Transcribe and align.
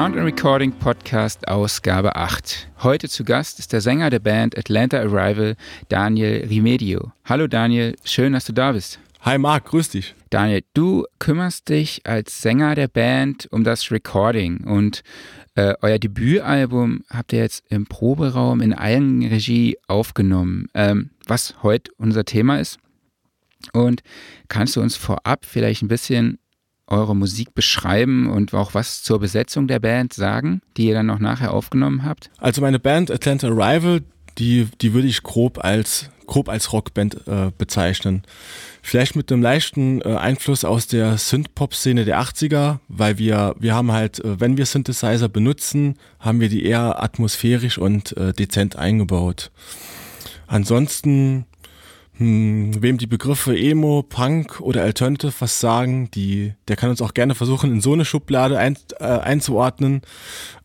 Sound 0.00 0.16
and 0.16 0.24
Recording 0.24 0.72
Podcast 0.72 1.46
Ausgabe 1.46 2.16
8. 2.16 2.70
Heute 2.82 3.06
zu 3.10 3.22
Gast 3.22 3.58
ist 3.58 3.74
der 3.74 3.82
Sänger 3.82 4.08
der 4.08 4.20
Band 4.20 4.56
Atlanta 4.56 4.98
Arrival, 4.98 5.56
Daniel 5.90 6.46
Rimedio. 6.48 7.12
Hallo 7.26 7.46
Daniel, 7.46 7.94
schön, 8.02 8.32
dass 8.32 8.46
du 8.46 8.54
da 8.54 8.72
bist. 8.72 8.98
Hi 9.20 9.36
Marc, 9.36 9.66
grüß 9.66 9.90
dich. 9.90 10.14
Daniel, 10.30 10.64
du 10.72 11.04
kümmerst 11.18 11.68
dich 11.68 12.00
als 12.06 12.40
Sänger 12.40 12.76
der 12.76 12.88
Band 12.88 13.46
um 13.50 13.62
das 13.62 13.90
Recording 13.90 14.64
und 14.64 15.02
äh, 15.54 15.74
euer 15.82 15.98
Debütalbum 15.98 17.04
habt 17.10 17.34
ihr 17.34 17.40
jetzt 17.40 17.62
im 17.68 17.84
Proberaum 17.84 18.62
in 18.62 18.72
Eigenregie 18.72 19.76
aufgenommen, 19.86 20.68
ähm, 20.72 21.10
was 21.26 21.62
heute 21.62 21.92
unser 21.98 22.24
Thema 22.24 22.58
ist. 22.58 22.78
Und 23.74 24.02
kannst 24.48 24.76
du 24.76 24.80
uns 24.80 24.96
vorab 24.96 25.44
vielleicht 25.44 25.82
ein 25.82 25.88
bisschen 25.88 26.38
eure 26.90 27.16
Musik 27.16 27.54
beschreiben 27.54 28.28
und 28.28 28.52
auch 28.52 28.74
was 28.74 29.02
zur 29.02 29.20
Besetzung 29.20 29.68
der 29.68 29.78
Band 29.78 30.12
sagen, 30.12 30.60
die 30.76 30.88
ihr 30.88 30.94
dann 30.94 31.06
noch 31.06 31.20
nachher 31.20 31.54
aufgenommen 31.54 32.04
habt? 32.04 32.30
Also 32.38 32.60
meine 32.60 32.78
Band 32.78 33.10
Atlanta 33.10 33.48
Arrival, 33.48 34.02
die, 34.38 34.68
die 34.80 34.92
würde 34.92 35.08
ich 35.08 35.22
grob 35.22 35.64
als, 35.64 36.10
grob 36.26 36.48
als 36.48 36.72
Rockband 36.72 37.26
äh, 37.26 37.50
bezeichnen. 37.56 38.22
Vielleicht 38.82 39.14
mit 39.14 39.30
einem 39.30 39.42
leichten 39.42 40.00
äh, 40.00 40.16
Einfluss 40.16 40.64
aus 40.64 40.86
der 40.86 41.18
Synth-Pop-Szene 41.18 42.04
der 42.04 42.20
80er, 42.20 42.78
weil 42.88 43.18
wir, 43.18 43.54
wir 43.58 43.74
haben 43.74 43.92
halt, 43.92 44.24
äh, 44.24 44.40
wenn 44.40 44.56
wir 44.56 44.66
Synthesizer 44.66 45.28
benutzen, 45.28 45.96
haben 46.18 46.40
wir 46.40 46.48
die 46.48 46.64
eher 46.64 47.02
atmosphärisch 47.02 47.78
und 47.78 48.16
äh, 48.16 48.32
dezent 48.32 48.76
eingebaut. 48.76 49.50
Ansonsten 50.46 51.46
hm, 52.20 52.82
wem 52.82 52.98
die 52.98 53.06
Begriffe 53.06 53.56
Emo, 53.58 54.02
Punk 54.02 54.60
oder 54.60 54.82
Alternative 54.82 55.32
was 55.38 55.58
sagen, 55.58 56.10
die, 56.10 56.52
der 56.68 56.76
kann 56.76 56.90
uns 56.90 57.00
auch 57.00 57.14
gerne 57.14 57.34
versuchen, 57.34 57.72
in 57.72 57.80
so 57.80 57.94
eine 57.94 58.04
Schublade 58.04 58.58
ein, 58.58 58.76
äh, 58.98 59.04
einzuordnen. 59.04 60.02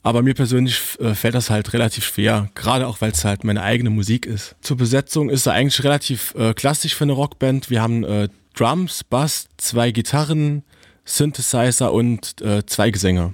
Aber 0.04 0.22
mir 0.22 0.34
persönlich 0.34 0.82
äh, 1.00 1.16
fällt 1.16 1.34
das 1.34 1.50
halt 1.50 1.72
relativ 1.72 2.04
schwer, 2.04 2.50
gerade 2.56 2.86
auch 2.86 3.00
weil 3.00 3.12
es 3.12 3.24
halt 3.24 3.46
meine 3.46 3.64
eigene 3.64 3.90
Musik 3.90 4.26
ist. 4.26 4.58
Zur 4.60 4.76
Besetzung 4.76 5.30
ist 5.30 5.46
er 5.46 5.54
eigentlich 5.54 5.82
relativ 5.86 6.36
äh, 6.36 6.54
klassisch 6.54 6.94
für 6.94 7.06
eine 7.06 7.14
Rockband. 7.14 7.70
Wir 7.70 7.82
haben 7.82 8.04
äh, 8.04 8.28
Drums, 8.54 9.06
Bass, 9.06 9.48
zwei 9.56 9.92
Gitarren, 9.92 10.64
Synthesizer 11.06 11.94
und 11.94 12.42
äh, 12.42 12.66
zwei 12.66 12.92
Gesänge. 12.92 13.34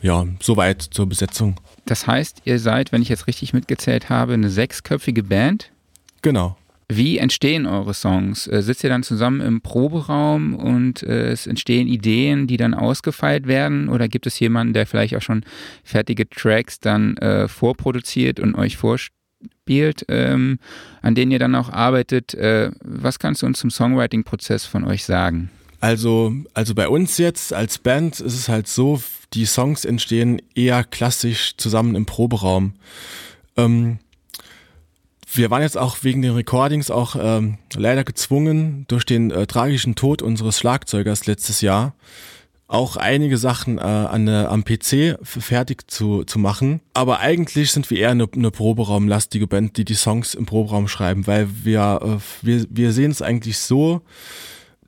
Ja, 0.00 0.26
soweit 0.40 0.80
zur 0.80 1.06
Besetzung. 1.06 1.60
Das 1.84 2.06
heißt, 2.06 2.40
ihr 2.44 2.58
seid, 2.58 2.92
wenn 2.92 3.02
ich 3.02 3.10
jetzt 3.10 3.26
richtig 3.26 3.52
mitgezählt 3.52 4.08
habe, 4.08 4.32
eine 4.32 4.48
sechsköpfige 4.48 5.22
Band? 5.22 5.70
Genau. 6.22 6.56
Wie 6.96 7.16
entstehen 7.16 7.66
eure 7.66 7.94
Songs? 7.94 8.46
Äh, 8.46 8.62
sitzt 8.62 8.84
ihr 8.84 8.90
dann 8.90 9.02
zusammen 9.02 9.40
im 9.40 9.60
Proberaum 9.62 10.54
und 10.54 11.02
äh, 11.02 11.30
es 11.30 11.46
entstehen 11.46 11.88
Ideen, 11.88 12.46
die 12.46 12.58
dann 12.58 12.74
ausgefeilt 12.74 13.46
werden? 13.46 13.88
Oder 13.88 14.08
gibt 14.08 14.26
es 14.26 14.38
jemanden, 14.38 14.74
der 14.74 14.86
vielleicht 14.86 15.16
auch 15.16 15.22
schon 15.22 15.44
fertige 15.84 16.28
Tracks 16.28 16.80
dann 16.80 17.16
äh, 17.16 17.48
vorproduziert 17.48 18.40
und 18.40 18.54
euch 18.54 18.76
vorspielt, 18.76 20.04
ähm, 20.08 20.58
an 21.00 21.14
denen 21.14 21.32
ihr 21.32 21.38
dann 21.38 21.54
auch 21.54 21.70
arbeitet? 21.70 22.34
Äh, 22.34 22.70
was 22.82 23.18
kannst 23.18 23.40
du 23.40 23.46
uns 23.46 23.58
zum 23.58 23.70
Songwriting-Prozess 23.70 24.66
von 24.66 24.84
euch 24.84 25.04
sagen? 25.04 25.50
Also, 25.80 26.34
also 26.52 26.74
bei 26.74 26.88
uns 26.88 27.16
jetzt 27.16 27.54
als 27.54 27.78
Band 27.78 28.20
ist 28.20 28.34
es 28.34 28.48
halt 28.48 28.68
so, 28.68 29.02
die 29.32 29.46
Songs 29.46 29.86
entstehen 29.86 30.42
eher 30.54 30.84
klassisch 30.84 31.56
zusammen 31.56 31.94
im 31.94 32.04
Proberaum. 32.04 32.74
Ähm, 33.56 33.98
wir 35.34 35.50
waren 35.50 35.62
jetzt 35.62 35.78
auch 35.78 35.98
wegen 36.02 36.22
den 36.22 36.32
Recordings 36.32 36.90
auch 36.90 37.16
ähm, 37.18 37.58
leider 37.74 38.04
gezwungen, 38.04 38.84
durch 38.88 39.04
den 39.04 39.30
äh, 39.30 39.46
tragischen 39.46 39.94
Tod 39.94 40.22
unseres 40.22 40.58
Schlagzeugers 40.58 41.26
letztes 41.26 41.60
Jahr, 41.60 41.94
auch 42.68 42.96
einige 42.96 43.36
Sachen 43.36 43.78
äh, 43.78 43.82
an, 43.82 44.28
äh, 44.28 44.46
am 44.48 44.64
PC 44.64 45.18
fertig 45.22 45.90
zu, 45.90 46.24
zu 46.24 46.38
machen. 46.38 46.80
Aber 46.94 47.20
eigentlich 47.20 47.70
sind 47.70 47.90
wir 47.90 47.98
eher 47.98 48.10
eine, 48.10 48.26
eine 48.34 48.50
Proberaumlastige 48.50 49.46
Band, 49.46 49.76
die 49.76 49.84
die 49.84 49.94
Songs 49.94 50.34
im 50.34 50.46
Proberaum 50.46 50.88
schreiben, 50.88 51.26
weil 51.26 51.48
wir, 51.64 52.00
äh, 52.02 52.46
wir, 52.46 52.66
wir 52.70 52.92
sehen 52.92 53.10
es 53.10 53.20
eigentlich 53.20 53.58
so, 53.58 54.02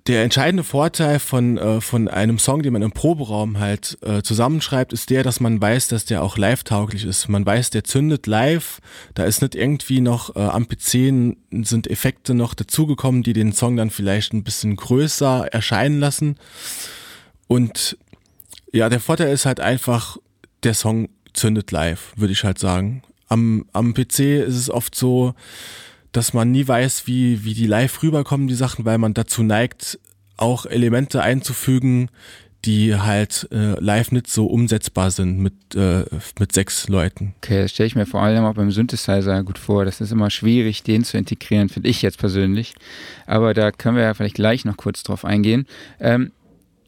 der 0.07 0.23
entscheidende 0.23 0.65
Vorteil 0.65 1.19
von, 1.19 1.57
äh, 1.57 1.81
von 1.81 2.09
einem 2.09 2.39
Song, 2.39 2.63
den 2.63 2.75
man 2.75 2.83
im 2.83 2.93
Proberaum 2.93 3.59
halt 3.59 3.97
äh, 4.03 4.23
zusammenschreibt, 4.23 4.93
ist 4.93 5.09
der, 5.09 5.23
dass 5.23 5.41
man 5.41 5.61
weiß, 5.61 5.89
dass 5.89 6.05
der 6.05 6.23
auch 6.23 6.37
live-tauglich 6.37 7.05
ist. 7.05 7.29
Man 7.29 7.47
weiß, 7.47 7.71
der 7.71 7.85
zündet 7.85 8.27
live. 8.27 8.81
Da 9.15 9.25
ist 9.25 9.41
nicht 9.41 9.55
irgendwie 9.55 10.03
noch 10.03 10.37
äh, 10.37 10.41
am 10.41 10.69
PC 10.69 11.37
sind 11.65 11.87
Effekte 11.91 12.35
noch 12.35 12.53
dazugekommen, 12.53 13.23
die 13.23 13.33
den 13.33 13.55
Song 13.55 13.77
dann 13.77 13.89
vielleicht 13.89 14.35
ein 14.35 14.45
bisschen 14.45 14.77
größer 14.77 15.49
erscheinen 15.51 16.01
lassen. 16.01 16.37
Und 17.47 17.97
ja, 18.73 18.91
der 18.91 19.01
Vorteil 19.01 19.33
ist 19.33 19.47
halt 19.47 19.61
einfach, 19.61 20.19
der 20.65 20.75
Song 20.75 21.09
zündet 21.33 21.71
live, 21.71 22.13
würde 22.17 22.33
ich 22.35 22.45
halt 22.45 22.59
sagen. 22.59 23.03
Am, 23.29 23.65
am 23.73 23.95
PC 23.95 24.21
ist 24.21 24.57
es 24.57 24.69
oft 24.69 24.95
so, 24.95 25.35
dass 26.15 26.33
man 26.33 26.53
nie 26.53 26.67
weiß, 26.67 27.07
wie, 27.07 27.45
wie 27.45 27.55
die 27.55 27.67
live 27.67 28.03
rüberkommen, 28.03 28.47
die 28.47 28.55
Sachen, 28.55 28.85
weil 28.85 28.99
man 28.99 29.15
dazu 29.15 29.43
neigt, 29.43 29.99
auch 30.37 30.65
Elemente 30.65 31.23
einzufügen, 31.23 32.09
die 32.65 32.95
halt 32.97 33.49
äh, 33.53 33.79
live 33.81 34.13
nicht 34.13 34.29
so 34.29 34.47
umsetzbar 34.47 35.11
sind 35.11 35.39
mit, 35.39 35.75
äh, 35.75 36.05
mit 36.39 36.53
sechs 36.53 36.89
Leuten. 36.89 37.35
Okay, 37.43 37.63
das 37.63 37.73
stelle 37.73 37.89
ich 37.89 37.97
mir 37.97 38.07
vor 38.07 38.23
allem 38.23 38.45
auch 38.45 38.55
beim 38.55 38.71
Synthesizer 38.71 39.43
gut 39.43 39.59
vor. 39.59 39.85
Das 39.85 40.01
ist 40.01 40.13
immer 40.13 40.31
schwierig, 40.31 40.83
den 40.83 41.05
zu 41.05 41.19
integrieren, 41.19 41.69
finde 41.69 41.89
ich 41.89 42.01
jetzt 42.01 42.19
persönlich. 42.19 42.75
Aber 43.27 43.53
da 43.53 43.71
können 43.71 43.97
wir 43.97 44.05
ja 44.05 44.15
vielleicht 44.15 44.37
gleich 44.37 44.65
noch 44.65 44.77
kurz 44.77 45.03
drauf 45.03 45.25
eingehen. 45.25 45.67
Ähm, 46.01 46.33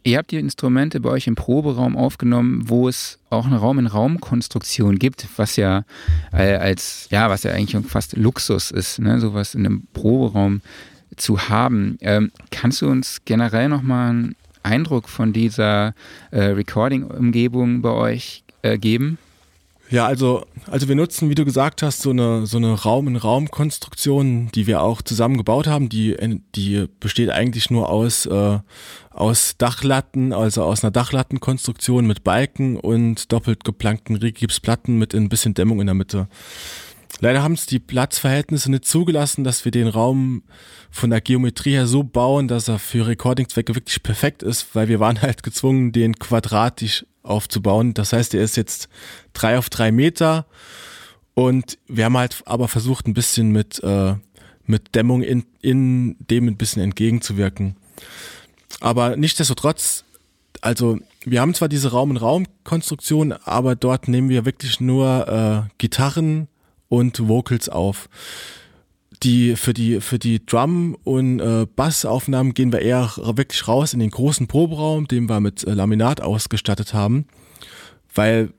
Ihr 0.07 0.19
habt 0.19 0.31
die 0.31 0.37
Instrumente 0.37 1.01
bei 1.01 1.11
euch 1.11 1.27
im 1.27 1.35
Proberaum 1.35 1.97
aufgenommen, 1.97 2.69
wo 2.69 2.89
es 2.89 3.19
auch 3.29 3.45
eine 3.45 3.57
Raum-in-Raum-Konstruktion 3.57 5.01
gibt, 5.01 5.27
was 5.37 5.57
ja 5.57 5.83
äh, 6.33 6.55
als, 6.55 7.09
ja, 7.11 7.29
was 7.29 7.43
ja 7.43 7.51
eigentlich 7.51 7.85
fast 7.87 8.17
Luxus 8.17 8.71
ist, 8.71 9.01
ne? 9.01 9.19
sowas 9.19 9.57
in 9.57 9.67
einem 9.67 9.89
Proberaum 9.95 10.61
zu 11.17 11.49
haben. 11.49 11.99
Ähm, 12.03 12.31
kannst 12.53 12.83
du 12.83 12.89
uns 12.89 13.23
generell 13.25 13.69
nochmal 13.69 14.11
einen 14.11 14.37
Eindruck 14.63 15.09
von 15.09 15.33
dieser 15.33 15.93
äh, 16.31 16.41
Recording-Umgebung 16.41 17.83
bei 17.83 17.91
euch 17.91 18.45
äh, 18.63 18.79
geben? 18.79 19.19
Ja, 19.89 20.07
also, 20.07 20.45
also 20.69 20.89
wir 20.89 20.97
nutzen, 20.97 21.31
wie 21.31 21.37
du 21.37 21.45
gesagt 21.45 21.83
hast, 21.83 22.03
so 22.03 22.11
eine, 22.11 22.47
so 22.47 22.57
eine 22.57 22.73
Raum-in-Raum-Konstruktion, 22.73 24.51
die 24.53 24.67
wir 24.67 24.83
auch 24.83 25.01
zusammen 25.01 25.37
gebaut 25.37 25.69
haben. 25.69 25.89
Die, 25.89 26.17
die 26.57 26.87
besteht 26.99 27.31
eigentlich 27.31 27.71
nur 27.71 27.89
aus, 27.89 28.27
äh, 28.27 28.59
aus 29.11 29.57
Dachlatten, 29.59 30.33
also 30.33 30.65
aus 30.65 30.83
einer 30.83 30.91
Dachlattenkonstruktion 30.91 32.05
mit 32.05 32.25
Balken 32.25 32.77
und 32.77 33.31
doppelt 33.31 33.63
geplankten 33.63 34.17
Rigipsplatten 34.17 34.99
mit 34.99 35.15
ein 35.15 35.29
bisschen 35.29 35.55
Dämmung 35.55 35.81
in 35.81 35.87
der 35.87 35.95
Mitte. 35.95 36.29
Leider 37.21 37.43
haben 37.43 37.55
es 37.55 37.67
die 37.67 37.79
Platzverhältnisse 37.79 38.71
nicht 38.71 38.85
zugelassen, 38.85 39.45
dass 39.45 39.65
wir 39.65 39.73
den 39.73 39.87
Raum 39.87 40.43
von 40.91 41.11
der 41.11 41.21
Geometrie 41.21 41.73
her 41.73 41.87
so 41.87 42.03
bauen, 42.03 42.49
dass 42.49 42.69
er 42.69 42.79
für 42.79 43.07
Recording-Zwecke 43.07 43.75
wirklich 43.75 44.03
perfekt 44.03 44.43
ist, 44.43 44.75
weil 44.75 44.89
wir 44.89 45.01
waren 45.01 45.23
halt 45.23 45.43
gezwungen, 45.43 45.93
den 45.93 46.19
quadratisch 46.19 47.07
aufzubauen. 47.27 47.95
Das 47.95 48.13
heißt, 48.13 48.35
er 48.35 48.43
ist 48.43 48.57
jetzt 48.57 48.89
drei 49.33 49.59
auf 49.59 49.69
drei 49.69 49.93
Meter 49.93 50.47
und 51.35 51.79
wir 51.87 52.07
haben 52.07 52.17
halt 52.17 52.43
aber 52.47 52.69
versucht, 52.69 53.07
ein 53.07 53.15
bisschen 53.15 53.51
mit, 53.51 53.83
äh, 53.83 54.15
mit 54.65 54.95
Dämmung 54.95 55.23
in, 55.23 55.45
in 55.61 56.17
dem 56.19 56.49
ein 56.49 56.57
bisschen 56.57 56.83
entgegenzuwirken. 56.83 57.77
Aber 58.81 59.17
nichtsdestotrotz, 59.17 60.05
also 60.61 60.99
wir 61.25 61.41
haben 61.41 61.55
zwar 61.55 61.69
diese 61.69 61.91
Raum-in-Raum-Konstruktion, 61.91 63.33
aber 63.33 63.77
dort 63.77 64.09
nehmen 64.09 64.29
wir 64.29 64.45
wirklich 64.45 64.81
nur 64.81 65.67
äh, 65.69 65.75
Gitarren 65.79 66.49
und 66.89 67.29
Vocals 67.29 67.69
auf. 67.69 68.09
Die 69.23 69.57
für 69.57 69.73
die 69.73 70.01
für 70.01 70.19
die 70.19 70.45
Drum 70.45 70.97
und 71.05 71.41
äh, 71.41 71.67
Bassaufnahmen 71.75 72.53
gehen 72.53 72.73
wir 72.73 72.81
eher 72.81 73.13
wirklich 73.17 73.67
raus 73.67 73.95
in 73.95 74.01
den 74.01 74.11
großen 74.11 74.47
Proberaum, 74.47 75.09
den 75.09 75.29
wir 75.29 75.41
mit 75.41 75.65
äh, 75.65 75.73
Laminat 75.73 76.21
ausgestattet 76.21 76.93
haben, 76.93 77.27
weil 78.15 78.51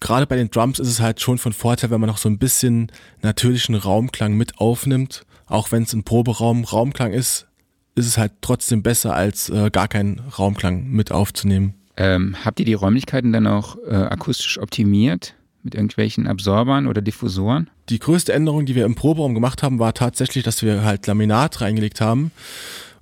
gerade 0.00 0.26
bei 0.26 0.36
den 0.36 0.50
Drums 0.50 0.80
ist 0.80 0.88
es 0.88 1.00
halt 1.00 1.20
schon 1.20 1.38
von 1.38 1.52
Vorteil, 1.52 1.90
wenn 1.90 2.00
man 2.00 2.08
noch 2.08 2.18
so 2.18 2.28
ein 2.28 2.38
bisschen 2.38 2.90
natürlichen 3.22 3.76
Raumklang 3.76 4.34
mit 4.34 4.58
aufnimmt, 4.58 5.24
auch 5.46 5.70
wenn 5.70 5.84
es 5.84 5.92
ein 5.92 6.02
Proberaum 6.02 6.64
Raumklang 6.64 7.12
ist, 7.12 7.46
ist 7.94 8.06
es 8.06 8.18
halt 8.18 8.32
trotzdem 8.40 8.82
besser 8.82 9.14
als 9.14 9.48
äh, 9.48 9.70
gar 9.70 9.86
keinen 9.86 10.20
Raumklang 10.38 10.88
mit 10.88 11.12
aufzunehmen. 11.12 11.74
Ähm, 11.96 12.36
habt 12.44 12.58
ihr 12.58 12.66
die 12.66 12.74
Räumlichkeiten 12.74 13.32
dann 13.32 13.46
auch 13.46 13.76
äh, 13.86 13.94
akustisch 13.94 14.58
optimiert? 14.58 15.34
mit 15.62 15.74
irgendwelchen 15.74 16.26
Absorbern 16.26 16.86
oder 16.86 17.02
Diffusoren? 17.02 17.70
Die 17.90 17.98
größte 17.98 18.32
Änderung, 18.32 18.66
die 18.66 18.76
wir 18.76 18.84
im 18.84 18.94
Proberaum 18.94 19.34
gemacht 19.34 19.62
haben, 19.62 19.80
war 19.80 19.92
tatsächlich, 19.94 20.44
dass 20.44 20.62
wir 20.62 20.84
halt 20.84 21.06
Laminat 21.08 21.60
reingelegt 21.60 22.00
haben. 22.00 22.30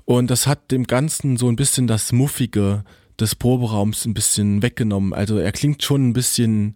Und 0.06 0.30
das 0.30 0.46
hat 0.46 0.70
dem 0.70 0.86
Ganzen 0.86 1.36
so 1.36 1.48
ein 1.48 1.56
bisschen 1.56 1.86
das 1.86 2.12
Muffige 2.12 2.84
des 3.20 3.34
Proberaums 3.34 4.06
ein 4.06 4.14
bisschen 4.14 4.62
weggenommen. 4.62 5.12
Also 5.12 5.36
er 5.36 5.52
klingt 5.52 5.82
schon 5.82 6.08
ein 6.08 6.12
bisschen, 6.14 6.74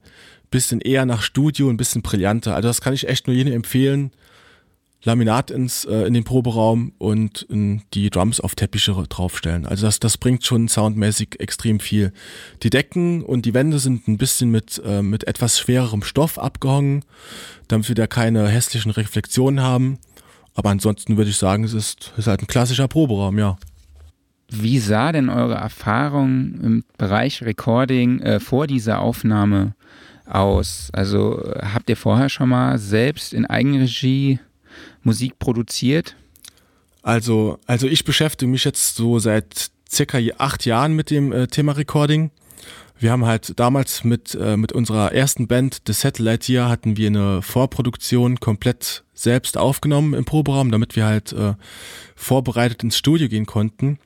bisschen 0.51 0.83
eher 0.83 1.07
nach 1.07 1.23
Studio, 1.23 1.71
ein 1.71 1.79
bisschen 1.79 2.03
brillanter. 2.03 2.55
Also 2.55 2.69
das 2.69 2.83
kann 2.83 2.93
ich 2.93 3.09
echt 3.09 3.27
nur 3.27 3.35
jedem 3.35 3.55
empfehlen. 3.55 4.13
Laminat 5.05 5.51
ins, 5.51 5.85
äh, 5.85 6.07
in 6.07 6.15
den 6.15 6.25
Proberaum 6.25 6.93
und 6.99 7.43
in 7.43 7.83
die 7.93 8.09
Drums 8.11 8.41
auf 8.41 8.55
Teppiche 8.55 8.93
draufstellen. 9.09 9.67
Also 9.67 9.87
das, 9.87 9.99
das 9.99 10.17
bringt 10.17 10.45
schon 10.45 10.69
soundmäßig 10.69 11.41
extrem 11.41 11.81
viel. 11.81 12.13
Die 12.63 12.71
Decken 12.71 13.23
und 13.23 13.45
die 13.45 13.55
Wände 13.55 13.79
sind 13.81 14.07
ein 14.07 14.17
bisschen 14.17 14.51
mit, 14.51 14.81
äh, 14.85 15.03
mit 15.03 15.27
etwas 15.27 15.59
schwererem 15.59 16.03
Stoff 16.03 16.39
abgehangen, 16.39 17.05
damit 17.69 17.89
wir 17.89 17.97
da 17.97 18.07
keine 18.07 18.47
hässlichen 18.49 18.93
Reflexionen 18.93 19.61
haben. 19.61 19.99
Aber 20.55 20.71
ansonsten 20.71 21.17
würde 21.17 21.31
ich 21.31 21.37
sagen, 21.37 21.65
es 21.65 21.73
ist, 21.73 22.13
ist 22.17 22.27
halt 22.29 22.43
ein 22.43 22.47
klassischer 22.47 22.87
Proberaum, 22.87 23.39
ja. 23.39 23.57
Wie 24.51 24.79
sah 24.79 25.13
denn 25.13 25.31
eure 25.31 25.55
Erfahrung 25.55 26.61
im 26.63 26.85
Bereich 26.99 27.43
Recording 27.43 28.21
äh, 28.21 28.39
vor 28.39 28.67
dieser 28.67 29.01
Aufnahme 29.01 29.75
aus? 30.27 30.91
Also 30.93 31.43
habt 31.61 31.89
ihr 31.89 31.97
vorher 31.97 32.29
schon 32.29 32.51
mal 32.51 32.79
selbst 32.79 33.33
in 33.33 33.47
Eigenregie 33.47 34.39
Musik 35.03 35.39
produziert? 35.39 36.17
Also, 37.03 37.59
also 37.67 37.87
ich 37.87 38.05
beschäftige 38.05 38.51
mich 38.51 38.65
jetzt 38.65 38.97
so 38.97 39.19
seit 39.19 39.71
circa 39.91 40.19
acht 40.39 40.65
Jahren 40.65 40.95
mit 40.95 41.11
dem 41.11 41.33
äh, 41.33 41.47
Thema 41.49 41.73
Recording. 41.73 42.31
Wir 42.99 43.11
haben 43.11 43.27
halt 43.27 43.59
damals 43.59 44.05
mit, 44.05 44.37
äh, 44.37 44.57
mit 44.57 44.73
unserer 44.73 45.13
ersten 45.13 45.49
Band, 45.49 45.83
The 45.87 45.93
Satellite 45.93 46.51
Year, 46.51 46.69
hatten 46.69 46.97
wir 46.97 47.09
eine 47.09 47.43
Vorproduktion 47.43 48.39
komplett 48.39 49.03
selbst 49.13 49.59
aufgenommen 49.59 50.15
im 50.15 50.25
Proberaum, 50.25 50.71
damit 50.71 50.95
wir 50.95 51.05
halt 51.05 51.33
äh, 51.33 51.55
vorbereitet 52.15 52.85
ins 52.85 52.97
Studio 52.97 53.29
gehen 53.29 53.47
konnten. 53.47 53.99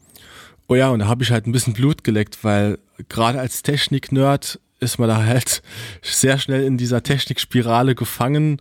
Oh 0.67 0.75
ja, 0.75 0.89
und 0.89 1.01
da 1.01 1.09
habe 1.09 1.23
ich 1.23 1.31
halt 1.31 1.47
ein 1.47 1.53
bisschen 1.53 1.75
Blut 1.75 2.05
geleckt, 2.05 2.43
weil 2.43 2.79
gerade 3.11 3.39
als 3.39 3.63
Technik-Nerd 3.63 4.59
ist 4.81 4.99
man 4.99 5.09
da 5.09 5.25
halt 5.25 5.63
sehr 6.03 6.39
schnell 6.39 6.65
in 6.65 6.79
dieser 6.79 7.03
Technikspirale 7.03 7.95
gefangen 7.95 8.61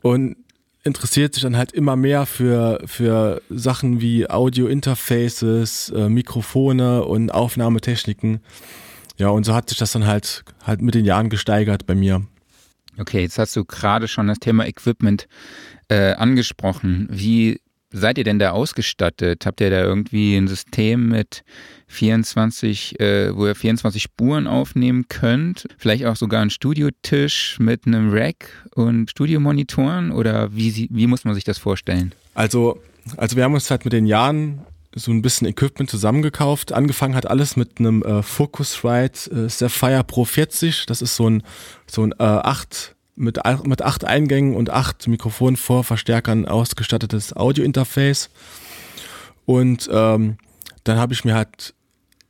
und 0.00 0.36
interessiert 0.86 1.34
sich 1.34 1.42
dann 1.42 1.56
halt 1.56 1.72
immer 1.72 1.96
mehr 1.96 2.24
für, 2.26 2.80
für 2.86 3.42
Sachen 3.50 4.00
wie 4.00 4.30
Audio-Interfaces, 4.30 5.90
äh, 5.90 6.08
Mikrofone 6.08 7.04
und 7.04 7.30
Aufnahmetechniken. 7.30 8.40
Ja, 9.18 9.28
und 9.28 9.44
so 9.44 9.54
hat 9.54 9.68
sich 9.68 9.78
das 9.78 9.92
dann 9.92 10.06
halt, 10.06 10.44
halt 10.64 10.80
mit 10.80 10.94
den 10.94 11.04
Jahren 11.04 11.28
gesteigert 11.28 11.86
bei 11.86 11.94
mir. 11.94 12.22
Okay, 12.98 13.22
jetzt 13.22 13.38
hast 13.38 13.56
du 13.56 13.64
gerade 13.64 14.08
schon 14.08 14.28
das 14.28 14.38
Thema 14.38 14.66
Equipment 14.66 15.28
äh, 15.88 16.12
angesprochen. 16.12 17.08
Wie 17.10 17.60
seid 17.96 18.18
ihr 18.18 18.24
denn 18.24 18.38
da 18.38 18.50
ausgestattet? 18.50 19.46
Habt 19.46 19.60
ihr 19.60 19.70
da 19.70 19.82
irgendwie 19.82 20.36
ein 20.36 20.48
System 20.48 21.08
mit 21.08 21.44
24, 21.88 23.00
äh, 23.00 23.36
wo 23.36 23.46
ihr 23.46 23.54
24 23.54 24.02
Spuren 24.02 24.46
aufnehmen 24.46 25.06
könnt? 25.08 25.66
Vielleicht 25.78 26.04
auch 26.04 26.16
sogar 26.16 26.40
einen 26.40 26.50
Studiotisch 26.50 27.58
mit 27.58 27.86
einem 27.86 28.12
Rack 28.12 28.50
und 28.74 29.10
Studiomonitoren? 29.10 30.12
Oder 30.12 30.54
wie, 30.54 30.88
wie 30.90 31.06
muss 31.06 31.24
man 31.24 31.34
sich 31.34 31.44
das 31.44 31.58
vorstellen? 31.58 32.14
Also, 32.34 32.80
also 33.16 33.36
wir 33.36 33.44
haben 33.44 33.54
uns 33.54 33.70
halt 33.70 33.84
mit 33.84 33.92
den 33.92 34.06
Jahren 34.06 34.60
so 34.94 35.12
ein 35.12 35.22
bisschen 35.22 35.46
Equipment 35.46 35.90
zusammengekauft. 35.90 36.72
Angefangen 36.72 37.14
hat 37.14 37.26
alles 37.26 37.56
mit 37.56 37.78
einem 37.78 38.02
äh, 38.02 38.22
Focusrite 38.22 39.30
äh, 39.30 39.48
Sapphire 39.48 40.04
Pro 40.04 40.24
40. 40.24 40.86
Das 40.86 41.02
ist 41.02 41.16
so 41.16 41.28
ein, 41.28 41.42
so 41.86 42.02
ein 42.02 42.12
äh, 42.12 42.24
8 42.24 42.95
mit, 43.16 43.40
mit 43.64 43.82
acht 43.82 44.04
Eingängen 44.04 44.54
und 44.54 44.70
acht 44.70 45.08
Mikrofonvorverstärkern 45.08 46.46
ausgestattetes 46.46 47.34
Audio-Interface. 47.34 48.30
Und 49.46 49.88
ähm, 49.92 50.38
dann 50.84 50.98
habe 50.98 51.14
ich 51.14 51.24
mir 51.24 51.34
halt 51.34 51.74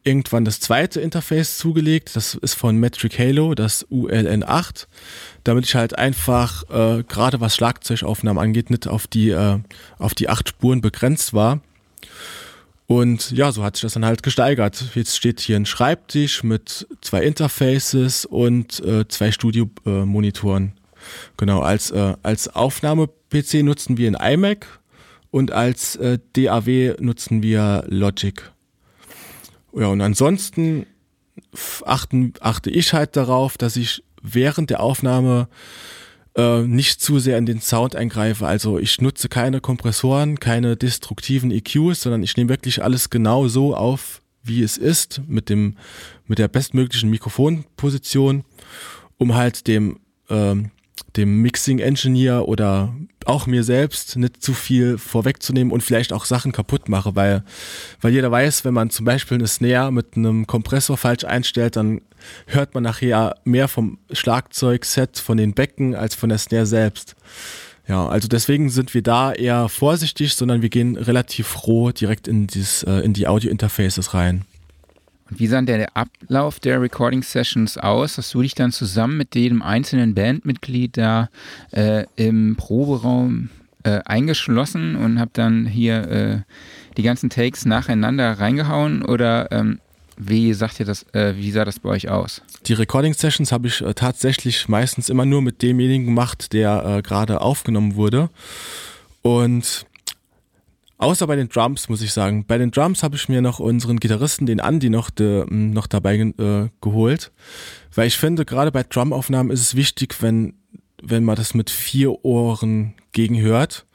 irgendwann 0.04 0.44
das 0.44 0.60
zweite 0.60 1.00
Interface 1.00 1.58
zugelegt. 1.58 2.14
Das 2.14 2.34
ist 2.34 2.54
von 2.54 2.76
Metric 2.76 3.18
Halo, 3.18 3.54
das 3.54 3.86
ULN8, 3.88 4.86
damit 5.44 5.64
ich 5.66 5.74
halt 5.74 5.98
einfach 5.98 6.62
äh, 6.70 7.02
gerade 7.02 7.40
was 7.40 7.56
Schlagzeugaufnahmen 7.56 8.42
angeht, 8.42 8.70
nicht 8.70 8.86
auf 8.86 9.06
die 9.06 9.30
äh, 9.30 9.58
auf 9.98 10.14
die 10.14 10.28
acht 10.28 10.48
Spuren 10.48 10.80
begrenzt 10.80 11.34
war. 11.34 11.60
Und 12.86 13.32
ja, 13.32 13.50
so 13.50 13.64
hat 13.64 13.76
sich 13.76 13.82
das 13.82 13.94
dann 13.94 14.04
halt 14.04 14.22
gesteigert. 14.22 14.84
Jetzt 14.94 15.16
steht 15.16 15.40
hier 15.40 15.56
ein 15.56 15.66
Schreibtisch 15.66 16.44
mit 16.44 16.86
zwei 17.00 17.22
Interfaces 17.22 18.24
und 18.24 18.80
äh, 18.80 19.08
zwei 19.08 19.32
Studio-Monitoren. 19.32 20.72
genau, 21.36 21.60
als, 21.60 21.90
äh, 21.90 22.14
als 22.22 22.48
Aufnahme-PC 22.48 23.64
nutzen 23.64 23.96
wir 23.96 24.08
ein 24.08 24.34
iMac 24.34 24.66
und 25.32 25.50
als 25.50 25.96
äh, 25.96 26.18
DAW 26.34 26.94
nutzen 27.00 27.42
wir 27.42 27.84
Logic. 27.88 28.52
Ja, 29.74 29.88
und 29.88 30.00
ansonsten 30.00 30.86
achten, 31.84 32.34
achte 32.40 32.70
ich 32.70 32.92
halt 32.92 33.16
darauf, 33.16 33.58
dass 33.58 33.76
ich 33.76 34.04
während 34.22 34.70
der 34.70 34.80
Aufnahme 34.80 35.48
äh, 36.36 36.62
nicht 36.62 37.00
zu 37.00 37.18
sehr 37.18 37.38
in 37.38 37.46
den 37.46 37.60
Sound 37.60 37.96
eingreife. 37.96 38.46
Also 38.46 38.78
ich 38.78 39.00
nutze 39.00 39.28
keine 39.28 39.60
Kompressoren, 39.60 40.38
keine 40.38 40.76
destruktiven 40.76 41.50
EQs, 41.50 42.02
sondern 42.02 42.22
ich 42.22 42.36
nehme 42.36 42.50
wirklich 42.50 42.82
alles 42.82 43.10
genau 43.10 43.48
so 43.48 43.74
auf, 43.74 44.22
wie 44.42 44.62
es 44.62 44.76
ist, 44.76 45.22
mit 45.26 45.48
dem, 45.48 45.76
mit 46.26 46.38
der 46.38 46.48
bestmöglichen 46.48 47.10
Mikrofonposition, 47.10 48.44
um 49.16 49.34
halt 49.34 49.66
dem, 49.66 49.98
ähm, 50.28 50.70
dem 51.16 51.42
Mixing 51.42 51.78
Engineer 51.78 52.48
oder 52.48 52.94
auch 53.24 53.46
mir 53.46 53.64
selbst 53.64 54.16
nicht 54.16 54.42
zu 54.42 54.54
viel 54.54 54.98
vorwegzunehmen 54.98 55.72
und 55.72 55.82
vielleicht 55.82 56.12
auch 56.12 56.24
Sachen 56.24 56.52
kaputt 56.52 56.88
mache, 56.88 57.16
weil, 57.16 57.42
weil 58.00 58.12
jeder 58.12 58.30
weiß, 58.30 58.64
wenn 58.64 58.74
man 58.74 58.90
zum 58.90 59.04
Beispiel 59.04 59.36
eine 59.36 59.46
Snare 59.46 59.92
mit 59.92 60.16
einem 60.16 60.46
Kompressor 60.46 60.96
falsch 60.96 61.24
einstellt, 61.24 61.76
dann 61.76 62.02
hört 62.46 62.74
man 62.74 62.82
nachher 62.82 63.36
mehr 63.44 63.68
vom 63.68 63.98
Schlagzeugset, 64.12 65.18
von 65.18 65.36
den 65.36 65.54
Becken 65.54 65.94
als 65.94 66.14
von 66.14 66.28
der 66.28 66.38
Snare 66.38 66.66
selbst. 66.66 67.16
Ja, 67.88 68.08
also 68.08 68.26
deswegen 68.26 68.68
sind 68.68 68.94
wir 68.94 69.02
da 69.02 69.32
eher 69.32 69.68
vorsichtig, 69.68 70.34
sondern 70.34 70.60
wir 70.60 70.70
gehen 70.70 70.96
relativ 70.96 71.66
roh 71.66 71.92
direkt 71.92 72.26
in, 72.26 72.46
dieses, 72.46 72.82
äh, 72.82 73.00
in 73.00 73.12
die 73.12 73.28
Audio-Interfaces 73.28 74.12
rein. 74.12 74.44
Und 75.28 75.40
wie 75.40 75.46
sah 75.46 75.60
der 75.62 75.96
Ablauf 75.96 76.60
der 76.60 76.80
Recording 76.80 77.22
Sessions 77.22 77.78
aus? 77.78 78.16
Hast 78.16 78.32
du 78.34 78.42
dich 78.42 78.54
dann 78.54 78.70
zusammen 78.70 79.16
mit 79.16 79.34
jedem 79.34 79.62
einzelnen 79.62 80.14
Bandmitglied 80.14 80.96
da 80.96 81.30
äh, 81.72 82.04
im 82.16 82.56
Proberaum 82.56 83.50
äh, 83.82 84.00
eingeschlossen 84.04 84.94
und 84.96 85.18
habt 85.18 85.36
dann 85.38 85.66
hier 85.66 86.10
äh, 86.10 86.38
die 86.96 87.02
ganzen 87.02 87.28
Takes 87.28 87.64
nacheinander 87.64 88.38
reingehauen? 88.38 89.04
Oder 89.04 89.50
ähm, 89.50 89.80
wie 90.16 90.52
sagt 90.54 90.80
ihr 90.80 90.86
das, 90.86 91.04
äh, 91.12 91.34
wie 91.36 91.50
sah 91.50 91.64
das 91.64 91.80
bei 91.80 91.90
euch 91.90 92.08
aus? 92.08 92.40
Die 92.66 92.72
Recording 92.72 93.12
Sessions 93.12 93.52
habe 93.52 93.68
ich 93.68 93.80
äh, 93.80 93.94
tatsächlich 93.94 94.68
meistens 94.68 95.08
immer 95.08 95.26
nur 95.26 95.42
mit 95.42 95.60
demjenigen 95.60 96.06
gemacht, 96.06 96.52
der 96.52 96.84
äh, 96.84 97.02
gerade 97.02 97.40
aufgenommen 97.40 97.96
wurde. 97.96 98.30
Und 99.22 99.86
Außer 100.98 101.26
bei 101.26 101.36
den 101.36 101.48
Drums, 101.48 101.88
muss 101.88 102.00
ich 102.00 102.12
sagen. 102.12 102.46
Bei 102.46 102.56
den 102.56 102.70
Drums 102.70 103.02
habe 103.02 103.16
ich 103.16 103.28
mir 103.28 103.42
noch 103.42 103.58
unseren 103.58 104.00
Gitarristen, 104.00 104.46
den 104.46 104.60
Andy, 104.60 104.88
noch, 104.88 105.10
de, 105.10 105.44
noch 105.50 105.86
dabei 105.86 106.16
äh, 106.16 106.68
geholt. 106.80 107.32
Weil 107.94 108.06
ich 108.06 108.16
finde, 108.16 108.44
gerade 108.44 108.72
bei 108.72 108.82
Drumaufnahmen 108.82 109.52
ist 109.52 109.60
es 109.60 109.74
wichtig, 109.74 110.22
wenn, 110.22 110.54
wenn 111.02 111.24
man 111.24 111.36
das 111.36 111.52
mit 111.52 111.68
vier 111.68 112.24
Ohren 112.24 112.94
gegenhört. 113.12 113.86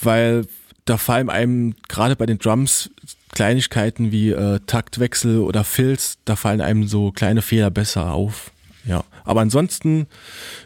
Weil 0.00 0.46
da 0.86 0.96
fallen 0.96 1.28
einem 1.28 1.74
gerade 1.88 2.16
bei 2.16 2.26
den 2.26 2.38
Drums 2.38 2.90
Kleinigkeiten 3.34 4.12
wie 4.12 4.30
äh, 4.30 4.60
Taktwechsel 4.66 5.40
oder 5.40 5.64
Filz, 5.64 6.18
da 6.24 6.36
fallen 6.36 6.60
einem 6.60 6.86
so 6.86 7.10
kleine 7.10 7.42
Fehler 7.42 7.70
besser 7.70 8.12
auf. 8.12 8.52
Ja, 8.84 9.04
aber 9.24 9.40
ansonsten 9.40 10.06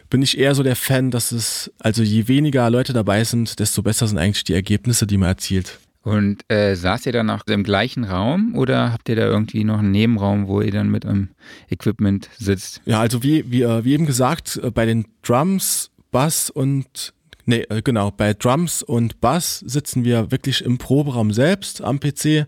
bin 0.09 0.21
ich 0.21 0.37
eher 0.37 0.55
so 0.55 0.63
der 0.63 0.75
Fan, 0.75 1.11
dass 1.11 1.31
es, 1.31 1.71
also 1.79 2.03
je 2.03 2.27
weniger 2.27 2.69
Leute 2.69 2.93
dabei 2.93 3.23
sind, 3.23 3.59
desto 3.59 3.81
besser 3.81 4.07
sind 4.07 4.17
eigentlich 4.17 4.43
die 4.43 4.53
Ergebnisse, 4.53 5.07
die 5.07 5.17
man 5.17 5.29
erzielt. 5.29 5.79
Und 6.01 6.43
äh, 6.49 6.75
saßt 6.75 7.05
ihr 7.05 7.11
dann 7.11 7.29
auch 7.29 7.45
im 7.47 7.63
gleichen 7.63 8.05
Raum 8.05 8.55
oder 8.55 8.93
habt 8.93 9.09
ihr 9.09 9.15
da 9.15 9.23
irgendwie 9.23 9.63
noch 9.63 9.79
einen 9.79 9.91
Nebenraum, 9.91 10.47
wo 10.47 10.61
ihr 10.61 10.71
dann 10.71 10.89
mit 10.89 11.05
eurem 11.05 11.29
Equipment 11.69 12.29
sitzt? 12.37 12.81
Ja, 12.85 12.99
also 12.99 13.21
wie, 13.21 13.51
wie, 13.51 13.63
äh, 13.63 13.83
wie 13.83 13.93
eben 13.93 14.05
gesagt, 14.05 14.59
äh, 14.63 14.71
bei 14.71 14.85
den 14.85 15.05
Drums, 15.23 15.91
Bass 16.11 16.49
und 16.49 17.13
Nee, 17.45 17.65
äh, 17.69 17.81
genau. 17.81 18.11
Bei 18.11 18.35
Drums 18.35 18.83
und 18.83 19.21
Bass 19.21 19.59
sitzen 19.65 20.03
wir 20.03 20.29
wirklich 20.29 20.63
im 20.63 20.77
Proberaum 20.77 21.33
selbst 21.33 21.81
am 21.81 21.99
PC, 21.99 22.45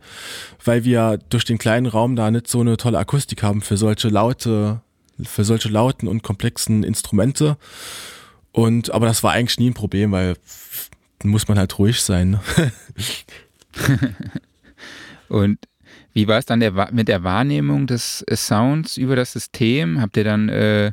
weil 0.63 0.83
wir 0.83 1.17
durch 1.29 1.43
den 1.43 1.57
kleinen 1.57 1.87
Raum 1.87 2.15
da 2.15 2.29
nicht 2.29 2.47
so 2.47 2.59
eine 2.59 2.77
tolle 2.77 2.99
Akustik 2.99 3.41
haben 3.41 3.61
für 3.61 3.77
solche 3.77 4.09
laute 4.09 4.81
für 5.23 5.43
solche 5.43 5.69
lauten 5.69 6.07
und 6.07 6.23
komplexen 6.23 6.83
Instrumente. 6.83 7.57
Und 8.51 8.91
aber 8.93 9.05
das 9.05 9.23
war 9.23 9.31
eigentlich 9.33 9.59
nie 9.59 9.69
ein 9.69 9.75
Problem, 9.75 10.11
weil 10.11 10.35
muss 11.23 11.47
man 11.47 11.57
halt 11.57 11.77
ruhig 11.77 12.01
sein. 12.01 12.31
Ne? 12.31 12.71
und 15.29 15.59
wie 16.13 16.27
war 16.27 16.37
es 16.37 16.45
dann 16.45 16.59
der, 16.59 16.91
mit 16.91 17.07
der 17.07 17.23
Wahrnehmung 17.23 17.87
des 17.87 18.25
Sounds 18.33 18.97
über 18.97 19.15
das 19.15 19.31
System? 19.31 20.01
Habt 20.01 20.17
ihr 20.17 20.23
dann 20.23 20.49
äh, 20.49 20.91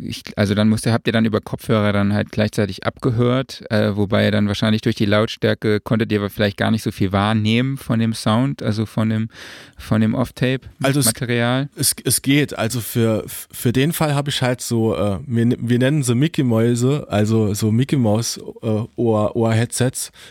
ich, 0.00 0.22
also 0.36 0.54
dann 0.54 0.68
musste, 0.68 0.92
habt 0.92 1.06
ihr 1.06 1.12
dann 1.12 1.24
über 1.24 1.40
Kopfhörer 1.40 1.92
dann 1.92 2.12
halt 2.12 2.30
gleichzeitig 2.30 2.86
abgehört, 2.86 3.62
äh, 3.70 3.96
wobei 3.96 4.30
dann 4.30 4.48
wahrscheinlich 4.48 4.82
durch 4.82 4.96
die 4.96 5.06
Lautstärke 5.06 5.80
konntet 5.80 6.12
ihr 6.12 6.18
aber 6.18 6.30
vielleicht 6.30 6.56
gar 6.56 6.70
nicht 6.70 6.82
so 6.82 6.90
viel 6.90 7.12
wahrnehmen 7.12 7.76
von 7.76 7.98
dem 7.98 8.14
Sound, 8.14 8.62
also 8.62 8.86
von 8.86 9.08
dem, 9.08 9.28
von 9.76 10.00
dem 10.00 10.14
Off-Tape-Material. 10.14 11.68
Also 11.74 11.80
es, 11.80 11.92
es, 11.92 12.04
es, 12.04 12.22
geht, 12.22 12.58
also 12.58 12.80
für, 12.80 13.24
für 13.26 13.72
den 13.72 13.92
Fall 13.92 14.14
habe 14.14 14.30
ich 14.30 14.42
halt 14.42 14.60
so, 14.60 14.96
äh, 14.96 15.18
wir, 15.26 15.56
wir 15.58 15.78
nennen 15.78 16.02
sie 16.02 16.14
Mickey 16.14 16.42
Mäuse, 16.42 17.06
also 17.08 17.54
so 17.54 17.70
Mickey 17.70 17.96
Maus 17.96 18.38
äh. 18.38 18.84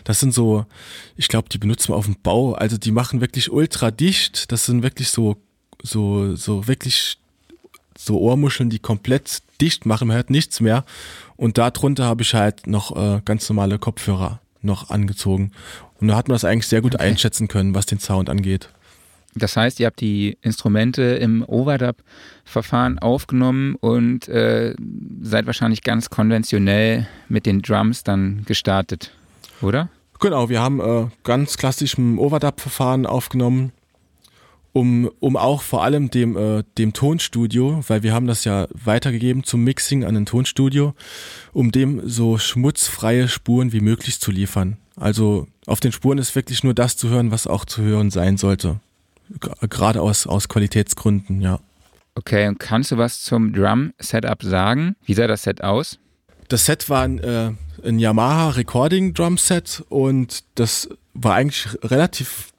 Das 0.04 0.20
sind 0.20 0.34
so, 0.34 0.66
ich 1.16 1.28
glaube, 1.28 1.50
die 1.50 1.58
benutzen 1.58 1.90
wir 1.90 1.96
auf 1.96 2.06
dem 2.06 2.18
Bau, 2.22 2.54
also 2.54 2.78
die 2.78 2.92
machen 2.92 3.22
wirklich 3.22 3.52
ultra 3.52 3.92
dicht, 3.92 4.52
das 4.52 4.66
sind 4.66 4.84
wirklich 4.84 5.10
so, 5.10 5.38
so, 5.84 6.36
so 6.36 6.68
wirklich 6.68 7.18
so 8.08 8.20
Ohrmuscheln, 8.20 8.70
die 8.70 8.80
komplett 8.80 9.42
dicht 9.62 9.86
machen, 9.86 10.08
man 10.08 10.18
hört 10.18 10.30
nichts 10.30 10.60
mehr. 10.60 10.86
Und 11.36 11.58
darunter 11.58 12.06
habe 12.06 12.24
ich 12.24 12.34
halt 12.34 12.68
noch 12.68 12.96
äh, 12.96 13.22
ganz 13.24 13.48
normale 13.50 13.78
Kopfhörer 13.78 14.40
noch 14.62 14.90
angezogen. 14.90 15.52
Und 16.00 16.08
da 16.08 16.16
hat 16.16 16.28
man 16.28 16.36
das 16.36 16.46
eigentlich 16.46 16.68
sehr 16.68 16.82
gut 16.82 16.96
okay. 16.96 17.06
einschätzen 17.06 17.48
können, 17.48 17.76
was 17.76 17.86
den 17.86 18.00
Sound 18.00 18.30
angeht. 18.30 18.70
Das 19.36 19.56
heißt, 19.56 19.80
ihr 19.80 19.86
habt 19.86 20.02
die 20.02 20.38
Instrumente 20.42 21.04
im 21.04 21.44
Overdub-Verfahren 21.44 22.98
aufgenommen 22.98 23.76
und 23.76 24.28
äh, 24.28 24.76
seid 25.22 25.46
wahrscheinlich 25.46 25.84
ganz 25.84 26.10
konventionell 26.10 27.08
mit 27.30 27.46
den 27.46 27.62
Drums 27.62 28.04
dann 28.04 28.44
gestartet, 28.46 29.12
oder? 29.62 29.90
Genau, 30.20 30.50
wir 30.50 30.62
haben 30.62 30.80
äh, 30.80 31.08
ganz 31.24 31.58
klassisch 31.58 32.00
im 32.00 32.18
Overdub-Verfahren 32.18 33.06
aufgenommen 33.06 33.74
um, 34.78 35.10
um 35.20 35.38
auch 35.38 35.64
vor 35.64 35.84
allem 35.84 36.12
dem, 36.12 36.38
äh, 36.38 36.64
dem 36.78 36.94
Tonstudio, 36.94 37.84
weil 37.88 38.04
wir 38.04 38.14
haben 38.14 38.28
das 38.28 38.46
ja 38.46 38.68
weitergegeben 38.74 39.44
zum 39.44 39.64
Mixing 39.64 40.04
an 40.04 40.16
ein 40.16 40.28
Tonstudio, 40.28 40.94
um 41.52 41.72
dem 41.72 42.08
so 42.08 42.38
schmutzfreie 42.38 43.28
Spuren 43.28 43.74
wie 43.74 43.82
möglich 43.82 44.20
zu 44.20 44.30
liefern. 44.30 44.78
Also 44.96 45.48
auf 45.66 45.80
den 45.80 45.92
Spuren 45.92 46.20
ist 46.20 46.36
wirklich 46.36 46.64
nur 46.64 46.76
das 46.76 46.96
zu 46.96 47.10
hören, 47.10 47.32
was 47.32 47.48
auch 47.48 47.66
zu 47.66 47.82
hören 47.82 48.12
sein 48.12 48.38
sollte. 48.38 48.80
Gerade 49.68 50.02
aus, 50.02 50.28
aus 50.28 50.48
Qualitätsgründen, 50.48 51.42
ja. 51.42 51.60
Okay, 52.14 52.48
und 52.48 52.60
kannst 52.60 52.92
du 52.92 52.98
was 52.98 53.24
zum 53.24 53.54
Drum-Setup 53.54 54.44
sagen? 54.44 54.96
Wie 55.06 55.16
sah 55.16 55.26
das 55.26 55.42
Set 55.42 55.64
aus? 55.64 55.98
Das 56.50 56.66
Set 56.66 56.88
war 56.88 57.02
ein, 57.02 57.18
äh, 57.18 57.52
ein 57.84 57.98
Yamaha 57.98 58.50
Recording 58.52 59.16
Drum 59.16 59.40
Set 59.40 59.84
und 59.90 60.44
das 60.54 60.88
war 61.16 61.34
eigentlich 61.34 61.68
relativ 61.84 62.54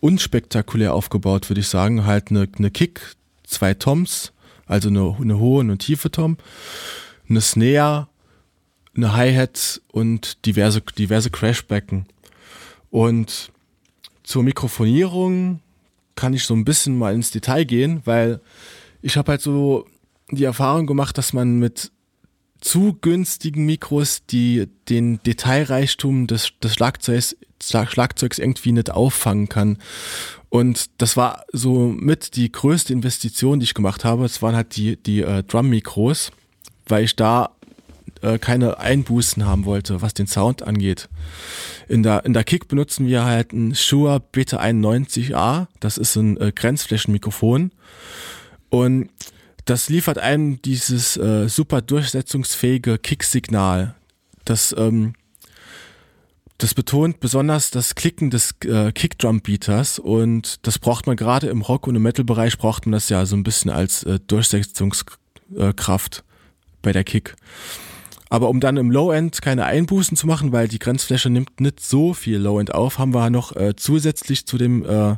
unspektakulär 0.00 0.94
aufgebaut, 0.94 1.48
würde 1.48 1.60
ich 1.60 1.68
sagen. 1.68 2.06
Halt 2.06 2.30
eine, 2.30 2.48
eine 2.58 2.70
Kick, 2.70 3.16
zwei 3.44 3.74
Toms, 3.74 4.32
also 4.66 4.88
eine, 4.88 5.16
eine 5.20 5.38
hohe 5.38 5.60
und 5.60 5.68
eine 5.68 5.78
tiefe 5.78 6.10
Tom, 6.10 6.36
eine 7.28 7.40
Snare, 7.40 8.08
eine 8.96 9.14
Hi-Hat 9.14 9.80
und 9.92 10.44
diverse, 10.46 10.80
diverse 10.80 11.30
Crashbecken. 11.30 12.06
Und 12.90 13.52
zur 14.22 14.42
Mikrofonierung 14.42 15.60
kann 16.16 16.34
ich 16.34 16.44
so 16.44 16.54
ein 16.54 16.64
bisschen 16.64 16.98
mal 16.98 17.14
ins 17.14 17.30
Detail 17.30 17.64
gehen, 17.64 18.02
weil 18.04 18.40
ich 19.02 19.16
habe 19.16 19.32
halt 19.32 19.40
so 19.40 19.86
die 20.30 20.44
Erfahrung 20.44 20.86
gemacht, 20.86 21.16
dass 21.18 21.32
man 21.32 21.58
mit 21.58 21.90
zu 22.60 22.96
günstigen 23.00 23.64
Mikros, 23.64 24.24
die 24.26 24.68
den 24.88 25.22
Detailreichtum 25.22 26.26
des, 26.26 26.52
des 26.62 26.74
Schlagzeugs, 26.74 27.36
Schlagzeugs 27.62 28.38
irgendwie 28.38 28.72
nicht 28.72 28.90
auffangen 28.90 29.48
kann. 29.48 29.78
Und 30.48 30.90
das 30.98 31.16
war 31.16 31.44
so 31.52 31.94
mit 31.96 32.36
die 32.36 32.50
größte 32.50 32.92
Investition, 32.92 33.60
die 33.60 33.64
ich 33.64 33.74
gemacht 33.74 34.04
habe. 34.04 34.24
Es 34.24 34.42
waren 34.42 34.56
halt 34.56 34.76
die, 34.76 34.96
die 34.96 35.20
äh, 35.20 35.42
Drum-Mikros, 35.44 36.32
weil 36.86 37.04
ich 37.04 37.16
da 37.16 37.50
äh, 38.22 38.38
keine 38.38 38.78
Einbußen 38.78 39.46
haben 39.46 39.64
wollte, 39.64 40.02
was 40.02 40.12
den 40.12 40.26
Sound 40.26 40.62
angeht. 40.62 41.08
In 41.88 42.02
der, 42.02 42.24
in 42.24 42.32
der 42.32 42.44
Kick 42.44 42.68
benutzen 42.68 43.06
wir 43.06 43.24
halt 43.24 43.52
ein 43.52 43.74
Shure 43.74 44.20
Beta 44.20 44.60
91A. 44.60 45.68
Das 45.78 45.98
ist 45.98 46.16
ein 46.16 46.36
äh, 46.40 46.52
Grenzflächenmikrofon. 46.52 47.70
Und 48.68 49.10
das 49.64 49.88
liefert 49.88 50.18
einem 50.18 50.60
dieses 50.62 51.16
äh, 51.16 51.48
super 51.48 51.82
durchsetzungsfähige 51.82 52.98
Kick-Signal. 52.98 53.94
Das, 54.44 54.74
ähm, 54.76 55.14
das 56.58 56.74
betont 56.74 57.20
besonders 57.20 57.70
das 57.70 57.94
Klicken 57.94 58.30
des 58.30 58.54
äh, 58.64 58.92
Kickdrum-Beaters 58.92 59.98
und 59.98 60.66
das 60.66 60.78
braucht 60.78 61.06
man 61.06 61.16
gerade 61.16 61.48
im 61.48 61.62
Rock- 61.62 61.86
und 61.86 61.96
im 61.96 62.02
Metal-Bereich 62.02 62.58
braucht 62.58 62.86
man 62.86 62.92
das 62.92 63.08
ja 63.08 63.24
so 63.26 63.36
ein 63.36 63.42
bisschen 63.42 63.70
als 63.70 64.02
äh, 64.04 64.18
Durchsetzungskraft 64.26 66.24
bei 66.82 66.92
der 66.92 67.04
Kick. 67.04 67.36
Aber 68.32 68.48
um 68.48 68.60
dann 68.60 68.76
im 68.76 68.92
Low-End 68.92 69.42
keine 69.42 69.64
Einbußen 69.66 70.16
zu 70.16 70.26
machen, 70.28 70.52
weil 70.52 70.68
die 70.68 70.78
Grenzfläche 70.78 71.28
nimmt 71.28 71.60
nicht 71.60 71.80
so 71.80 72.14
viel 72.14 72.38
Low-End 72.38 72.72
auf, 72.72 72.98
haben 72.98 73.12
wir 73.12 73.28
noch 73.28 73.56
äh, 73.56 73.74
zusätzlich 73.76 74.46
zu 74.46 74.56
dem 74.56 74.84
äh, 74.86 75.16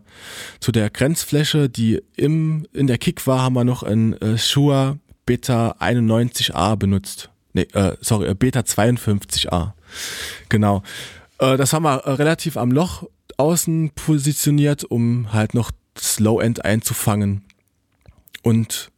zu 0.60 0.72
der 0.72 0.88
Grenzfläche, 0.88 1.68
die 1.68 2.02
im 2.16 2.66
in 2.72 2.86
der 2.86 2.96
Kick 2.96 3.26
war, 3.26 3.42
haben 3.42 3.52
wir 3.52 3.64
noch 3.64 3.82
ein 3.82 4.14
äh, 4.14 4.38
Shure 4.38 4.98
Beta 5.26 5.76
91A 5.78 6.76
benutzt. 6.76 7.30
Nee, 7.52 7.68
äh, 7.74 7.96
sorry, 8.00 8.28
äh, 8.28 8.34
Beta 8.34 8.60
52A. 8.60 9.72
Genau. 10.48 10.82
Äh, 11.38 11.58
das 11.58 11.74
haben 11.74 11.82
wir 11.82 11.98
äh, 11.98 12.12
relativ 12.12 12.56
am 12.56 12.72
Loch 12.72 13.04
außen 13.36 13.90
positioniert, 13.90 14.84
um 14.84 15.32
halt 15.32 15.52
noch 15.52 15.70
das 15.94 16.18
Low-End 16.18 16.64
einzufangen. 16.64 17.42
Und 18.42 18.91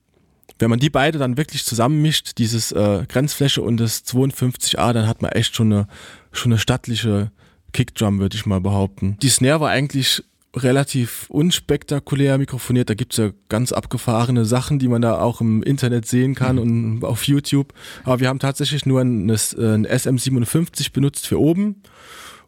wenn 0.58 0.70
man 0.70 0.78
die 0.78 0.90
beide 0.90 1.18
dann 1.18 1.36
wirklich 1.36 1.64
zusammenmischt, 1.64 2.38
dieses 2.38 2.72
äh, 2.72 3.04
Grenzfläche 3.08 3.62
und 3.62 3.78
das 3.78 4.04
52a, 4.04 4.92
dann 4.92 5.06
hat 5.06 5.22
man 5.22 5.32
echt 5.32 5.56
schon 5.56 5.72
eine, 5.72 5.88
schon 6.32 6.52
eine 6.52 6.58
stattliche 6.58 7.30
Kickdrum, 7.72 8.20
würde 8.20 8.36
ich 8.36 8.46
mal 8.46 8.60
behaupten. 8.60 9.16
Die 9.20 9.28
Snare 9.28 9.60
war 9.60 9.70
eigentlich 9.70 10.22
relativ 10.56 11.26
unspektakulär 11.28 12.38
mikrofoniert. 12.38 12.88
Da 12.88 12.94
gibt's 12.94 13.16
ja 13.16 13.30
ganz 13.48 13.72
abgefahrene 13.72 14.44
Sachen, 14.44 14.78
die 14.78 14.88
man 14.88 15.02
da 15.02 15.20
auch 15.20 15.40
im 15.40 15.62
Internet 15.62 16.06
sehen 16.06 16.34
kann 16.34 16.56
mhm. 16.56 16.62
und 16.62 17.04
auf 17.04 17.24
YouTube. 17.24 17.72
Aber 18.04 18.20
wir 18.20 18.28
haben 18.28 18.38
tatsächlich 18.38 18.86
nur 18.86 19.00
ein, 19.00 19.28
ein 19.28 19.86
SM57 19.86 20.92
benutzt 20.92 21.26
für 21.26 21.40
oben 21.40 21.82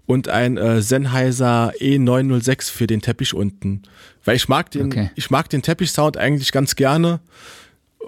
und 0.07 0.29
ein 0.29 0.57
äh, 0.57 0.81
Sennheiser 0.83 1.73
E906 1.81 2.71
für 2.71 2.87
den 2.87 3.03
Teppich 3.03 3.35
unten. 3.35 3.83
Weil 4.25 4.37
ich 4.37 4.49
mag 4.49 4.71
den, 4.71 4.87
okay. 4.87 5.11
ich 5.17 5.31
mag 5.31 5.51
den 5.51 5.63
Teppichsound 5.63 6.17
eigentlich 6.17 6.53
ganz 6.53 6.77
gerne. 6.77 7.21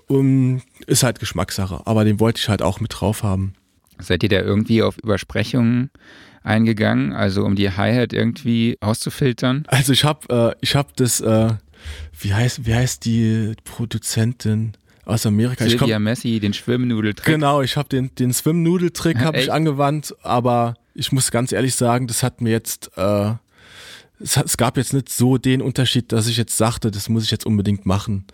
Um, 0.09 0.63
ist 0.87 1.03
halt 1.03 1.21
Geschmackssache, 1.21 1.87
aber 1.87 2.05
den 2.05 2.19
wollte 2.19 2.41
ich 2.41 2.49
halt 2.49 2.63
auch 2.63 2.81
mit 2.81 2.95
drauf 2.99 3.23
haben. 3.23 3.53
Seid 3.99 4.23
ihr 4.23 4.29
da 4.29 4.41
irgendwie 4.41 4.83
auf 4.83 4.97
Übersprechungen 4.99 5.91
eingegangen, 6.43 7.13
also 7.13 7.45
um 7.45 7.57
die 7.57 7.71
Hi-Hat 7.71 8.13
irgendwie 8.13 8.79
auszufiltern? 8.81 9.65
Also 9.67 9.93
ich 9.93 10.05
habe 10.05 10.55
äh, 10.57 10.57
ich 10.61 10.75
habe 10.75 10.89
das 10.97 11.21
äh, 11.21 11.51
wie 12.19 12.33
heißt 12.33 12.65
wie 12.65 12.75
heißt 12.75 13.05
die 13.05 13.55
Produzentin 13.65 14.73
aus 15.05 15.27
Amerika? 15.27 15.65
Sylvia 15.65 15.97
komm, 15.97 16.05
Messi, 16.05 16.41
den 16.41 16.55
Schwimmnudeltrick. 16.55 17.27
Genau, 17.27 17.61
ich 17.61 17.77
habe 17.77 17.89
den 17.89 18.15
den 18.15 18.33
Schwimmnudeltrick 18.33 19.19
habe 19.19 19.39
ich 19.41 19.53
angewandt, 19.53 20.15
aber 20.23 20.75
ich 20.95 21.13
muss 21.13 21.31
ganz 21.31 21.53
ehrlich 21.53 21.75
sagen, 21.75 22.07
das 22.07 22.23
hat 22.23 22.41
mir 22.41 22.51
jetzt 22.51 22.91
äh, 22.97 23.33
es, 24.21 24.37
es 24.37 24.57
gab 24.57 24.77
jetzt 24.77 24.93
nicht 24.93 25.09
so 25.11 25.39
den 25.39 25.61
Unterschied, 25.63 26.13
dass 26.13 26.29
ich 26.29 26.37
jetzt 26.37 26.57
sagte, 26.57 26.91
das 26.91 27.09
muss 27.09 27.25
ich 27.25 27.31
jetzt 27.31 27.47
unbedingt 27.47 27.87
machen. 27.87 28.25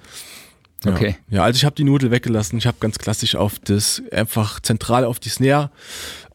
Ja. 0.84 0.92
Okay. 0.92 1.16
Ja, 1.30 1.44
also 1.44 1.56
ich 1.56 1.64
habe 1.64 1.74
die 1.74 1.84
Nudel 1.84 2.10
weggelassen. 2.10 2.58
Ich 2.58 2.66
habe 2.66 2.76
ganz 2.80 2.98
klassisch 2.98 3.36
auf 3.36 3.58
das 3.58 4.02
einfach 4.12 4.60
zentral 4.60 5.04
auf 5.04 5.18
die 5.18 5.28
Snare 5.28 5.70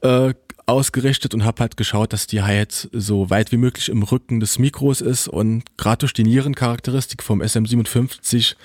äh, 0.01 0.33
ausgerichtet 0.65 1.33
und 1.33 1.43
habe 1.43 1.61
halt 1.61 1.77
geschaut, 1.77 2.13
dass 2.13 2.27
die 2.27 2.41
Hi-Hat 2.41 2.89
so 2.91 3.29
weit 3.29 3.51
wie 3.51 3.57
möglich 3.57 3.89
im 3.89 4.03
Rücken 4.03 4.39
des 4.39 4.59
Mikros 4.59 5.01
ist 5.01 5.27
und 5.27 5.63
gerade 5.77 5.99
durch 5.99 6.13
die 6.13 6.23
Nierencharakteristik 6.23 7.23
vom 7.23 7.41
SM57 7.41 8.55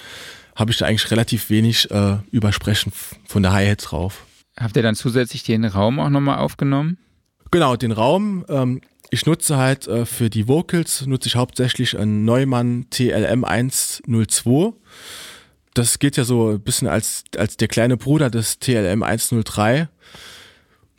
habe 0.54 0.70
ich 0.70 0.78
da 0.78 0.86
eigentlich 0.86 1.10
relativ 1.10 1.50
wenig 1.50 1.90
äh, 1.90 2.18
Übersprechen 2.30 2.92
von 3.26 3.42
der 3.42 3.52
Hi-Hat 3.52 3.90
drauf. 3.90 4.26
Habt 4.58 4.76
ihr 4.76 4.82
dann 4.82 4.94
zusätzlich 4.94 5.42
den 5.42 5.64
Raum 5.64 5.98
auch 5.98 6.10
nochmal 6.10 6.38
aufgenommen? 6.38 6.98
Genau, 7.50 7.76
den 7.76 7.92
Raum. 7.92 8.44
Ähm, 8.48 8.80
ich 9.10 9.26
nutze 9.26 9.56
halt 9.56 9.88
äh, 9.88 10.06
für 10.06 10.30
die 10.30 10.46
Vocals, 10.46 11.06
nutze 11.06 11.28
ich 11.28 11.36
hauptsächlich 11.36 11.98
einen 11.98 12.24
Neumann 12.24 12.86
TLM 12.90 13.44
102 13.44 14.74
das 15.74 15.98
geht 15.98 16.16
ja 16.16 16.24
so 16.24 16.50
ein 16.50 16.60
bisschen 16.60 16.88
als, 16.88 17.24
als 17.36 17.56
der 17.56 17.68
kleine 17.68 17.96
Bruder 17.96 18.30
des 18.30 18.58
TLM 18.60 19.02
103. 19.02 19.88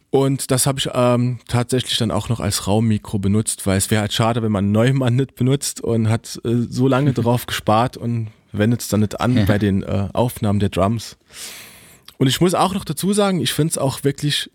Und 0.09 0.51
das 0.51 0.65
habe 0.65 0.79
ich 0.79 0.89
ähm, 0.93 1.39
tatsächlich 1.47 1.97
dann 1.97 2.11
auch 2.11 2.29
noch 2.29 2.39
als 2.39 2.67
Raummikro 2.67 3.19
benutzt, 3.19 3.65
weil 3.67 3.77
es 3.77 3.91
wäre 3.91 4.01
halt 4.01 4.13
schade, 4.13 4.41
wenn 4.43 4.51
man 4.51 4.71
Neumann 4.71 5.15
nicht 5.15 5.35
benutzt 5.35 5.81
und 5.81 6.09
hat 6.09 6.39
äh, 6.45 6.67
so 6.69 6.87
lange 6.87 7.13
drauf 7.13 7.47
gespart 7.47 7.97
und 7.97 8.27
wendet 8.51 8.81
es 8.81 8.87
dann 8.87 9.01
nicht 9.01 9.19
an 9.19 9.35
ja. 9.35 9.45
bei 9.45 9.57
den 9.59 9.83
äh, 9.83 10.09
Aufnahmen 10.13 10.59
der 10.59 10.69
Drums. 10.69 11.17
Und 12.17 12.27
ich 12.27 12.39
muss 12.39 12.53
auch 12.53 12.73
noch 12.73 12.85
dazu 12.85 13.13
sagen, 13.13 13.41
ich 13.41 13.53
finde 13.53 13.71
es 13.71 13.77
auch 13.77 14.03
wirklich 14.03 14.49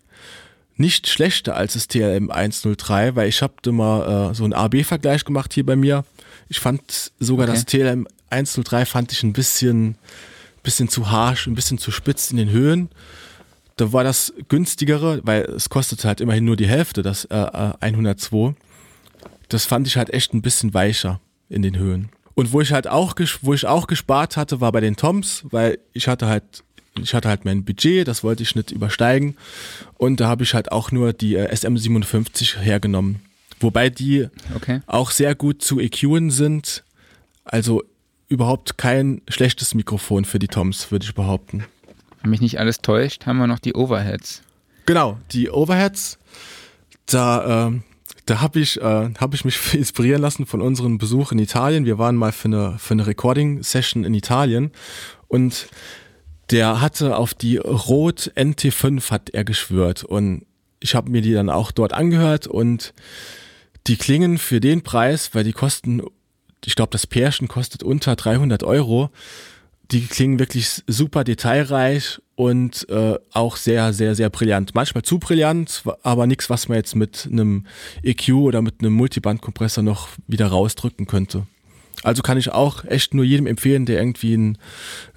nicht 0.77 1.07
schlechter 1.07 1.55
als 1.55 1.73
das 1.73 1.87
TLM 1.87 2.31
103, 2.31 3.15
weil 3.15 3.29
ich 3.29 3.41
habe 3.41 3.71
mal 3.71 4.31
äh, 4.31 4.33
so 4.33 4.43
einen 4.43 4.53
AB-Vergleich 4.53 5.25
gemacht 5.25 5.53
hier 5.53 5.65
bei 5.65 5.75
mir. 5.75 6.05
Ich 6.49 6.59
fand 6.59 7.11
sogar 7.19 7.47
okay. 7.47 7.55
das 7.55 7.65
TLM 7.65 8.07
103 8.31 8.85
fand 8.85 9.11
ich 9.11 9.23
ein 9.23 9.33
bisschen, 9.33 9.95
bisschen 10.63 10.89
zu 10.89 11.11
harsch, 11.11 11.47
ein 11.47 11.55
bisschen 11.55 11.77
zu 11.77 11.91
spitz 11.91 12.31
in 12.31 12.37
den 12.37 12.49
Höhen. 12.49 12.89
Da 13.77 13.93
war 13.93 14.03
das 14.03 14.33
günstigere, 14.47 15.21
weil 15.23 15.43
es 15.43 15.69
kostet 15.69 16.05
halt 16.05 16.21
immerhin 16.21 16.45
nur 16.45 16.55
die 16.55 16.67
Hälfte, 16.67 17.01
das 17.01 17.25
äh, 17.25 17.73
102. 17.79 18.49
Äh, 18.49 18.53
das 19.49 19.65
fand 19.65 19.87
ich 19.87 19.97
halt 19.97 20.13
echt 20.13 20.33
ein 20.33 20.41
bisschen 20.41 20.73
weicher 20.73 21.19
in 21.49 21.61
den 21.61 21.77
Höhen. 21.77 22.09
Und 22.35 22.53
wo 22.53 22.61
ich 22.61 22.71
halt 22.71 22.87
auch, 22.87 23.15
wo 23.41 23.53
ich 23.53 23.65
auch 23.67 23.87
gespart 23.87 24.37
hatte, 24.37 24.61
war 24.61 24.71
bei 24.71 24.79
den 24.79 24.95
Toms, 24.95 25.43
weil 25.51 25.79
ich 25.93 26.07
hatte 26.07 26.27
halt, 26.27 26.63
ich 26.99 27.13
hatte 27.13 27.29
halt 27.29 27.45
mein 27.45 27.65
Budget, 27.65 28.07
das 28.07 28.23
wollte 28.23 28.43
ich 28.43 28.55
nicht 28.55 28.71
übersteigen. 28.71 29.35
Und 29.97 30.19
da 30.19 30.27
habe 30.27 30.43
ich 30.43 30.53
halt 30.53 30.71
auch 30.71 30.91
nur 30.91 31.13
die 31.13 31.35
äh, 31.35 31.53
SM57 31.53 32.59
hergenommen. 32.59 33.19
Wobei 33.59 33.89
die 33.89 34.27
okay. 34.55 34.81
auch 34.87 35.11
sehr 35.11 35.35
gut 35.35 35.61
zu 35.61 35.79
EQen 35.79 36.31
sind. 36.31 36.83
Also 37.43 37.83
überhaupt 38.31 38.77
kein 38.77 39.21
schlechtes 39.27 39.75
Mikrofon 39.75 40.25
für 40.25 40.39
die 40.39 40.47
Toms, 40.47 40.89
würde 40.89 41.05
ich 41.05 41.13
behaupten. 41.13 41.65
Wenn 42.21 42.31
mich 42.31 42.41
nicht 42.41 42.59
alles 42.59 42.79
täuscht, 42.79 43.25
haben 43.25 43.37
wir 43.37 43.47
noch 43.47 43.59
die 43.59 43.73
Overheads. 43.73 44.41
Genau, 44.85 45.19
die 45.31 45.49
Overheads. 45.49 46.17
Da, 47.05 47.67
äh, 47.67 47.79
da 48.25 48.41
habe 48.41 48.59
ich, 48.59 48.79
äh, 48.79 49.09
hab 49.19 49.33
ich 49.33 49.43
mich 49.43 49.73
inspirieren 49.73 50.21
lassen 50.21 50.45
von 50.45 50.61
unserem 50.61 50.97
Besuch 50.97 51.33
in 51.33 51.39
Italien. 51.39 51.85
Wir 51.85 51.97
waren 51.97 52.15
mal 52.15 52.31
für 52.31 52.47
eine, 52.47 52.79
für 52.79 52.93
eine 52.93 53.05
Recording-Session 53.05 54.05
in 54.05 54.13
Italien 54.13 54.71
und 55.27 55.67
der 56.51 56.81
hatte 56.81 57.17
auf 57.17 57.33
die 57.33 57.57
Rot 57.57 58.31
NT5 58.35 59.11
hat 59.11 59.29
er 59.29 59.43
geschwört 59.43 60.03
und 60.03 60.45
ich 60.79 60.95
habe 60.95 61.11
mir 61.11 61.21
die 61.21 61.33
dann 61.33 61.49
auch 61.49 61.71
dort 61.71 61.93
angehört 61.93 62.47
und 62.47 62.93
die 63.87 63.95
klingen 63.97 64.37
für 64.37 64.59
den 64.59 64.83
Preis, 64.83 65.33
weil 65.33 65.43
die 65.43 65.53
kosten, 65.53 66.01
ich 66.65 66.75
glaube, 66.75 66.91
das 66.91 67.07
Pärchen 67.07 67.47
kostet 67.47 67.83
unter 67.83 68.15
300 68.15 68.63
Euro. 68.63 69.09
Die 69.91 70.05
klingen 70.05 70.39
wirklich 70.39 70.83
super 70.87 71.23
detailreich 71.23 72.19
und 72.35 72.87
äh, 72.89 73.19
auch 73.33 73.57
sehr, 73.57 73.91
sehr, 73.93 74.15
sehr 74.15 74.29
brillant. 74.29 74.73
Manchmal 74.73 75.03
zu 75.03 75.19
brillant, 75.19 75.83
aber 76.01 76.27
nichts, 76.27 76.49
was 76.49 76.69
man 76.69 76.77
jetzt 76.77 76.95
mit 76.95 77.27
einem 77.29 77.65
EQ 78.03 78.29
oder 78.29 78.61
mit 78.61 78.75
einem 78.79 78.93
Multibandkompressor 78.93 79.83
noch 79.83 80.07
wieder 80.27 80.47
rausdrücken 80.47 81.07
könnte. 81.07 81.45
Also 82.03 82.23
kann 82.23 82.37
ich 82.37 82.51
auch 82.51 82.85
echt 82.85 83.13
nur 83.13 83.23
jedem 83.23 83.47
empfehlen, 83.47 83.85
der 83.85 83.99
irgendwie 83.99 84.35
ein, 84.35 84.57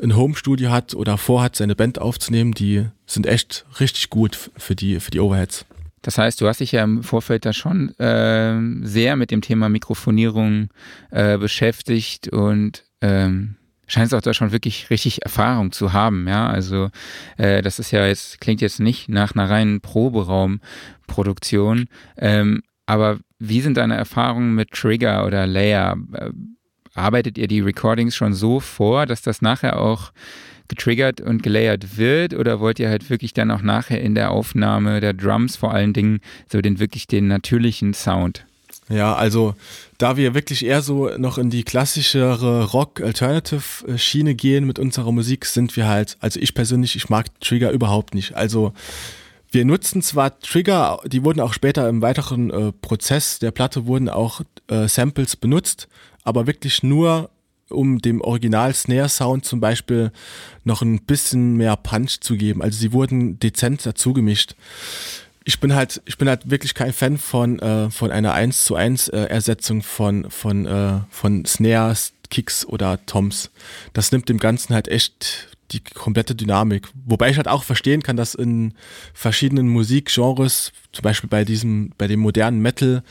ein 0.03 0.17
Home-Studio 0.17 0.71
hat 0.71 0.95
oder 0.95 1.17
vorhat, 1.17 1.57
seine 1.57 1.77
Band 1.77 1.99
aufzunehmen. 1.99 2.53
Die 2.53 2.85
sind 3.07 3.27
echt 3.27 3.65
richtig 3.81 4.11
gut 4.11 4.51
für 4.57 4.75
die, 4.75 5.01
für 5.01 5.11
die 5.11 5.21
Overheads. 5.21 5.65
Das 6.05 6.19
heißt, 6.19 6.41
du 6.41 6.47
hast 6.47 6.61
dich 6.61 6.73
ja 6.73 6.85
im 6.85 7.03
Vorfeld 7.03 7.47
da 7.47 7.55
schon 7.55 7.99
äh, 7.99 8.87
sehr 8.87 9.17
mit 9.17 9.31
dem 9.31 9.41
Thema 9.41 9.71
Mikrofonierung 9.71 10.69
äh, 11.11 11.39
beschäftigt 11.39 12.29
und 12.29 12.85
ähm, 13.01 13.57
scheinst 13.87 14.15
auch 14.15 14.21
da 14.21 14.35
schon 14.35 14.53
wirklich 14.53 14.91
richtig 14.91 15.23
Erfahrung 15.23 15.73
zu 15.73 15.95
haben, 15.95 16.29
ja. 16.29 16.47
Also 16.47 16.91
äh, 17.39 17.63
das 17.63 17.79
ist 17.79 17.91
ja 17.91 18.07
jetzt, 18.07 18.43
klingt 18.43 18.61
jetzt 18.61 18.81
nicht 18.81 19.09
nach 19.09 19.35
einer 19.35 19.49
reinen 19.49 19.81
Proberaumproduktion. 19.81 21.87
Ähm, 22.19 22.63
aber 22.85 23.19
wie 23.39 23.63
sind 23.63 23.79
deine 23.79 23.97
Erfahrungen 23.97 24.55
mit 24.55 24.73
Trigger 24.73 25.25
oder 25.25 25.47
Layer? 25.47 25.97
Äh, 26.13 26.33
arbeitet 26.95 27.39
ihr 27.39 27.49
die 27.49 27.61
Recordings 27.61 28.15
schon 28.15 28.35
so 28.35 28.61
vor, 28.61 29.07
dass 29.07 29.23
das 29.23 29.41
nachher 29.41 29.81
auch 29.81 30.13
getriggert 30.69 31.21
und 31.21 31.43
gelayert 31.43 31.99
wird 31.99 32.35
oder 32.35 32.61
wollt 32.61 32.79
ihr 32.79 32.89
halt 32.89 33.11
wirklich 33.11 33.35
dann 33.35 33.51
auch 33.51 33.63
nachher 33.63 34.01
in 34.01 34.15
der 34.15 34.31
Aufnahme 34.31 35.01
der 35.01 35.13
Drums 35.13 35.57
vor 35.57 35.73
allen 35.73 35.93
Dingen 35.93 36.21
so 36.51 36.61
den 36.61 36.79
wirklich 36.79 37.07
den 37.07 37.29
natürlichen 37.29 37.95
Sound? 37.95 38.47
Ja, 38.89 39.15
also 39.15 39.55
da 39.97 40.17
wir 40.17 40.35
wirklich 40.35 40.65
eher 40.65 40.83
so 40.83 41.09
noch 41.17 41.39
in 41.39 41.49
die 41.49 41.65
klassischere 41.65 42.65
Rock-Alternative-Schiene 42.73 44.35
gehen 44.35 44.67
mit 44.67 44.79
unserer 44.79 45.11
Musik, 45.11 45.47
sind 45.47 45.77
wir 45.77 45.89
halt, 45.89 46.17
also 46.21 46.39
ich 46.39 46.55
persönlich, 46.55 46.95
ich 46.97 47.09
mag 47.09 47.29
Trigger 47.41 47.71
überhaupt 47.71 48.15
nicht. 48.15 48.35
Also 48.35 48.75
wir 49.51 49.65
nutzen 49.65 50.03
zwar 50.03 50.39
Trigger, 50.41 51.01
die 51.07 51.25
wurden 51.25 51.41
auch 51.41 51.55
später 51.55 51.89
im 51.89 52.03
weiteren 52.03 52.51
äh, 52.51 52.73
Prozess 52.73 53.39
der 53.39 53.53
Platte 53.53 53.87
wurden 53.87 54.09
auch 54.09 54.43
äh, 54.69 54.89
Samples 54.89 55.37
benutzt, 55.37 55.89
aber 56.25 56.47
wirklich 56.47 56.83
nur 56.83 57.31
um 57.71 58.01
dem 58.01 58.21
Original-Snare-Sound 58.21 59.45
zum 59.45 59.61
Beispiel 59.61 60.13
noch 60.65 60.83
ein 60.83 61.01
bisschen 61.01 61.57
mehr 61.57 61.77
Punch 61.77 62.21
zu 62.21 62.37
geben. 62.37 62.63
Also 62.63 62.79
sie 62.79 62.93
wurden 62.93 63.39
dezent 63.39 63.85
dazu 63.85 64.13
gemischt. 64.13 64.55
Ich 65.45 65.61
bin 65.61 65.75
halt, 65.75 66.01
ich 66.07 66.17
bin 66.17 66.29
halt 66.29 66.51
wirklich 66.51 66.75
kein 66.75 66.93
Fan 66.93 67.19
von, 67.19 67.59
äh, 67.59 67.91
von 67.91 68.11
einer 68.11 68.33
1 68.33 68.65
zu 68.65 68.77
1 68.77 69.09
äh, 69.09 69.25
Ersetzung 69.25 69.83
von, 69.83 70.31
von, 70.31 70.67
äh, 70.67 71.01
von 71.11 71.45
Snares, 71.45 72.15
Kicks 72.31 72.65
oder 72.65 73.05
Toms. 73.07 73.51
Das 73.93 74.11
nimmt 74.11 74.29
dem 74.29 74.39
Ganzen 74.39 74.75
halt 74.75 74.89
echt 74.89 75.54
die 75.75 75.81
komplette 75.81 76.35
Dynamik. 76.35 76.89
Wobei 77.05 77.31
ich 77.31 77.37
halt 77.37 77.49
auch 77.49 77.65
verstehen 77.65 78.03
kann, 78.03 78.17
dass 78.17 78.35
in 78.35 78.75
verschiedenen 79.13 79.69
Musikgenres, 79.69 80.73
zum 80.93 81.03
Beispiel 81.03 81.29
bei 81.29 81.45
diesem, 81.45 81.93
bei 81.99 82.07
dem 82.07 82.21
modernen 82.21 82.61
Metal, 82.61 83.03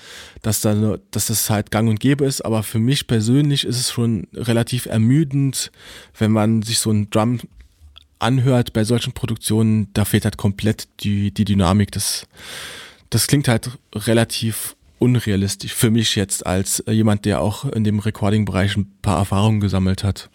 dass 0.41 0.61
da, 0.61 0.97
dass 1.11 1.27
das 1.27 1.49
halt 1.49 1.71
gang 1.71 1.89
und 1.89 1.99
gäbe 1.99 2.25
ist. 2.25 2.41
Aber 2.41 2.63
für 2.63 2.79
mich 2.79 3.07
persönlich 3.07 3.65
ist 3.65 3.79
es 3.79 3.91
schon 3.91 4.27
relativ 4.33 4.85
ermüdend, 4.85 5.71
wenn 6.17 6.31
man 6.31 6.61
sich 6.61 6.79
so 6.79 6.91
ein 6.91 7.09
Drum 7.09 7.39
anhört 8.19 8.73
bei 8.73 8.83
solchen 8.83 9.13
Produktionen, 9.13 9.89
da 9.93 10.05
fehlt 10.05 10.25
halt 10.25 10.37
komplett 10.37 10.87
die, 11.01 11.31
die 11.31 11.45
Dynamik. 11.45 11.91
Das, 11.91 12.25
das 13.09 13.27
klingt 13.27 13.47
halt 13.47 13.69
relativ 13.93 14.75
unrealistisch 15.03 15.73
für 15.73 15.91
mich 15.91 16.15
jetzt 16.15 16.45
als 16.45 16.81
jemand, 16.87 17.25
der 17.25 17.41
auch 17.41 17.65
in 17.65 17.83
dem 17.83 17.99
Recording-Bereich 17.99 18.77
ein 18.77 18.89
paar 19.01 19.17
Erfahrungen 19.17 19.59
gesammelt 19.59 20.03
hat. 20.03 20.29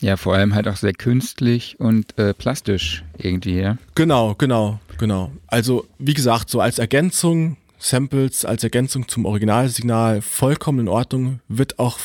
Ja, 0.00 0.16
vor 0.16 0.34
allem 0.34 0.54
halt 0.54 0.66
auch 0.66 0.76
sehr 0.76 0.94
künstlich 0.94 1.78
und 1.78 2.18
äh, 2.18 2.32
plastisch 2.32 3.04
irgendwie, 3.18 3.60
ja. 3.60 3.76
Genau, 3.94 4.34
genau, 4.34 4.80
genau. 4.98 5.30
Also, 5.46 5.86
wie 5.98 6.14
gesagt, 6.14 6.48
so 6.48 6.60
als 6.60 6.78
Ergänzung, 6.78 7.58
Samples 7.78 8.44
als 8.44 8.64
Ergänzung 8.64 9.08
zum 9.08 9.26
Originalsignal 9.26 10.22
vollkommen 10.22 10.80
in 10.80 10.88
Ordnung, 10.88 11.40
wird 11.48 11.78
auch, 11.78 11.98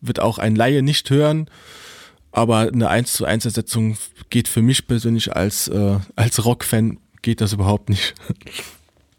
wird 0.00 0.18
auch 0.20 0.38
ein 0.38 0.56
Laie 0.56 0.82
nicht 0.82 1.10
hören, 1.10 1.48
aber 2.32 2.70
eine 2.72 2.88
1 2.88 3.12
zu 3.12 3.24
1 3.24 3.44
Ersetzung 3.44 3.96
geht 4.30 4.48
für 4.48 4.62
mich 4.62 4.86
persönlich 4.86 5.34
als, 5.34 5.68
äh, 5.68 5.98
als 6.16 6.44
Rock-Fan 6.44 6.98
geht 7.22 7.40
das 7.40 7.52
überhaupt 7.52 7.88
nicht. 7.88 8.14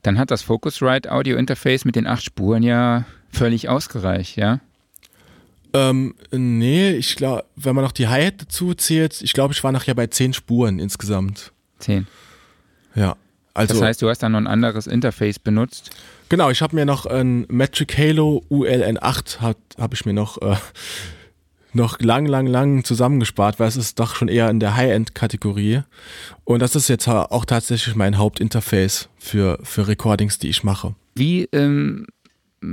Dann 0.04 0.18
hat 0.18 0.32
das 0.32 0.42
Focusrite 0.42 1.12
Audio 1.12 1.38
Interface 1.38 1.86
mit 1.86 1.96
den 1.96 2.08
acht 2.08 2.24
Spuren 2.24 2.64
ja 2.64 3.06
völlig 3.32 3.70
ausgereicht, 3.70 4.38
ja? 4.38 4.60
Ähm, 5.74 6.16
nee, 6.32 6.92
ich 6.92 7.16
glaube, 7.16 7.46
wenn 7.56 7.76
man 7.76 7.84
noch 7.84 7.92
die 7.92 8.08
Hi-Hat 8.08 8.42
dazu 8.42 8.74
zählt, 8.74 9.22
ich 9.22 9.34
glaube, 9.34 9.54
ich 9.54 9.64
war 9.64 9.72
nachher 9.72 9.94
bei 9.94 10.08
zehn 10.08 10.34
Spuren 10.34 10.80
insgesamt. 10.80 11.52
Zehn. 11.80 12.08
Ja. 12.96 13.16
Also, 13.54 13.74
das 13.74 13.84
heißt, 13.84 14.02
du 14.02 14.10
hast 14.10 14.20
dann 14.20 14.32
noch 14.32 14.40
ein 14.40 14.48
anderes 14.48 14.88
Interface 14.88 15.40
benutzt? 15.40 15.92
Genau, 16.30 16.50
ich 16.50 16.62
habe 16.62 16.76
mir 16.76 16.86
noch 16.86 17.06
ein 17.06 17.46
Metric 17.50 17.98
Halo 17.98 18.44
ULN8 18.50 19.40
habe 19.42 19.96
ich 19.96 20.06
mir 20.06 20.14
noch 20.14 20.42
äh, 20.42 20.56
noch 21.74 22.00
lang, 22.00 22.26
lang, 22.26 22.48
lang 22.48 22.84
zusammengespart, 22.84 23.60
weil 23.60 23.68
es 23.68 23.76
ist 23.76 24.00
doch 24.00 24.16
schon 24.16 24.28
eher 24.28 24.50
in 24.50 24.60
der 24.60 24.76
High-End-Kategorie. 24.76 25.82
Und 26.44 26.62
das 26.62 26.76
ist 26.76 26.88
jetzt 26.88 27.08
auch 27.08 27.46
tatsächlich 27.46 27.96
mein 27.96 28.18
Hauptinterface 28.18 29.10
für, 29.18 29.60
für 29.64 29.88
Recordings, 29.88 30.40
die 30.40 30.50
ich 30.50 30.64
mache. 30.64 30.96
Wie 31.16 31.48
ähm, 31.52 32.08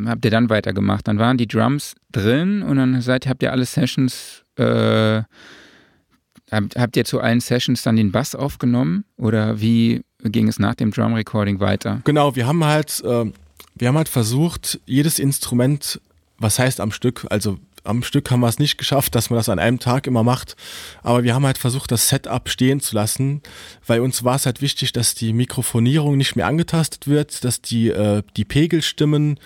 habt 0.06 0.24
ihr 0.24 0.30
dann 0.30 0.50
weitergemacht? 0.50 1.06
Dann 1.08 1.18
waren 1.18 1.36
die 1.36 1.46
Drums 1.46 1.94
drin 2.12 2.62
und 2.62 2.76
dann 2.76 3.00
seid, 3.00 3.26
habt 3.26 3.42
ihr 3.42 3.52
alle 3.52 3.64
Sessions, 3.64 4.42
äh, 4.56 5.22
habt, 6.50 6.76
habt 6.76 6.96
ihr 6.96 7.04
zu 7.04 7.20
allen 7.20 7.40
Sessions 7.40 7.82
dann 7.82 7.96
den 7.96 8.12
Bass 8.12 8.34
aufgenommen 8.34 9.04
oder 9.16 9.60
wie 9.60 10.02
ging 10.22 10.48
es 10.48 10.58
nach 10.58 10.74
dem 10.74 10.90
Drum 10.90 11.14
Recording 11.14 11.60
weiter? 11.60 12.00
Genau, 12.04 12.36
wir 12.36 12.46
haben 12.46 12.64
halt, 12.64 13.02
äh, 13.04 13.30
wir 13.74 13.88
haben 13.88 13.96
halt 13.96 14.08
versucht, 14.08 14.80
jedes 14.86 15.18
Instrument, 15.18 16.00
was 16.38 16.58
heißt 16.58 16.80
am 16.80 16.90
Stück, 16.90 17.26
also 17.30 17.58
am 17.86 18.02
Stück 18.02 18.30
haben 18.30 18.40
wir 18.40 18.48
es 18.48 18.58
nicht 18.58 18.78
geschafft, 18.78 19.14
dass 19.14 19.30
man 19.30 19.38
das 19.38 19.48
an 19.48 19.58
einem 19.58 19.78
Tag 19.78 20.06
immer 20.06 20.22
macht. 20.22 20.56
Aber 21.02 21.24
wir 21.24 21.34
haben 21.34 21.46
halt 21.46 21.58
versucht, 21.58 21.90
das 21.90 22.08
Setup 22.08 22.48
stehen 22.48 22.80
zu 22.80 22.94
lassen, 22.94 23.42
weil 23.86 24.00
uns 24.00 24.24
war 24.24 24.36
es 24.36 24.46
halt 24.46 24.60
wichtig, 24.60 24.92
dass 24.92 25.14
die 25.14 25.32
Mikrofonierung 25.32 26.16
nicht 26.16 26.36
mehr 26.36 26.46
angetastet 26.46 27.06
wird, 27.06 27.44
dass 27.44 27.62
die, 27.62 27.88
äh, 27.88 28.22
die 28.36 28.44
Pegel 28.44 28.82
stimmen. 28.82 29.38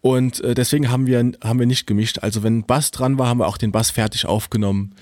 Und 0.00 0.40
äh, 0.40 0.54
deswegen 0.54 0.90
haben 0.90 1.06
wir, 1.06 1.32
haben 1.42 1.58
wir 1.58 1.66
nicht 1.66 1.86
gemischt. 1.86 2.20
Also 2.20 2.42
wenn 2.42 2.64
Bass 2.64 2.90
dran 2.90 3.18
war, 3.18 3.28
haben 3.28 3.40
wir 3.40 3.48
auch 3.48 3.58
den 3.58 3.72
Bass 3.72 3.90
fertig 3.90 4.26
aufgenommen. 4.26 4.94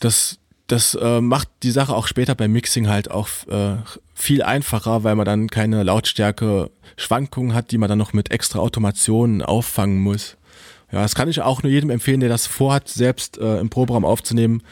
Das, 0.00 0.38
das 0.68 0.94
äh, 0.94 1.20
macht 1.20 1.48
die 1.62 1.70
Sache 1.70 1.94
auch 1.94 2.06
später 2.06 2.34
beim 2.34 2.52
Mixing 2.52 2.88
halt 2.88 3.10
auch 3.10 3.28
äh, 3.48 3.76
viel 4.14 4.42
einfacher, 4.42 5.04
weil 5.04 5.16
man 5.16 5.26
dann 5.26 5.48
keine 5.48 5.82
Lautstärke 5.82 6.70
Schwankungen 6.96 7.54
hat, 7.54 7.70
die 7.70 7.78
man 7.78 7.88
dann 7.88 7.98
noch 7.98 8.12
mit 8.12 8.30
extra 8.30 8.58
Automationen 8.58 9.42
auffangen 9.42 10.00
muss. 10.00 10.37
Ja, 10.90 11.02
das 11.02 11.14
kann 11.14 11.28
ich 11.28 11.40
auch 11.40 11.62
nur 11.62 11.70
jedem 11.70 11.90
empfehlen, 11.90 12.20
der 12.20 12.28
das 12.28 12.46
vorhat, 12.46 12.88
selbst 12.88 13.38
äh, 13.38 13.58
im 13.60 13.68
Proberaum 13.68 14.04
aufzunehmen. 14.04 14.62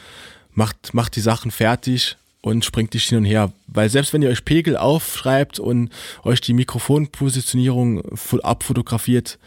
Macht, 0.53 0.93
macht 0.93 1.15
die 1.15 1.21
Sachen 1.21 1.51
fertig 1.51 2.17
und 2.41 2.65
springt 2.65 2.93
nicht 2.93 3.09
hin 3.09 3.19
und 3.19 3.25
her. 3.25 3.51
Weil 3.67 3.89
selbst 3.89 4.13
wenn 4.13 4.21
ihr 4.21 4.29
euch 4.29 4.45
Pegel 4.45 4.77
aufschreibt 4.77 5.59
und 5.59 5.89
euch 6.23 6.41
die 6.41 6.53
Mikrofonpositionierung 6.53 8.01
abfotografiert, 8.41 9.37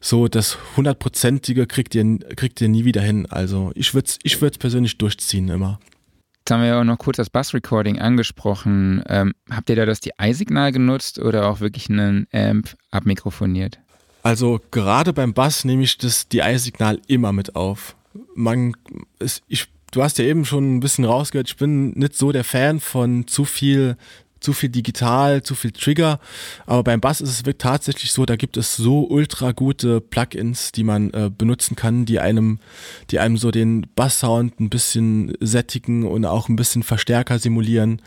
so 0.00 0.26
das 0.26 0.58
hundertprozentige 0.76 1.66
kriegt 1.66 1.94
ihr, 1.94 2.18
kriegt 2.34 2.60
ihr 2.60 2.68
nie 2.68 2.84
wieder 2.84 3.02
hin. 3.02 3.26
Also 3.26 3.70
ich 3.74 3.94
würde 3.94 4.06
es 4.08 4.18
ich 4.22 4.40
würd's 4.40 4.58
persönlich 4.58 4.98
durchziehen 4.98 5.48
immer. 5.48 5.78
Jetzt 6.40 6.52
haben 6.52 6.60
wir 6.60 6.68
ja 6.68 6.80
auch 6.80 6.84
noch 6.84 6.98
kurz 6.98 7.16
das 7.16 7.28
Bass-Recording 7.28 7.98
angesprochen. 7.98 9.02
Ähm, 9.08 9.34
habt 9.50 9.68
ihr 9.68 9.74
da 9.74 9.84
das 9.84 9.98
DI-Signal 10.00 10.70
genutzt 10.70 11.18
oder 11.18 11.48
auch 11.48 11.58
wirklich 11.58 11.90
einen 11.90 12.28
Amp 12.32 12.76
abmikrofoniert? 12.92 13.80
Also 14.26 14.60
gerade 14.72 15.12
beim 15.12 15.34
Bass 15.34 15.64
nehme 15.64 15.84
ich 15.84 15.98
das 15.98 16.26
DI-Signal 16.26 17.00
immer 17.06 17.32
mit 17.32 17.54
auf. 17.54 17.94
Man, 18.34 18.72
es, 19.20 19.40
ich 19.46 19.68
du 19.92 20.02
hast 20.02 20.18
ja 20.18 20.24
eben 20.24 20.44
schon 20.44 20.74
ein 20.76 20.80
bisschen 20.80 21.04
rausgehört, 21.04 21.48
ich 21.48 21.56
bin 21.56 21.90
nicht 21.90 22.16
so 22.16 22.32
der 22.32 22.42
Fan 22.42 22.80
von 22.80 23.28
zu 23.28 23.44
viel 23.44 23.96
zu 24.40 24.52
viel 24.52 24.68
digital, 24.68 25.44
zu 25.44 25.54
viel 25.54 25.70
Trigger. 25.70 26.18
Aber 26.66 26.82
beim 26.82 27.00
Bass 27.00 27.20
ist 27.20 27.30
es 27.30 27.46
wirklich 27.46 27.58
tatsächlich 27.58 28.10
so, 28.10 28.26
da 28.26 28.34
gibt 28.34 28.56
es 28.56 28.76
so 28.76 29.06
ultra 29.08 29.52
gute 29.52 30.00
Plugins, 30.00 30.72
die 30.72 30.82
man 30.82 31.10
äh, 31.10 31.30
benutzen 31.30 31.76
kann, 31.76 32.04
die 32.04 32.18
einem, 32.18 32.58
die 33.10 33.20
einem 33.20 33.36
so 33.36 33.52
den 33.52 33.86
Bass-Sound 33.94 34.58
ein 34.58 34.70
bisschen 34.70 35.34
sättigen 35.40 36.04
und 36.04 36.24
auch 36.24 36.48
ein 36.48 36.56
bisschen 36.56 36.82
Verstärker 36.82 37.38
simulieren. 37.38 38.02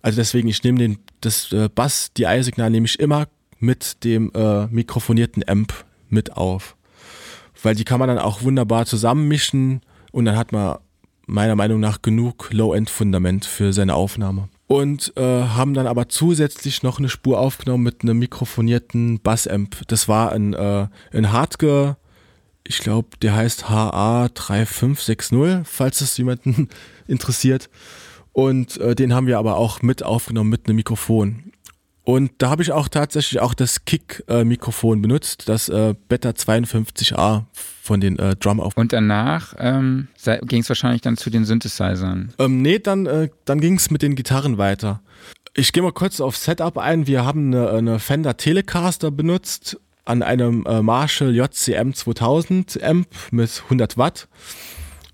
Also 0.00 0.16
deswegen, 0.16 0.46
ich 0.46 0.62
nehme 0.62 0.78
den, 0.78 0.98
das 1.20 1.52
äh, 1.52 1.68
Bass-DI-Signal 1.72 2.70
nehme 2.70 2.86
ich 2.86 3.00
immer 3.00 3.26
mit 3.58 4.04
dem 4.04 4.30
äh, 4.34 4.66
mikrofonierten 4.66 5.48
Amp 5.48 5.72
mit 6.08 6.36
auf. 6.36 6.76
Weil 7.62 7.74
die 7.74 7.84
kann 7.84 7.98
man 7.98 8.08
dann 8.08 8.18
auch 8.18 8.42
wunderbar 8.42 8.86
zusammenmischen 8.86 9.80
und 10.12 10.24
dann 10.24 10.36
hat 10.36 10.52
man 10.52 10.78
meiner 11.26 11.56
Meinung 11.56 11.80
nach 11.80 12.02
genug 12.02 12.50
Low-End-Fundament 12.52 13.44
für 13.44 13.72
seine 13.72 13.94
Aufnahme. 13.94 14.48
Und 14.68 15.12
äh, 15.16 15.22
haben 15.22 15.74
dann 15.74 15.86
aber 15.86 16.08
zusätzlich 16.08 16.82
noch 16.82 16.98
eine 16.98 17.08
Spur 17.08 17.38
aufgenommen 17.38 17.84
mit 17.84 18.02
einem 18.02 18.18
mikrofonierten 18.18 19.20
Bassamp. 19.20 19.86
Das 19.88 20.08
war 20.08 20.32
ein, 20.32 20.54
äh, 20.54 20.88
ein 21.12 21.32
Hartge, 21.32 21.96
ich 22.66 22.78
glaube, 22.78 23.08
der 23.22 23.36
heißt 23.36 23.66
HA3560, 23.66 25.64
falls 25.64 26.00
es 26.00 26.16
jemanden 26.16 26.68
interessiert. 27.06 27.70
Und 28.32 28.78
äh, 28.78 28.94
den 28.94 29.14
haben 29.14 29.26
wir 29.26 29.38
aber 29.38 29.56
auch 29.56 29.82
mit 29.82 30.02
aufgenommen 30.02 30.50
mit 30.50 30.66
einem 30.66 30.76
Mikrofon. 30.76 31.52
Und 32.06 32.30
da 32.38 32.50
habe 32.50 32.62
ich 32.62 32.70
auch 32.70 32.88
tatsächlich 32.88 33.40
auch 33.40 33.52
das 33.52 33.84
Kick-Mikrofon 33.84 35.02
benutzt, 35.02 35.48
das 35.48 35.68
äh, 35.68 35.92
Beta 36.08 36.30
52A 36.30 37.46
von 37.82 38.00
den 38.00 38.16
äh, 38.20 38.36
Drum 38.36 38.60
auf. 38.60 38.76
Und 38.76 38.92
danach 38.92 39.54
ähm, 39.58 40.06
ging 40.42 40.60
es 40.60 40.68
wahrscheinlich 40.68 41.02
dann 41.02 41.16
zu 41.16 41.30
den 41.30 41.44
Synthesizern. 41.44 42.32
Ähm, 42.38 42.62
nee, 42.62 42.78
dann, 42.78 43.06
äh, 43.06 43.28
dann 43.44 43.60
ging 43.60 43.74
es 43.74 43.90
mit 43.90 44.02
den 44.02 44.14
Gitarren 44.14 44.56
weiter. 44.56 45.02
Ich 45.52 45.72
gehe 45.72 45.82
mal 45.82 45.90
kurz 45.90 46.20
auf 46.20 46.36
Setup 46.36 46.78
ein. 46.78 47.08
Wir 47.08 47.24
haben 47.24 47.52
eine, 47.52 47.70
eine 47.70 47.98
Fender 47.98 48.36
Telecaster 48.36 49.10
benutzt 49.10 49.76
an 50.04 50.22
einem 50.22 50.64
äh, 50.64 50.82
Marshall 50.82 51.34
JCM 51.34 51.92
2000 51.92 52.84
Amp 52.84 53.08
mit 53.32 53.62
100 53.64 53.98
Watt. 53.98 54.28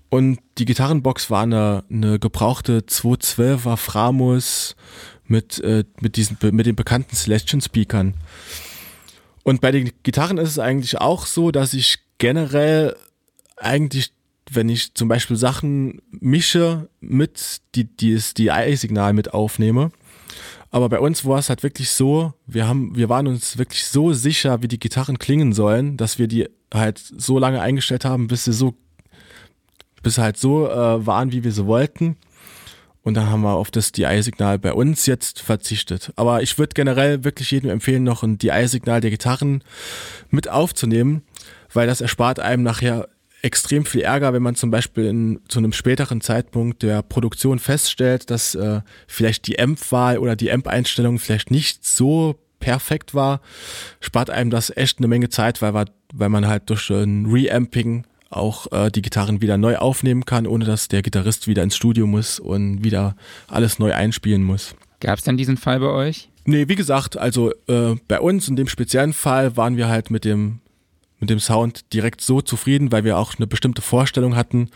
Und 0.09 0.37
die 0.59 0.65
Gitarrenbox 0.65 1.31
war 1.31 1.41
eine, 1.41 1.85
eine 1.89 2.19
gebrauchte 2.19 2.81
212er 2.81 3.77
Framus 3.77 4.75
mit, 5.27 5.59
äh, 5.59 5.83
mit, 6.01 6.15
diesen, 6.17 6.37
mit 6.51 6.65
den 6.65 6.75
bekannten 6.75 7.15
Celestion-Speakern. 7.15 8.15
Und 9.43 9.61
bei 9.61 9.71
den 9.71 9.91
Gitarren 10.03 10.37
ist 10.37 10.49
es 10.49 10.59
eigentlich 10.59 10.99
auch 10.99 11.25
so, 11.25 11.51
dass 11.51 11.73
ich 11.73 11.99
generell 12.17 12.95
eigentlich, 13.57 14.13
wenn 14.51 14.69
ich 14.69 14.93
zum 14.93 15.07
Beispiel 15.07 15.35
Sachen 15.35 16.01
mische, 16.11 16.89
mit 17.01 17.61
die, 17.75 17.85
die 17.85 18.15
das 18.15 18.33
DI-Signal 18.33 19.13
mit 19.13 19.33
aufnehme. 19.33 19.91
Aber 20.71 20.89
bei 20.89 20.99
uns 20.99 21.23
war 21.25 21.37
es 21.37 21.49
halt 21.49 21.61
wirklich 21.61 21.91
so, 21.91 22.33
wir 22.47 22.67
haben, 22.67 22.95
wir 22.95 23.07
waren 23.07 23.27
uns 23.27 23.57
wirklich 23.57 23.85
so 23.85 24.11
sicher, 24.13 24.63
wie 24.63 24.67
die 24.67 24.79
Gitarren 24.79 25.19
klingen 25.19 25.53
sollen, 25.53 25.97
dass 25.97 26.17
wir 26.17 26.27
die 26.27 26.47
halt 26.73 26.97
so 26.97 27.37
lange 27.37 27.61
eingestellt 27.61 28.05
haben, 28.05 28.27
bis 28.27 28.45
sie 28.45 28.53
so, 28.53 28.73
bis 30.01 30.17
halt 30.17 30.37
so 30.37 30.67
äh, 30.67 31.05
waren, 31.05 31.31
wie 31.31 31.43
wir 31.43 31.51
sie 31.51 31.67
wollten. 31.67 32.17
Und 33.03 33.15
dann 33.15 33.29
haben 33.29 33.41
wir 33.41 33.53
auf 33.53 33.69
das 33.69 33.91
DI-Signal 33.91 34.59
bei 34.59 34.73
uns 34.73 35.05
jetzt 35.05 35.41
verzichtet. 35.41 36.13
Aber 36.15 36.41
ich 36.41 36.57
würde 36.57 36.73
generell 36.73 37.23
wirklich 37.23 37.51
jedem 37.51 37.69
empfehlen, 37.69 38.03
noch 38.03 38.23
ein 38.23 38.37
DI-Signal 38.37 39.01
der 39.01 39.11
Gitarren 39.11 39.61
mit 40.29 40.49
aufzunehmen, 40.49 41.23
weil 41.73 41.85
das 41.85 41.99
erspart 41.99 42.39
einem 42.39 42.63
nachher 42.63 43.09
extrem 43.41 43.85
viel 43.85 44.01
Ärger, 44.01 44.31
wenn 44.31 44.41
man 44.41 44.55
zum 44.55 44.71
Beispiel 44.71 45.05
in, 45.05 45.41
zu 45.49 45.59
einem 45.59 45.73
späteren 45.73 46.21
Zeitpunkt 46.21 46.81
der 46.81 47.01
Produktion 47.01 47.59
feststellt, 47.59 48.29
dass 48.31 48.55
äh, 48.55 48.79
vielleicht 49.05 49.47
die 49.47 49.59
Amp-Wahl 49.59 50.17
oder 50.17 50.37
die 50.37 50.49
Amp-Einstellung 50.49 51.19
vielleicht 51.19 51.51
nicht 51.51 51.85
so 51.85 52.39
perfekt 52.61 53.13
war, 53.13 53.41
spart 53.99 54.29
einem 54.29 54.49
das 54.49 54.75
echt 54.75 54.99
eine 54.99 55.09
Menge 55.09 55.27
Zeit, 55.27 55.61
weil, 55.61 55.73
weil 56.13 56.29
man 56.29 56.47
halt 56.47 56.69
durch 56.69 56.89
ein 56.89 57.25
Reamping 57.25 58.05
auch 58.35 58.71
äh, 58.71 58.91
die 58.91 59.01
Gitarren 59.01 59.41
wieder 59.41 59.57
neu 59.57 59.77
aufnehmen 59.77 60.25
kann, 60.25 60.47
ohne 60.47 60.65
dass 60.65 60.87
der 60.87 61.01
Gitarrist 61.01 61.47
wieder 61.47 61.63
ins 61.63 61.75
Studio 61.75 62.07
muss 62.07 62.39
und 62.39 62.83
wieder 62.83 63.15
alles 63.47 63.79
neu 63.79 63.93
einspielen 63.93 64.43
muss. 64.43 64.75
Gab 64.99 65.17
es 65.17 65.23
denn 65.23 65.37
diesen 65.37 65.57
Fall 65.57 65.79
bei 65.79 65.87
euch? 65.87 66.29
Nee, 66.45 66.67
wie 66.67 66.75
gesagt, 66.75 67.17
also 67.17 67.51
äh, 67.67 67.95
bei 68.07 68.19
uns 68.19 68.47
in 68.47 68.55
dem 68.55 68.67
speziellen 68.67 69.13
Fall 69.13 69.55
waren 69.55 69.77
wir 69.77 69.87
halt 69.87 70.11
mit 70.11 70.25
dem, 70.25 70.59
mit 71.19 71.29
dem 71.29 71.39
Sound 71.39 71.93
direkt 71.93 72.21
so 72.21 72.41
zufrieden, 72.41 72.91
weil 72.91 73.03
wir 73.03 73.17
auch 73.17 73.35
eine 73.37 73.47
bestimmte 73.47 73.81
Vorstellung 73.81 74.35
hatten 74.35 74.69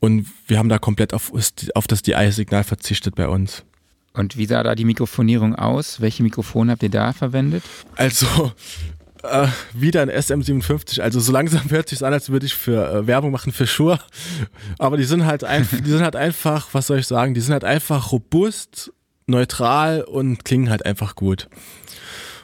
und 0.00 0.26
wir 0.46 0.58
haben 0.58 0.68
da 0.68 0.78
komplett 0.78 1.12
auf, 1.14 1.32
auf 1.74 1.86
das 1.86 2.02
DI-Signal 2.02 2.64
verzichtet 2.64 3.14
bei 3.14 3.28
uns. 3.28 3.64
Und 4.12 4.38
wie 4.38 4.46
sah 4.46 4.62
da 4.62 4.74
die 4.74 4.86
Mikrofonierung 4.86 5.54
aus? 5.54 6.00
Welche 6.00 6.22
Mikrofone 6.22 6.72
habt 6.72 6.82
ihr 6.82 6.90
da 6.90 7.12
verwendet? 7.12 7.62
Also, 7.96 8.52
äh, 9.30 9.48
wieder 9.72 10.02
ein 10.02 10.10
SM57. 10.10 11.00
Also 11.00 11.20
so 11.20 11.32
langsam 11.32 11.62
hört 11.70 11.88
sich 11.88 12.04
an, 12.04 12.12
als 12.12 12.30
würde 12.30 12.46
ich 12.46 12.54
für 12.54 12.90
äh, 12.90 13.06
Werbung 13.06 13.30
machen 13.30 13.52
für 13.52 13.66
Schuhe. 13.66 13.98
Aber 14.78 14.96
die 14.96 15.04
sind 15.04 15.26
halt 15.26 15.44
einfach, 15.44 15.78
die 15.80 15.90
sind 15.90 16.02
halt 16.02 16.16
einfach, 16.16 16.68
was 16.72 16.86
soll 16.86 16.98
ich 16.98 17.06
sagen, 17.06 17.34
die 17.34 17.40
sind 17.40 17.52
halt 17.52 17.64
einfach 17.64 18.12
robust, 18.12 18.92
neutral 19.26 20.02
und 20.02 20.44
klingen 20.44 20.70
halt 20.70 20.86
einfach 20.86 21.14
gut. 21.14 21.48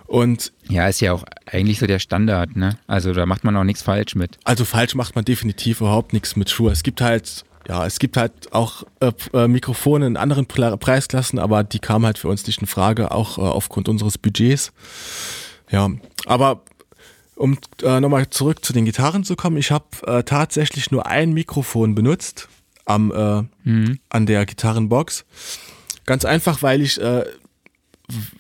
Und 0.07 0.53
ja, 0.69 0.89
ist 0.89 1.01
ja 1.01 1.13
auch 1.13 1.25
eigentlich 1.47 1.79
so 1.79 1.87
der 1.87 1.99
Standard, 1.99 2.55
ne? 2.55 2.77
Also 2.87 3.15
da 3.15 3.25
macht 3.25 3.45
man 3.45 3.57
auch 3.57 3.65
nichts 3.65 3.83
falsch 3.83 4.15
mit. 4.15 4.39
Also 4.45 4.65
falsch 4.65 4.95
macht 4.95 5.15
man 5.15 5.25
definitiv 5.25 5.81
überhaupt 5.81 6.13
nichts 6.13 6.37
mit 6.37 6.51
Schuhe. 6.51 6.71
Es 6.71 6.83
gibt 6.83 7.01
halt 7.01 7.45
ja, 7.69 7.87
es 7.87 7.99
gibt 7.99 8.17
halt 8.17 8.53
auch 8.53 8.83
äh, 9.01 9.13
äh 9.33 9.49
Mikrofone 9.49 10.07
in 10.07 10.17
anderen 10.17 10.47
Preisklassen, 10.47 11.39
aber 11.39 11.65
die 11.65 11.79
kamen 11.79 12.05
halt 12.05 12.19
für 12.19 12.29
uns 12.29 12.47
nicht 12.47 12.61
in 12.61 12.67
Frage, 12.67 13.13
auch 13.13 13.39
äh, 13.39 13.43
aufgrund 13.43 13.89
unseres 13.89 14.19
Budgets. 14.19 14.73
Ja, 15.71 15.89
aber 16.27 16.63
um 17.43 17.59
äh, 17.83 17.99
nochmal 17.99 18.31
zurück 18.31 18.65
zu 18.65 18.73
den 18.73 18.85
Gitarren 18.85 19.25
zu 19.25 19.35
kommen, 19.35 19.57
ich 19.57 19.73
habe 19.73 19.87
äh, 20.07 20.23
tatsächlich 20.23 20.93
nur 20.93 21.07
ein 21.07 21.33
Mikrofon 21.33 21.97
benutzt 21.97 22.49
am, 22.85 23.11
äh, 23.11 23.69
mhm. 23.69 23.99
an 24.11 24.27
der 24.27 24.47
Gitarrenbox. 24.47 25.25
Ganz 26.07 26.25
einfach, 26.25 26.63
weil 26.63 26.81
ich, 26.81 27.01
äh, 27.01 27.25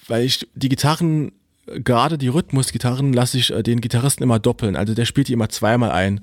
weil 0.06 0.24
ich 0.24 0.48
die 0.54 0.68
Gitarren, 0.68 1.32
gerade 1.66 2.16
die 2.16 2.28
Rhythmusgitarren, 2.28 3.12
lasse 3.12 3.38
ich 3.38 3.50
äh, 3.50 3.64
den 3.64 3.80
Gitarristen 3.80 4.22
immer 4.22 4.38
doppeln. 4.38 4.76
Also 4.76 4.94
der 4.94 5.04
spielt 5.04 5.26
die 5.26 5.32
immer 5.32 5.48
zweimal 5.48 5.90
ein. 5.90 6.20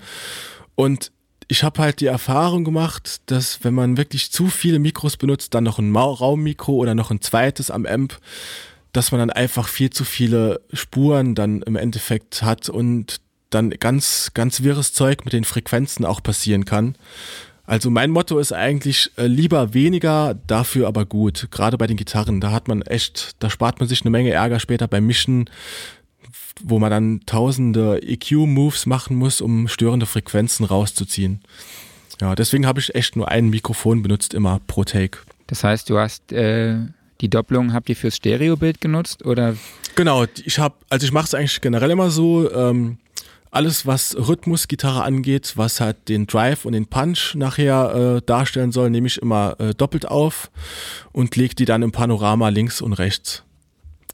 Und 0.75 1.11
ich 1.49 1.63
habe 1.65 1.81
halt 1.81 1.99
die 1.99 2.05
Erfahrung 2.05 2.63
gemacht, 2.63 3.23
dass 3.25 3.61
wenn 3.65 3.73
man 3.73 3.97
wirklich 3.97 4.31
zu 4.31 4.47
viele 4.47 4.79
Mikros 4.79 5.17
benutzt, 5.17 5.53
dann 5.53 5.65
noch 5.65 5.79
ein 5.79 5.93
Raummikro 5.93 6.75
oder 6.75 6.95
noch 6.95 7.11
ein 7.11 7.19
zweites 7.19 7.71
am 7.71 7.85
Amp, 7.85 8.17
dass 8.93 9.11
man 9.11 9.19
dann 9.19 9.29
einfach 9.29 9.67
viel 9.67 9.89
zu 9.89 10.03
viele 10.03 10.61
Spuren 10.73 11.35
dann 11.35 11.61
im 11.61 11.75
Endeffekt 11.75 12.41
hat 12.41 12.69
und 12.69 13.21
dann 13.49 13.71
ganz, 13.71 14.31
ganz 14.33 14.63
wirres 14.63 14.93
Zeug 14.93 15.25
mit 15.25 15.33
den 15.33 15.43
Frequenzen 15.43 16.05
auch 16.05 16.21
passieren 16.21 16.65
kann. 16.65 16.95
Also 17.65 17.91
mein 17.91 18.09
Motto 18.09 18.39
ist 18.39 18.51
eigentlich 18.51 19.11
äh, 19.17 19.27
lieber 19.27 19.75
weniger, 19.75 20.33
dafür 20.47 20.87
aber 20.87 21.05
gut. 21.05 21.49
Gerade 21.51 21.77
bei 21.77 21.85
den 21.85 21.97
Gitarren, 21.97 22.41
da 22.41 22.51
hat 22.51 22.67
man 22.67 22.81
echt, 22.81 23.35
da 23.39 23.49
spart 23.51 23.79
man 23.79 23.87
sich 23.87 24.01
eine 24.01 24.09
Menge 24.09 24.31
Ärger 24.31 24.59
später 24.59 24.87
beim 24.87 25.05
Mischen, 25.05 25.49
wo 26.63 26.79
man 26.79 26.89
dann 26.89 27.21
tausende 27.27 28.01
EQ-Moves 28.01 28.87
machen 28.87 29.15
muss, 29.17 29.39
um 29.39 29.67
störende 29.67 30.07
Frequenzen 30.07 30.65
rauszuziehen. 30.65 31.41
Ja, 32.19 32.33
deswegen 32.33 32.65
habe 32.65 32.79
ich 32.79 32.95
echt 32.95 33.15
nur 33.15 33.29
ein 33.29 33.49
Mikrofon 33.49 34.01
benutzt, 34.01 34.33
immer 34.33 34.59
pro 34.65 34.83
Take. 34.83 35.19
Das 35.45 35.63
heißt, 35.63 35.89
du 35.91 35.99
hast 35.99 36.31
äh, 36.31 36.79
die 37.21 37.29
Doppelung 37.29 37.73
habt 37.73 37.89
ihr 37.89 37.95
fürs 37.95 38.15
Stereobild 38.15 38.81
genutzt 38.81 39.25
oder? 39.25 39.55
Genau, 39.95 40.25
ich 40.45 40.59
habe, 40.59 40.75
also 40.89 41.05
ich 41.05 41.11
mache 41.11 41.25
es 41.25 41.33
eigentlich 41.33 41.61
generell 41.61 41.91
immer 41.91 42.09
so. 42.09 42.51
Ähm, 42.51 42.97
alles, 43.51 43.85
was 43.85 44.15
Rhythmusgitarre 44.15 45.03
angeht, 45.03 45.53
was 45.55 45.81
halt 45.81 46.07
den 46.07 46.27
Drive 46.27 46.65
und 46.65 46.73
den 46.73 46.85
Punch 46.85 47.33
nachher 47.35 48.17
äh, 48.17 48.21
darstellen 48.23 48.71
soll, 48.71 48.89
nehme 48.89 49.07
ich 49.07 49.17
immer 49.17 49.55
äh, 49.59 49.73
doppelt 49.73 50.07
auf 50.07 50.51
und 51.11 51.35
lege 51.35 51.55
die 51.55 51.65
dann 51.65 51.81
im 51.81 51.91
Panorama 51.91 52.49
links 52.49 52.79
und 52.79 52.93
rechts. 52.93 53.43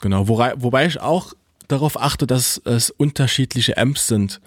Genau, 0.02 0.28
wobei, 0.28 0.54
wobei 0.58 0.86
ich 0.86 1.02
auch 1.02 1.34
darauf 1.68 2.00
achte, 2.00 2.28
dass 2.28 2.62
es 2.64 2.92
unterschiedliche 2.92 3.78
Amps 3.78 4.08
sind. 4.08 4.40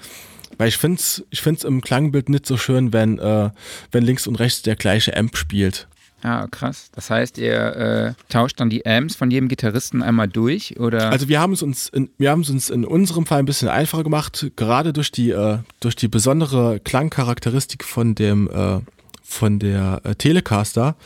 Weil 0.57 0.69
ich 0.69 0.79
finde 0.79 0.99
es 0.99 1.25
ich 1.31 1.43
find's 1.43 1.65
im 1.65 1.83
Klangbild 1.83 2.29
nicht 2.29 2.47
so 2.47 2.57
schön, 2.57 2.93
wenn, 2.93 3.19
äh, 3.19 3.51
wenn 3.93 4.05
links 4.05 4.27
und 4.27 4.37
rechts 4.37 4.63
der 4.63 4.77
gleiche 4.77 5.17
Amp 5.17 5.37
spielt. 5.37 5.87
Ah, 6.23 6.47
krass. 6.51 6.91
Das 6.95 7.11
heißt, 7.11 7.39
ihr 7.39 7.55
äh, 7.55 8.13
tauscht 8.29 8.59
dann 8.61 8.71
die 8.71 8.85
Amps 8.85 9.15
von 9.15 9.31
jedem 9.31 9.49
Gitarristen 9.49 10.03
einmal 10.03 10.29
durch, 10.29 10.79
oder? 10.79 11.11
Also 11.11 11.29
wir 11.29 11.41
haben 11.41 11.53
es 11.53 11.63
uns, 11.63 11.89
in, 11.89 12.11
wir 12.19 12.31
haben 12.31 12.41
es 12.41 12.51
uns 12.51 12.71
in 12.71 12.85
unserem 12.85 13.25
Fall 13.25 13.39
ein 13.39 13.45
bisschen 13.45 13.69
einfacher 13.69 14.03
gemacht, 14.03 14.51
gerade 14.57 14.93
durch 14.93 15.13
die 15.13 15.31
äh, 15.31 15.59
durch 15.81 15.95
die 15.95 16.09
besondere 16.09 16.81
Klangcharakteristik 16.81 17.85
von 17.85 18.15
dem 18.15 18.51
äh, 18.51 18.81
von 19.23 19.59
der 19.59 20.01
äh, 20.05 20.15
Telecaster 20.15 20.97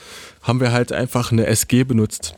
haben 0.42 0.60
wir 0.60 0.72
halt 0.72 0.92
einfach 0.92 1.32
eine 1.32 1.46
SG 1.46 1.84
benutzt 1.84 2.34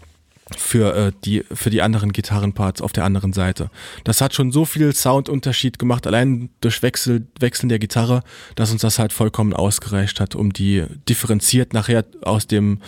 für 0.57 0.95
äh, 0.95 1.13
die 1.25 1.45
für 1.53 1.71
die 1.71 1.83
anderen 1.83 2.13
Gitarrenparts 2.13 2.83
auf 2.83 2.93
der 2.93 3.05
anderen 3.05 3.33
Seite. 3.33 3.71
Das 4.05 4.21
hat 4.21 4.35
schon 4.35 4.53
so 4.53 4.65
viel 4.65 4.95
Soundunterschied 4.95 5.79
gemacht, 5.79 6.07
allein 6.07 6.51
durch 6.61 6.83
Wechsel 6.83 7.27
Wechseln 7.41 7.69
der 7.69 7.79
Gitarre, 7.79 8.23
dass 8.55 8.71
uns 8.71 8.83
das 8.83 8.99
halt 8.99 9.13
vollkommen 9.13 9.55
ausgereicht 9.55 10.21
hat, 10.21 10.35
um 10.35 10.53
die 10.53 10.85
differenziert 11.09 11.73
nachher 11.73 12.05
aus 12.23 12.47
dem 12.47 12.81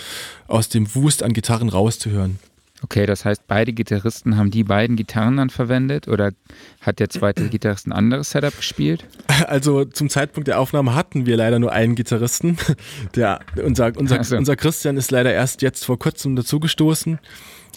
aus 0.49 0.69
dem 0.69 0.95
Wust 0.95 1.23
an 1.23 1.33
Gitarren 1.33 1.69
rauszuhören. 1.69 2.39
Okay, 2.83 3.07
das 3.07 3.25
heißt, 3.25 3.47
beide 3.47 3.73
Gitarristen 3.73 4.37
haben 4.37 4.51
die 4.51 4.65
beiden 4.65 4.97
Gitarren 4.97 5.39
dann 5.39 5.51
verwendet 5.51 6.09
oder 6.09 6.33
hat 6.81 6.99
der 6.99 7.09
zweite 7.09 7.49
Gitarrist 7.49 7.87
ein 7.87 7.93
anderes 7.93 8.31
Setup 8.31 8.55
gespielt? 8.57 9.05
Also 9.47 9.85
zum 9.85 10.11
Zeitpunkt 10.11 10.49
der 10.49 10.61
Aufnahme 10.61 10.95
hatten 10.95 11.27
wir 11.27 11.37
leider 11.37 11.59
nur 11.59 11.73
einen 11.73 11.95
Gitarristen. 11.95 12.59
Der, 13.15 13.41
unser, 13.63 13.93
unser, 13.97 14.23
so. 14.23 14.37
unser 14.37 14.57
Christian 14.57 14.97
ist 14.97 15.11
leider 15.11 15.33
erst 15.33 15.63
jetzt 15.63 15.85
vor 15.85 15.99
kurzem 15.99 16.37
dazugestoßen. 16.37 17.19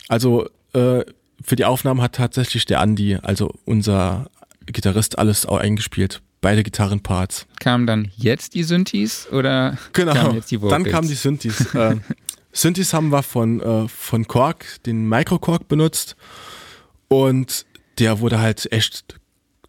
Also 0.07 0.49
äh, 0.73 1.03
für 1.43 1.55
die 1.55 1.65
Aufnahme 1.65 2.01
hat 2.01 2.15
tatsächlich 2.15 2.65
der 2.65 2.81
Andi, 2.81 3.17
also 3.21 3.51
unser 3.65 4.29
Gitarrist, 4.65 5.17
alles 5.17 5.45
auch 5.45 5.57
eingespielt. 5.57 6.21
Beide 6.41 6.63
Gitarrenparts. 6.63 7.47
Kamen 7.59 7.85
dann 7.85 8.11
jetzt 8.15 8.53
die 8.53 8.63
Synthes 8.63 9.27
oder 9.31 9.77
genau, 9.93 10.13
kamen 10.13 10.35
jetzt 10.35 10.51
die 10.51 10.61
Vocals? 10.61 10.83
Dann 10.83 10.91
kamen 10.91 11.07
die 11.07 11.15
Synthes. 11.15 11.73
äh, 11.75 11.95
Synthes 12.51 12.93
haben 12.93 13.09
wir 13.09 13.23
von, 13.23 13.61
äh, 13.61 13.87
von 13.87 14.27
Korg, 14.27 14.65
den 14.85 15.07
Microkorg 15.07 15.67
benutzt. 15.67 16.15
Und 17.07 17.65
der 17.99 18.19
wurde 18.19 18.39
halt 18.39 18.71
echt 18.71 19.19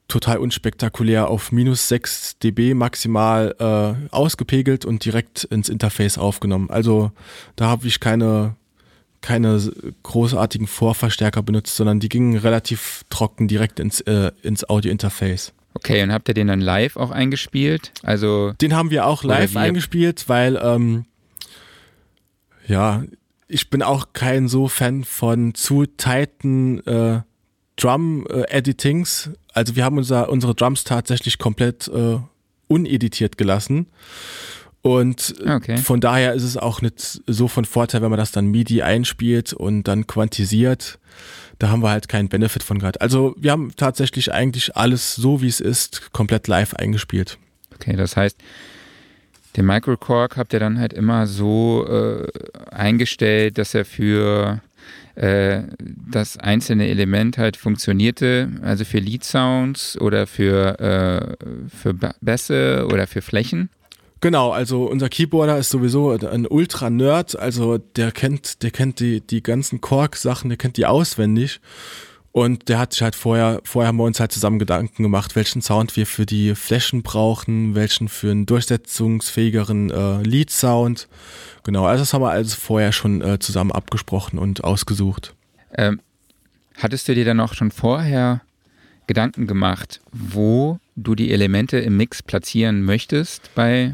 total 0.08 0.38
unspektakulär 0.38 1.28
auf 1.28 1.52
minus 1.52 1.88
6 1.88 2.38
dB 2.38 2.74
maximal 2.74 3.54
äh, 3.58 4.14
ausgepegelt 4.14 4.84
und 4.84 5.04
direkt 5.04 5.44
ins 5.44 5.68
Interface 5.68 6.18
aufgenommen. 6.18 6.68
Also 6.70 7.12
da 7.56 7.66
habe 7.66 7.86
ich 7.86 8.00
keine, 8.00 8.56
keine 9.20 9.72
großartigen 10.02 10.66
Vorverstärker 10.66 11.42
benutzt, 11.42 11.76
sondern 11.76 12.00
die 12.00 12.08
gingen 12.08 12.36
relativ 12.36 13.04
trocken 13.08 13.46
direkt 13.48 13.78
ins, 13.80 14.00
äh, 14.02 14.32
ins 14.42 14.68
Audio-Interface. 14.68 15.52
Okay, 15.74 16.02
und 16.02 16.12
habt 16.12 16.28
ihr 16.28 16.34
den 16.34 16.48
dann 16.48 16.60
live 16.60 16.96
auch 16.96 17.12
eingespielt? 17.12 17.92
Also 18.02 18.52
den 18.60 18.74
haben 18.74 18.90
wir 18.90 19.06
auch 19.06 19.22
live 19.22 19.54
eingespielt, 19.56 20.28
weil 20.28 20.60
ähm, 20.60 21.04
ja, 22.66 23.04
ich 23.48 23.70
bin 23.70 23.82
auch 23.82 24.08
kein 24.12 24.48
so 24.48 24.68
Fan 24.68 25.04
von 25.04 25.54
zu 25.54 25.86
tighten 25.86 26.86
äh, 26.86 27.20
Drum-Editings. 27.76 29.30
also 29.54 29.74
wir 29.74 29.84
haben 29.84 29.98
unser, 29.98 30.28
unsere 30.28 30.54
Drums 30.54 30.84
tatsächlich 30.84 31.38
komplett 31.38 31.88
äh, 31.88 32.18
uneditiert 32.68 33.38
gelassen. 33.38 33.86
Und 34.82 35.34
okay. 35.46 35.76
von 35.76 36.00
daher 36.00 36.32
ist 36.32 36.42
es 36.42 36.56
auch 36.56 36.80
nicht 36.80 37.20
so 37.26 37.48
von 37.48 37.64
Vorteil, 37.64 38.00
wenn 38.00 38.10
man 38.10 38.18
das 38.18 38.32
dann 38.32 38.46
MIDI 38.46 38.82
einspielt 38.82 39.52
und 39.52 39.84
dann 39.84 40.06
quantisiert. 40.06 40.98
Da 41.58 41.68
haben 41.68 41.82
wir 41.82 41.90
halt 41.90 42.08
keinen 42.08 42.30
Benefit 42.30 42.62
von 42.62 42.78
gehabt. 42.78 43.00
Also 43.02 43.34
wir 43.38 43.52
haben 43.52 43.72
tatsächlich 43.76 44.32
eigentlich 44.32 44.76
alles 44.76 45.16
so, 45.16 45.42
wie 45.42 45.48
es 45.48 45.60
ist, 45.60 46.12
komplett 46.12 46.48
live 46.48 46.74
eingespielt. 46.74 47.38
Okay, 47.74 47.96
das 47.96 48.16
heißt, 48.16 48.38
den 49.56 49.66
Microcork 49.66 50.36
habt 50.36 50.52
ihr 50.52 50.60
dann 50.60 50.78
halt 50.78 50.92
immer 50.92 51.26
so 51.26 51.86
äh, 51.88 52.26
eingestellt, 52.70 53.58
dass 53.58 53.74
er 53.74 53.84
für 53.84 54.60
äh, 55.16 55.62
das 56.10 56.36
einzelne 56.36 56.88
Element 56.88 57.36
halt 57.36 57.56
funktionierte, 57.56 58.48
also 58.62 58.84
für 58.84 58.98
Lead 58.98 59.24
Sounds 59.24 60.00
oder 60.00 60.26
für, 60.26 60.78
äh, 60.80 61.68
für 61.68 61.94
Bässe 62.20 62.86
oder 62.90 63.06
für 63.06 63.22
Flächen. 63.22 63.70
Genau, 64.20 64.50
also 64.50 64.84
unser 64.84 65.08
Keyboarder 65.08 65.58
ist 65.58 65.70
sowieso 65.70 66.10
ein 66.10 66.46
Ultra-Nerd, 66.46 67.38
also 67.38 67.78
der 67.78 68.12
kennt, 68.12 68.62
der 68.62 68.70
kennt 68.70 69.00
die, 69.00 69.22
die 69.22 69.42
ganzen 69.42 69.80
Korg-Sachen, 69.80 70.50
der 70.50 70.58
kennt 70.58 70.76
die 70.76 70.86
auswendig. 70.86 71.60
Und 72.32 72.68
der 72.68 72.78
hat 72.78 72.92
sich 72.92 73.02
halt 73.02 73.16
vorher, 73.16 73.60
vorher 73.64 73.88
haben 73.88 73.96
wir 73.96 74.04
uns 74.04 74.20
halt 74.20 74.30
zusammen 74.30 74.60
Gedanken 74.60 75.02
gemacht, 75.02 75.34
welchen 75.34 75.62
Sound 75.62 75.96
wir 75.96 76.06
für 76.06 76.26
die 76.26 76.54
Flächen 76.54 77.02
brauchen, 77.02 77.74
welchen 77.74 78.08
für 78.08 78.30
einen 78.30 78.46
durchsetzungsfähigeren 78.46 79.90
äh, 79.90 80.22
Lead-Sound. 80.22 81.08
Genau, 81.64 81.86
also 81.86 82.02
das 82.02 82.14
haben 82.14 82.22
wir 82.22 82.30
alles 82.30 82.54
vorher 82.54 82.92
schon 82.92 83.20
äh, 83.20 83.40
zusammen 83.40 83.72
abgesprochen 83.72 84.38
und 84.38 84.62
ausgesucht. 84.62 85.34
Ähm, 85.76 86.00
hattest 86.76 87.08
du 87.08 87.14
dir 87.14 87.24
dann 87.24 87.40
auch 87.40 87.54
schon 87.54 87.72
vorher 87.72 88.42
Gedanken 89.08 89.48
gemacht, 89.48 90.00
wo 90.12 90.78
du 90.94 91.16
die 91.16 91.32
Elemente 91.32 91.78
im 91.78 91.96
Mix 91.96 92.22
platzieren 92.22 92.84
möchtest 92.84 93.52
bei 93.56 93.90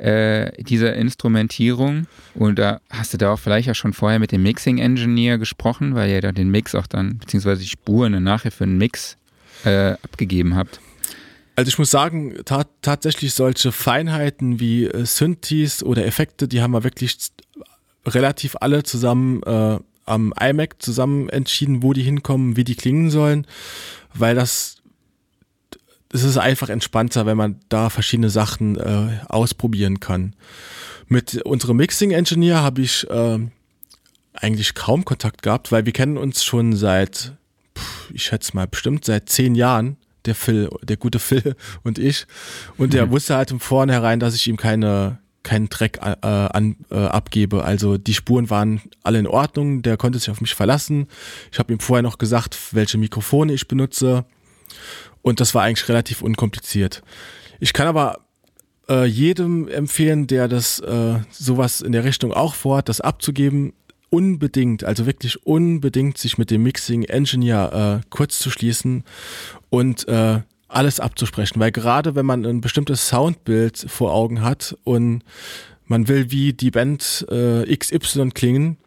äh, 0.00 0.50
dieser 0.62 0.94
Instrumentierung. 0.94 2.06
Und 2.34 2.58
da 2.58 2.80
hast 2.90 3.12
du 3.12 3.18
da 3.18 3.32
auch 3.32 3.38
vielleicht 3.38 3.68
ja 3.68 3.74
schon 3.74 3.92
vorher 3.92 4.18
mit 4.18 4.32
dem 4.32 4.42
Mixing 4.42 4.78
Engineer 4.78 5.38
gesprochen, 5.38 5.94
weil 5.94 6.10
ihr 6.10 6.20
da 6.20 6.32
den 6.32 6.50
Mix 6.50 6.74
auch 6.74 6.86
dann, 6.86 7.18
beziehungsweise 7.18 7.62
die 7.62 7.68
Spuren 7.68 8.22
nachher 8.22 8.50
für 8.50 8.64
einen 8.64 8.78
Mix 8.78 9.16
äh, 9.64 9.92
abgegeben 10.02 10.56
habt. 10.56 10.80
Also 11.56 11.68
ich 11.68 11.78
muss 11.78 11.90
sagen, 11.90 12.36
ta 12.46 12.64
tatsächlich 12.80 13.34
solche 13.34 13.72
Feinheiten 13.72 14.60
wie 14.60 14.86
äh, 14.86 15.04
Synthes 15.04 15.82
oder 15.82 16.06
Effekte, 16.06 16.48
die 16.48 16.62
haben 16.62 16.72
wir 16.72 16.84
wirklich 16.84 17.18
relativ 18.06 18.56
alle 18.60 18.82
zusammen 18.82 19.42
äh, 19.42 19.78
am 20.06 20.32
iMac 20.40 20.76
zusammen 20.80 21.28
entschieden, 21.28 21.82
wo 21.82 21.92
die 21.92 22.02
hinkommen, 22.02 22.56
wie 22.56 22.64
die 22.64 22.74
klingen 22.74 23.10
sollen, 23.10 23.46
weil 24.14 24.34
das 24.34 24.79
es 26.12 26.24
ist 26.24 26.36
einfach 26.36 26.68
entspannter, 26.68 27.26
wenn 27.26 27.36
man 27.36 27.60
da 27.68 27.88
verschiedene 27.88 28.30
Sachen 28.30 28.76
äh, 28.76 29.20
ausprobieren 29.28 30.00
kann. 30.00 30.34
Mit 31.06 31.42
unserem 31.42 31.76
Mixing 31.76 32.10
Engineer 32.10 32.62
habe 32.62 32.82
ich 32.82 33.08
äh, 33.08 33.38
eigentlich 34.34 34.74
kaum 34.74 35.04
Kontakt 35.04 35.42
gehabt, 35.42 35.72
weil 35.72 35.86
wir 35.86 35.92
kennen 35.92 36.16
uns 36.16 36.44
schon 36.44 36.74
seit, 36.74 37.32
ich 38.12 38.24
schätze 38.24 38.54
mal, 38.54 38.66
bestimmt 38.66 39.04
seit 39.04 39.28
zehn 39.28 39.54
Jahren, 39.54 39.96
der 40.24 40.34
Phil, 40.34 40.68
der 40.82 40.96
gute 40.96 41.18
Phil 41.20 41.54
und 41.82 41.98
ich. 41.98 42.26
Und 42.76 42.92
der 42.92 43.06
mhm. 43.06 43.10
wusste 43.10 43.36
halt 43.36 43.50
im 43.50 43.60
Vornherein, 43.60 44.20
dass 44.20 44.34
ich 44.34 44.46
ihm 44.48 44.56
keine, 44.56 45.18
keinen 45.44 45.68
Dreck 45.68 45.98
äh, 46.02 46.26
an, 46.26 46.76
äh, 46.90 46.96
abgebe. 46.96 47.64
Also 47.64 47.98
die 47.98 48.14
Spuren 48.14 48.50
waren 48.50 48.80
alle 49.04 49.20
in 49.20 49.26
Ordnung, 49.28 49.82
der 49.82 49.96
konnte 49.96 50.18
sich 50.18 50.30
auf 50.30 50.40
mich 50.40 50.54
verlassen. 50.54 51.06
Ich 51.52 51.58
habe 51.60 51.72
ihm 51.72 51.80
vorher 51.80 52.02
noch 52.02 52.18
gesagt, 52.18 52.58
welche 52.72 52.98
Mikrofone 52.98 53.52
ich 53.52 53.68
benutze. 53.68 54.24
Und 55.22 55.40
das 55.40 55.54
war 55.54 55.62
eigentlich 55.62 55.88
relativ 55.88 56.22
unkompliziert. 56.22 57.02
Ich 57.58 57.72
kann 57.72 57.86
aber 57.86 58.20
äh, 58.88 59.04
jedem 59.04 59.68
empfehlen, 59.68 60.26
der 60.26 60.48
das 60.48 60.80
äh, 60.80 61.20
sowas 61.30 61.80
in 61.80 61.92
der 61.92 62.04
Richtung 62.04 62.32
auch 62.32 62.54
vorhat, 62.54 62.88
das 62.88 63.00
abzugeben, 63.00 63.72
unbedingt, 64.10 64.84
also 64.84 65.06
wirklich 65.06 65.46
unbedingt 65.46 66.18
sich 66.18 66.36
mit 66.36 66.50
dem 66.50 66.64
Mixing 66.64 67.04
Engineer 67.04 68.00
äh, 68.02 68.06
kurz 68.10 68.38
zu 68.40 68.50
schließen 68.50 69.04
und 69.70 70.08
äh, 70.08 70.40
alles 70.68 71.00
abzusprechen, 71.00 71.60
weil 71.60 71.72
gerade 71.72 72.14
wenn 72.14 72.26
man 72.26 72.44
ein 72.44 72.60
bestimmtes 72.60 73.08
Soundbild 73.08 73.78
vor 73.88 74.12
Augen 74.12 74.42
hat 74.42 74.76
und 74.84 75.22
man 75.86 76.08
will 76.08 76.30
wie 76.30 76.52
die 76.52 76.70
Band 76.70 77.26
äh, 77.30 77.76
XY 77.76 78.30
klingen, 78.30 78.78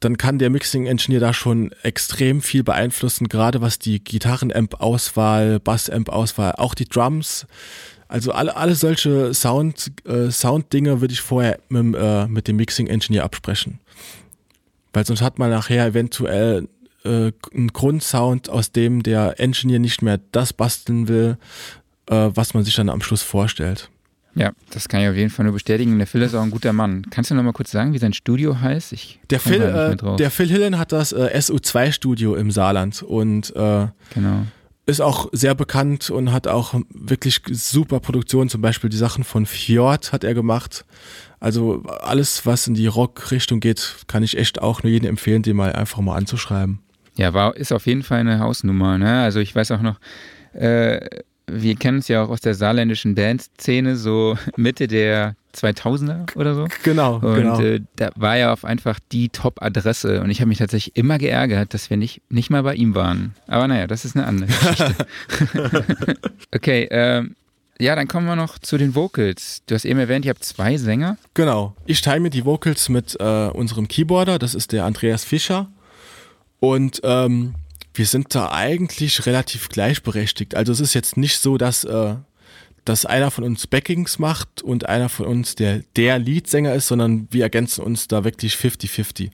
dann 0.00 0.16
kann 0.16 0.38
der 0.38 0.50
Mixing 0.50 0.86
Engineer 0.86 1.20
da 1.20 1.34
schon 1.34 1.72
extrem 1.82 2.40
viel 2.40 2.62
beeinflussen, 2.62 3.28
gerade 3.28 3.60
was 3.60 3.78
die 3.78 4.02
Gitarrenamp-Auswahl, 4.02 5.58
Bass-Amp-Auswahl, 5.60 6.52
auch 6.56 6.74
die 6.74 6.88
Drums. 6.88 7.46
Also 8.06 8.32
alle, 8.32 8.56
alle 8.56 8.74
solche 8.74 9.34
Sound, 9.34 9.92
äh, 10.06 10.30
Sound-Dinge 10.30 11.00
würde 11.00 11.12
ich 11.12 11.20
vorher 11.20 11.58
mit, 11.68 11.94
äh, 11.96 12.26
mit 12.26 12.48
dem 12.48 12.56
Mixing 12.56 12.86
Engineer 12.86 13.24
absprechen. 13.24 13.80
Weil 14.92 15.04
sonst 15.04 15.20
hat 15.20 15.38
man 15.38 15.50
nachher 15.50 15.84
eventuell 15.84 16.68
äh, 17.04 17.32
einen 17.52 17.72
Grundsound, 17.72 18.48
aus 18.48 18.72
dem 18.72 19.02
der 19.02 19.38
Engineer 19.40 19.78
nicht 19.78 20.00
mehr 20.02 20.20
das 20.32 20.52
basteln 20.52 21.08
will, 21.08 21.36
äh, 22.06 22.30
was 22.34 22.54
man 22.54 22.64
sich 22.64 22.74
dann 22.74 22.88
am 22.88 23.02
Schluss 23.02 23.22
vorstellt. 23.22 23.90
Ja, 24.38 24.52
das 24.70 24.88
kann 24.88 25.00
ich 25.00 25.08
auf 25.08 25.16
jeden 25.16 25.30
Fall 25.30 25.44
nur 25.44 25.54
bestätigen. 25.54 25.98
Der 25.98 26.06
Phil 26.06 26.22
ist 26.22 26.34
auch 26.34 26.42
ein 26.42 26.52
guter 26.52 26.72
Mann. 26.72 27.04
Kannst 27.10 27.30
du 27.30 27.34
noch 27.34 27.42
mal 27.42 27.52
kurz 27.52 27.72
sagen, 27.72 27.92
wie 27.92 27.98
sein 27.98 28.12
Studio 28.12 28.60
heißt? 28.60 28.92
Ich 28.92 29.18
der, 29.30 29.40
Phil, 29.40 29.60
äh, 29.60 29.96
der 30.16 30.30
Phil 30.30 30.48
Hillen 30.48 30.78
hat 30.78 30.92
das 30.92 31.10
äh, 31.12 31.32
SU2-Studio 31.34 32.36
im 32.36 32.52
Saarland 32.52 33.02
und 33.02 33.54
äh, 33.56 33.88
genau. 34.14 34.46
ist 34.86 35.00
auch 35.00 35.28
sehr 35.32 35.56
bekannt 35.56 36.10
und 36.10 36.30
hat 36.30 36.46
auch 36.46 36.74
wirklich 36.90 37.42
super 37.50 37.98
Produktionen. 37.98 38.48
Zum 38.48 38.60
Beispiel 38.60 38.88
die 38.88 38.96
Sachen 38.96 39.24
von 39.24 39.44
Fjord 39.44 40.12
hat 40.12 40.22
er 40.22 40.34
gemacht. 40.34 40.84
Also 41.40 41.82
alles, 42.00 42.46
was 42.46 42.68
in 42.68 42.74
die 42.74 42.86
Rock-Richtung 42.86 43.58
geht, 43.58 43.96
kann 44.06 44.22
ich 44.22 44.38
echt 44.38 44.62
auch 44.62 44.84
nur 44.84 44.92
jedem 44.92 45.08
empfehlen, 45.08 45.42
den 45.42 45.56
mal 45.56 45.72
einfach 45.72 45.98
mal 46.00 46.16
anzuschreiben. 46.16 46.78
Ja, 47.16 47.34
war, 47.34 47.56
ist 47.56 47.72
auf 47.72 47.86
jeden 47.86 48.04
Fall 48.04 48.20
eine 48.20 48.38
Hausnummer. 48.38 48.98
Ne? 48.98 49.20
Also 49.20 49.40
ich 49.40 49.52
weiß 49.52 49.72
auch 49.72 49.82
noch, 49.82 49.98
äh, 50.52 51.00
wir 51.48 51.76
kennen 51.76 51.98
es 51.98 52.08
ja 52.08 52.22
auch 52.22 52.28
aus 52.28 52.40
der 52.40 52.54
saarländischen 52.54 53.14
Bandszene, 53.14 53.96
so 53.96 54.36
Mitte 54.56 54.86
der 54.86 55.34
2000er 55.54 56.36
oder 56.36 56.54
so. 56.54 56.68
Genau, 56.84 57.16
Und 57.16 57.34
genau. 57.34 57.60
äh, 57.60 57.80
da 57.96 58.10
war 58.16 58.36
ja 58.36 58.52
auf 58.52 58.64
einfach 58.64 59.00
die 59.12 59.28
Top-Adresse. 59.28 60.20
Und 60.20 60.30
ich 60.30 60.40
habe 60.40 60.48
mich 60.48 60.58
tatsächlich 60.58 60.96
immer 60.96 61.18
geärgert, 61.18 61.74
dass 61.74 61.90
wir 61.90 61.96
nicht, 61.96 62.22
nicht 62.28 62.50
mal 62.50 62.62
bei 62.62 62.74
ihm 62.74 62.94
waren. 62.94 63.34
Aber 63.46 63.66
naja, 63.66 63.86
das 63.86 64.04
ist 64.04 64.16
eine 64.16 64.26
andere 64.26 64.50
Geschichte. 64.52 65.06
okay, 66.54 66.88
ähm, 66.90 67.34
ja, 67.80 67.94
dann 67.94 68.08
kommen 68.08 68.26
wir 68.26 68.36
noch 68.36 68.58
zu 68.58 68.76
den 68.76 68.94
Vocals. 68.94 69.62
Du 69.66 69.74
hast 69.74 69.84
eben 69.84 70.00
erwähnt, 70.00 70.24
ihr 70.24 70.30
habt 70.30 70.44
zwei 70.44 70.76
Sänger. 70.76 71.16
Genau. 71.34 71.74
Ich 71.86 72.00
teile 72.00 72.20
mir 72.20 72.30
die 72.30 72.44
Vocals 72.44 72.88
mit 72.88 73.16
äh, 73.20 73.48
unserem 73.48 73.86
Keyboarder, 73.88 74.38
das 74.38 74.54
ist 74.54 74.72
der 74.72 74.84
Andreas 74.84 75.24
Fischer. 75.24 75.68
Und 76.60 77.00
ähm, 77.04 77.54
wir 77.98 78.06
sind 78.06 78.34
da 78.34 78.52
eigentlich 78.52 79.26
relativ 79.26 79.68
gleichberechtigt. 79.68 80.54
Also 80.54 80.72
es 80.72 80.80
ist 80.80 80.94
jetzt 80.94 81.16
nicht 81.16 81.40
so, 81.40 81.58
dass, 81.58 81.84
äh, 81.84 82.14
dass 82.84 83.04
einer 83.04 83.30
von 83.30 83.44
uns 83.44 83.66
Backings 83.66 84.18
macht 84.18 84.62
und 84.62 84.88
einer 84.88 85.08
von 85.08 85.26
uns 85.26 85.56
der, 85.56 85.82
der 85.96 86.18
Leadsänger 86.18 86.74
ist, 86.74 86.86
sondern 86.86 87.26
wir 87.30 87.42
ergänzen 87.42 87.82
uns 87.82 88.06
da 88.06 88.24
wirklich 88.24 88.54
50-50. 88.54 89.30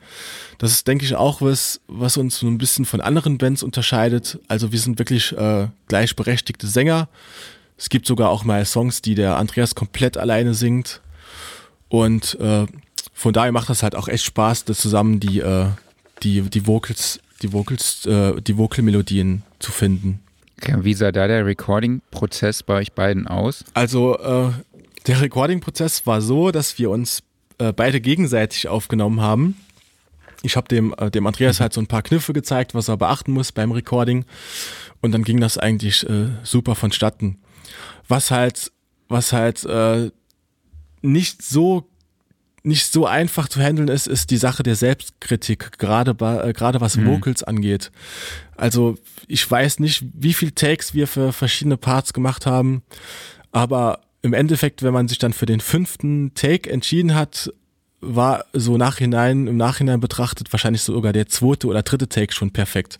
Das 0.58 0.72
ist, 0.72 0.88
denke 0.88 1.04
ich, 1.04 1.14
auch 1.14 1.42
was, 1.42 1.80
was 1.86 2.16
uns 2.16 2.38
so 2.38 2.46
ein 2.46 2.58
bisschen 2.58 2.86
von 2.86 3.00
anderen 3.00 3.38
Bands 3.38 3.62
unterscheidet. 3.62 4.40
Also 4.48 4.72
wir 4.72 4.78
sind 4.78 4.98
wirklich 4.98 5.36
äh, 5.36 5.68
gleichberechtigte 5.88 6.66
Sänger. 6.66 7.08
Es 7.76 7.90
gibt 7.90 8.06
sogar 8.06 8.30
auch 8.30 8.44
mal 8.44 8.64
Songs, 8.64 9.02
die 9.02 9.14
der 9.14 9.36
Andreas 9.36 9.74
komplett 9.74 10.16
alleine 10.16 10.54
singt. 10.54 11.02
Und 11.88 12.38
äh, 12.40 12.66
von 13.12 13.32
daher 13.32 13.52
macht 13.52 13.68
das 13.68 13.82
halt 13.82 13.94
auch 13.94 14.08
echt 14.08 14.24
Spaß, 14.24 14.64
das 14.64 14.78
zusammen 14.78 15.20
die, 15.20 15.40
äh, 15.40 15.66
die, 16.22 16.42
die 16.42 16.66
Vocals, 16.66 17.20
die 17.44 17.52
Vocals, 17.52 18.06
äh, 18.06 18.40
die 18.40 18.56
Vocalmelodien 18.58 19.42
zu 19.60 19.70
finden. 19.70 20.20
Okay, 20.60 20.76
wie 20.80 20.94
sah 20.94 21.12
da 21.12 21.28
der 21.28 21.46
Recording-Prozess 21.46 22.62
bei 22.62 22.74
euch 22.74 22.92
beiden 22.92 23.26
aus? 23.28 23.64
Also 23.74 24.18
äh, 24.18 24.50
der 25.06 25.20
Recording-Prozess 25.20 26.06
war 26.06 26.20
so, 26.20 26.50
dass 26.50 26.78
wir 26.78 26.90
uns 26.90 27.22
äh, 27.58 27.72
beide 27.72 28.00
gegenseitig 28.00 28.68
aufgenommen 28.68 29.20
haben. 29.20 29.56
Ich 30.42 30.56
habe 30.56 30.68
dem, 30.68 30.94
äh, 30.98 31.10
dem 31.10 31.26
Andreas 31.26 31.60
halt 31.60 31.72
so 31.72 31.80
ein 31.80 31.86
paar 31.86 32.02
Kniffe 32.02 32.32
gezeigt, 32.32 32.74
was 32.74 32.88
er 32.88 32.96
beachten 32.96 33.32
muss 33.32 33.52
beim 33.52 33.72
Recording. 33.72 34.24
Und 35.00 35.12
dann 35.12 35.22
ging 35.22 35.40
das 35.40 35.58
eigentlich 35.58 36.08
äh, 36.08 36.28
super 36.42 36.74
vonstatten. 36.74 37.38
Was 38.08 38.30
halt, 38.30 38.72
was 39.08 39.32
halt 39.32 39.64
äh, 39.64 40.10
nicht 41.02 41.42
so 41.42 41.88
nicht 42.64 42.90
so 42.90 43.06
einfach 43.06 43.48
zu 43.48 43.60
handeln 43.60 43.88
ist, 43.88 44.06
ist 44.06 44.30
die 44.30 44.38
Sache 44.38 44.62
der 44.62 44.74
Selbstkritik, 44.74 45.78
gerade 45.78 46.14
bei, 46.14 46.48
äh, 46.48 46.52
gerade 46.52 46.80
was 46.80 46.96
Mhm. 46.96 47.06
Vocals 47.06 47.42
angeht. 47.42 47.92
Also 48.56 48.96
ich 49.28 49.48
weiß 49.48 49.80
nicht, 49.80 50.04
wie 50.14 50.32
viel 50.32 50.50
Takes 50.50 50.94
wir 50.94 51.06
für 51.06 51.32
verschiedene 51.32 51.76
Parts 51.76 52.12
gemacht 52.14 52.46
haben, 52.46 52.82
aber 53.52 54.00
im 54.22 54.32
Endeffekt, 54.32 54.82
wenn 54.82 54.94
man 54.94 55.08
sich 55.08 55.18
dann 55.18 55.34
für 55.34 55.44
den 55.46 55.60
fünften 55.60 56.32
Take 56.34 56.70
entschieden 56.70 57.14
hat, 57.14 57.52
war 58.00 58.46
so 58.54 58.76
nachhinein, 58.78 59.46
im 59.46 59.56
Nachhinein 59.58 60.00
betrachtet 60.00 60.52
wahrscheinlich 60.52 60.82
sogar 60.82 61.12
der 61.12 61.26
zweite 61.26 61.66
oder 61.66 61.82
dritte 61.82 62.08
Take 62.08 62.32
schon 62.32 62.50
perfekt. 62.50 62.98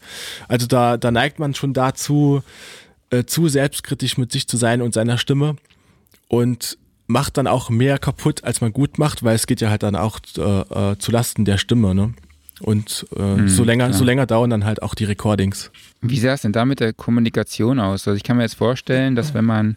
Also 0.49 0.67
da, 0.67 0.97
da 0.99 1.11
neigt 1.11 1.39
man 1.39 1.55
schon 1.55 1.73
dazu, 1.73 2.43
äh, 3.11 3.25
zu 3.25 3.49
selbstkritisch 3.49 4.19
mit 4.19 4.33
sich 4.33 4.47
zu 4.47 4.57
sein 4.57 4.83
und 4.83 4.93
seiner 4.95 5.19
Stimme 5.19 5.57
und 6.29 6.79
macht 7.07 7.37
dann 7.37 7.47
auch 7.47 7.71
mehr 7.71 7.99
kaputt, 7.99 8.45
als 8.45 8.61
man 8.61 8.73
gut 8.73 8.99
macht, 8.99 9.23
weil 9.23 9.35
es 9.35 9.47
geht 9.47 9.61
ja 9.61 9.71
halt 9.71 9.83
dann 9.83 9.97
auch 9.97 10.21
äh, 10.39 10.41
äh, 10.93 10.99
zu 10.99 11.13
Lasten 11.13 11.45
der 11.45 11.59
Stimme, 11.59 11.95
ne? 11.95 12.15
Und 12.61 13.07
äh, 13.17 13.49
so 13.49 13.65
länger, 13.65 13.93
so 13.93 14.05
länger 14.05 14.27
dauern 14.27 14.49
dann 14.49 14.65
halt 14.65 14.81
auch 14.81 14.95
die 14.95 15.05
Recordings. 15.05 15.73
Wie 16.01 16.21
sah 16.21 16.35
es 16.35 16.43
denn 16.43 16.53
da 16.53 16.65
mit 16.65 16.79
der 16.79 16.93
Kommunikation 16.93 17.81
aus? 17.81 18.07
Also 18.07 18.17
ich 18.17 18.23
kann 18.23 18.37
mir 18.37 18.45
jetzt 18.45 18.55
vorstellen, 18.55 19.17
dass 19.17 19.35
wenn 19.35 19.45
man 19.45 19.77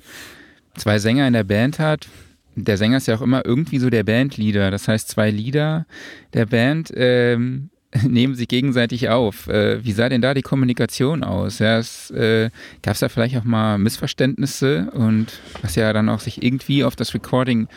zwei 0.76 1.00
Sänger 1.00 1.26
in 1.28 1.34
der 1.34 1.44
Band 1.44 1.80
hat, 1.80 2.08
der 2.56 2.78
Sänger 2.78 2.98
ist 2.98 3.08
ja 3.08 3.16
auch 3.16 3.22
immer 3.22 3.46
irgendwie 3.46 3.80
so 3.80 3.90
der 3.90 4.04
Bandleader. 4.04 4.72
Das 4.72 4.88
heißt, 4.88 5.10
zwei 5.10 5.32
Lieder 5.32 5.86
der 6.34 6.46
Band 6.46 6.92
ähm, 6.96 7.70
nehmen 8.04 8.36
sich 8.36 8.48
gegenseitig 8.48 9.10
auf. 9.10 9.48
Äh, 9.48 9.84
wie 9.84 9.92
sah 9.92 10.10
denn 10.10 10.22
da 10.22 10.34
die 10.34 10.42
Kommunikation 10.42 11.24
aus? 11.24 11.60
Ja, 11.60 11.80
äh, 11.80 12.50
Gab 12.82 12.94
es 12.94 13.00
da 13.00 13.10
vielleicht 13.10 13.38
auch 13.38 13.44
mal 13.44 13.78
Missverständnisse 13.78 14.92
und 14.92 15.40
was 15.62 15.76
ja 15.76 15.94
dann 15.94 16.10
auch 16.10 16.20
sich 16.20 16.44
irgendwie 16.44 16.84
auf 16.84 16.96
das 16.96 17.14
Recording 17.14 17.68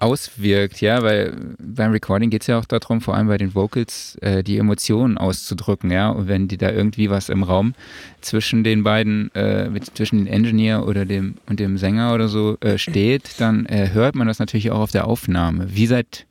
auswirkt, 0.00 0.80
ja, 0.80 1.02
weil 1.02 1.34
beim 1.58 1.92
Recording 1.92 2.30
geht 2.30 2.40
es 2.40 2.46
ja 2.46 2.58
auch 2.58 2.64
darum, 2.64 3.02
vor 3.02 3.14
allem 3.14 3.28
bei 3.28 3.36
den 3.36 3.54
Vocals, 3.54 4.16
äh, 4.22 4.42
die 4.42 4.56
Emotionen 4.56 5.18
auszudrücken, 5.18 5.90
ja, 5.90 6.08
und 6.08 6.26
wenn 6.26 6.48
die 6.48 6.56
da 6.56 6.70
irgendwie 6.70 7.10
was 7.10 7.28
im 7.28 7.42
Raum 7.42 7.74
zwischen 8.22 8.64
den 8.64 8.82
beiden, 8.82 9.30
äh, 9.34 9.68
mit, 9.68 9.94
zwischen 9.96 10.24
dem 10.24 10.26
Engineer 10.26 10.86
oder 10.86 11.04
dem 11.04 11.36
und 11.46 11.60
dem 11.60 11.76
Sänger 11.76 12.14
oder 12.14 12.28
so 12.28 12.56
äh, 12.60 12.78
steht, 12.78 13.40
dann 13.40 13.66
äh, 13.66 13.90
hört 13.92 14.14
man 14.14 14.26
das 14.26 14.38
natürlich 14.38 14.70
auch 14.70 14.80
auf 14.80 14.90
der 14.90 15.06
Aufnahme. 15.06 15.66
Wie 15.68 15.86
seid 15.86 16.26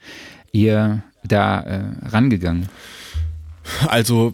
ihr 0.52 1.04
da 1.24 1.84
rangegangen? 2.02 2.70
Also 3.88 4.34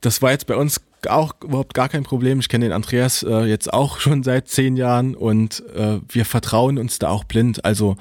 das 0.00 0.22
war 0.22 0.32
jetzt 0.32 0.46
bei 0.46 0.56
uns 0.56 0.80
auch 1.08 1.34
überhaupt 1.42 1.74
gar 1.74 1.88
kein 1.88 2.02
Problem. 2.02 2.40
Ich 2.40 2.48
kenne 2.48 2.66
den 2.66 2.72
Andreas 2.72 3.22
äh, 3.22 3.44
jetzt 3.44 3.72
auch 3.72 3.98
schon 4.00 4.22
seit 4.22 4.48
zehn 4.48 4.76
Jahren 4.76 5.14
und 5.14 5.62
äh, 5.74 5.98
wir 6.08 6.24
vertrauen 6.24 6.78
uns 6.78 6.98
da 6.98 7.08
auch 7.08 7.24
blind. 7.24 7.64
Also 7.64 7.96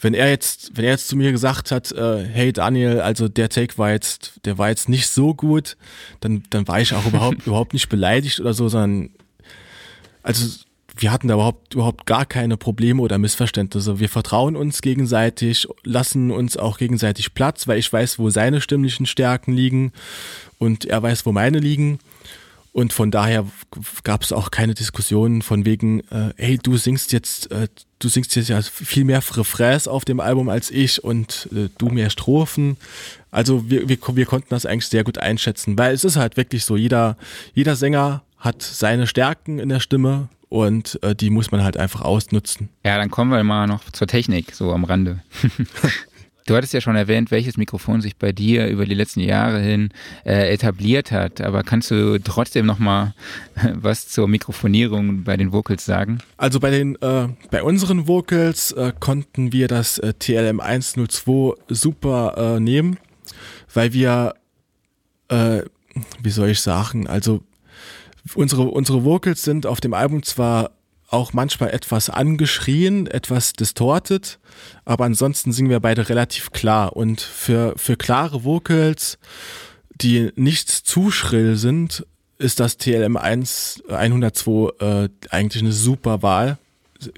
wenn 0.00 0.14
er 0.14 0.28
jetzt, 0.28 0.76
wenn 0.76 0.84
er 0.84 0.92
jetzt 0.92 1.08
zu 1.08 1.16
mir 1.16 1.32
gesagt 1.32 1.70
hat, 1.70 1.92
äh, 1.92 2.24
hey 2.24 2.52
Daniel, 2.52 3.00
also 3.00 3.28
der 3.28 3.48
Take 3.48 3.78
war 3.78 3.90
jetzt, 3.90 4.40
der 4.44 4.58
war 4.58 4.68
jetzt 4.68 4.88
nicht 4.88 5.08
so 5.08 5.34
gut, 5.34 5.76
dann, 6.20 6.44
dann 6.50 6.68
war 6.68 6.80
ich 6.80 6.94
auch 6.94 7.06
überhaupt 7.06 7.38
überhaupt 7.46 7.72
nicht 7.72 7.88
beleidigt 7.88 8.40
oder 8.40 8.54
so, 8.54 8.68
sondern 8.68 9.10
also 10.22 10.64
wir 10.98 11.12
hatten 11.12 11.28
da 11.28 11.34
überhaupt, 11.34 11.74
überhaupt 11.74 12.06
gar 12.06 12.26
keine 12.26 12.56
Probleme 12.56 13.02
oder 13.02 13.18
Missverständnisse. 13.18 13.98
Wir 13.98 14.08
vertrauen 14.08 14.56
uns 14.56 14.82
gegenseitig, 14.82 15.68
lassen 15.84 16.30
uns 16.30 16.56
auch 16.56 16.78
gegenseitig 16.78 17.34
Platz, 17.34 17.68
weil 17.68 17.78
ich 17.78 17.92
weiß, 17.92 18.18
wo 18.18 18.30
seine 18.30 18.60
stimmlichen 18.60 19.06
Stärken 19.06 19.52
liegen 19.52 19.92
und 20.58 20.84
er 20.84 21.02
weiß, 21.02 21.26
wo 21.26 21.32
meine 21.32 21.58
liegen. 21.58 21.98
Und 22.72 22.92
von 22.92 23.10
daher 23.10 23.46
gab 24.04 24.22
es 24.22 24.32
auch 24.32 24.50
keine 24.50 24.74
Diskussionen 24.74 25.40
von 25.40 25.64
wegen, 25.64 26.00
äh, 26.10 26.34
hey, 26.36 26.58
du 26.62 26.76
singst 26.76 27.10
jetzt, 27.12 27.50
äh, 27.50 27.68
du 27.98 28.08
singst 28.08 28.36
jetzt 28.36 28.48
ja 28.48 28.60
viel 28.60 29.04
mehr 29.04 29.22
Refrains 29.34 29.88
auf 29.88 30.04
dem 30.04 30.20
Album 30.20 30.50
als 30.50 30.70
ich 30.70 31.02
und 31.02 31.48
äh, 31.54 31.70
du 31.78 31.86
mehr 31.88 32.10
Strophen. 32.10 32.76
Also 33.30 33.70
wir, 33.70 33.88
wir, 33.88 33.96
wir 33.98 34.26
konnten 34.26 34.48
das 34.50 34.66
eigentlich 34.66 34.88
sehr 34.88 35.04
gut 35.04 35.16
einschätzen, 35.16 35.78
weil 35.78 35.94
es 35.94 36.04
ist 36.04 36.16
halt 36.16 36.36
wirklich 36.36 36.66
so, 36.66 36.76
jeder, 36.76 37.16
jeder 37.54 37.76
Sänger 37.76 38.22
hat 38.36 38.62
seine 38.62 39.06
Stärken 39.06 39.58
in 39.58 39.70
der 39.70 39.80
Stimme 39.80 40.28
und 40.48 40.98
äh, 41.02 41.14
die 41.14 41.30
muss 41.30 41.50
man 41.50 41.62
halt 41.62 41.76
einfach 41.76 42.02
ausnutzen. 42.02 42.68
Ja, 42.84 42.98
dann 42.98 43.10
kommen 43.10 43.30
wir 43.30 43.42
mal 43.44 43.66
noch 43.66 43.90
zur 43.90 44.06
Technik, 44.06 44.54
so 44.54 44.72
am 44.72 44.84
Rande. 44.84 45.22
Du 46.46 46.54
hattest 46.54 46.72
ja 46.72 46.80
schon 46.80 46.94
erwähnt, 46.94 47.32
welches 47.32 47.56
Mikrofon 47.56 48.00
sich 48.00 48.16
bei 48.16 48.30
dir 48.30 48.68
über 48.68 48.86
die 48.86 48.94
letzten 48.94 49.18
Jahre 49.18 49.60
hin 49.60 49.90
äh, 50.24 50.52
etabliert 50.52 51.10
hat, 51.10 51.40
aber 51.40 51.64
kannst 51.64 51.90
du 51.90 52.20
trotzdem 52.20 52.66
noch 52.66 52.78
mal 52.78 53.14
was 53.74 54.06
zur 54.08 54.28
Mikrofonierung 54.28 55.24
bei 55.24 55.36
den 55.36 55.50
Vocals 55.52 55.84
sagen? 55.84 56.20
Also 56.36 56.60
bei 56.60 56.70
den 56.70 56.94
äh, 57.02 57.26
bei 57.50 57.64
unseren 57.64 58.06
Vocals 58.06 58.70
äh, 58.70 58.92
konnten 58.98 59.52
wir 59.52 59.66
das 59.66 59.98
äh, 59.98 60.14
TLM 60.14 60.60
102 60.60 61.54
super 61.68 62.54
äh, 62.56 62.60
nehmen, 62.60 62.98
weil 63.74 63.92
wir 63.92 64.34
äh, 65.28 65.62
wie 66.22 66.30
soll 66.30 66.50
ich 66.50 66.60
sagen, 66.60 67.08
also 67.08 67.42
unsere 68.34 68.62
unsere 68.62 69.04
Vocals 69.04 69.42
sind 69.42 69.66
auf 69.66 69.80
dem 69.80 69.94
Album 69.94 70.22
zwar 70.22 70.72
auch 71.08 71.32
manchmal 71.32 71.70
etwas 71.70 72.10
angeschrien, 72.10 73.06
etwas 73.06 73.52
distortet, 73.52 74.38
aber 74.84 75.04
ansonsten 75.04 75.52
singen 75.52 75.70
wir 75.70 75.80
beide 75.80 76.08
relativ 76.08 76.50
klar. 76.50 76.96
Und 76.96 77.20
für, 77.20 77.74
für 77.76 77.96
klare 77.96 78.44
Vocals, 78.44 79.18
die 79.94 80.30
nicht 80.34 80.68
zu 80.68 81.10
schrill 81.10 81.56
sind, 81.56 82.04
ist 82.38 82.60
das 82.60 82.76
TLM 82.76 83.16
1 83.16 83.84
102 83.88 84.72
äh, 84.80 85.08
eigentlich 85.30 85.62
eine 85.62 85.72
super 85.72 86.22
Wahl. 86.22 86.58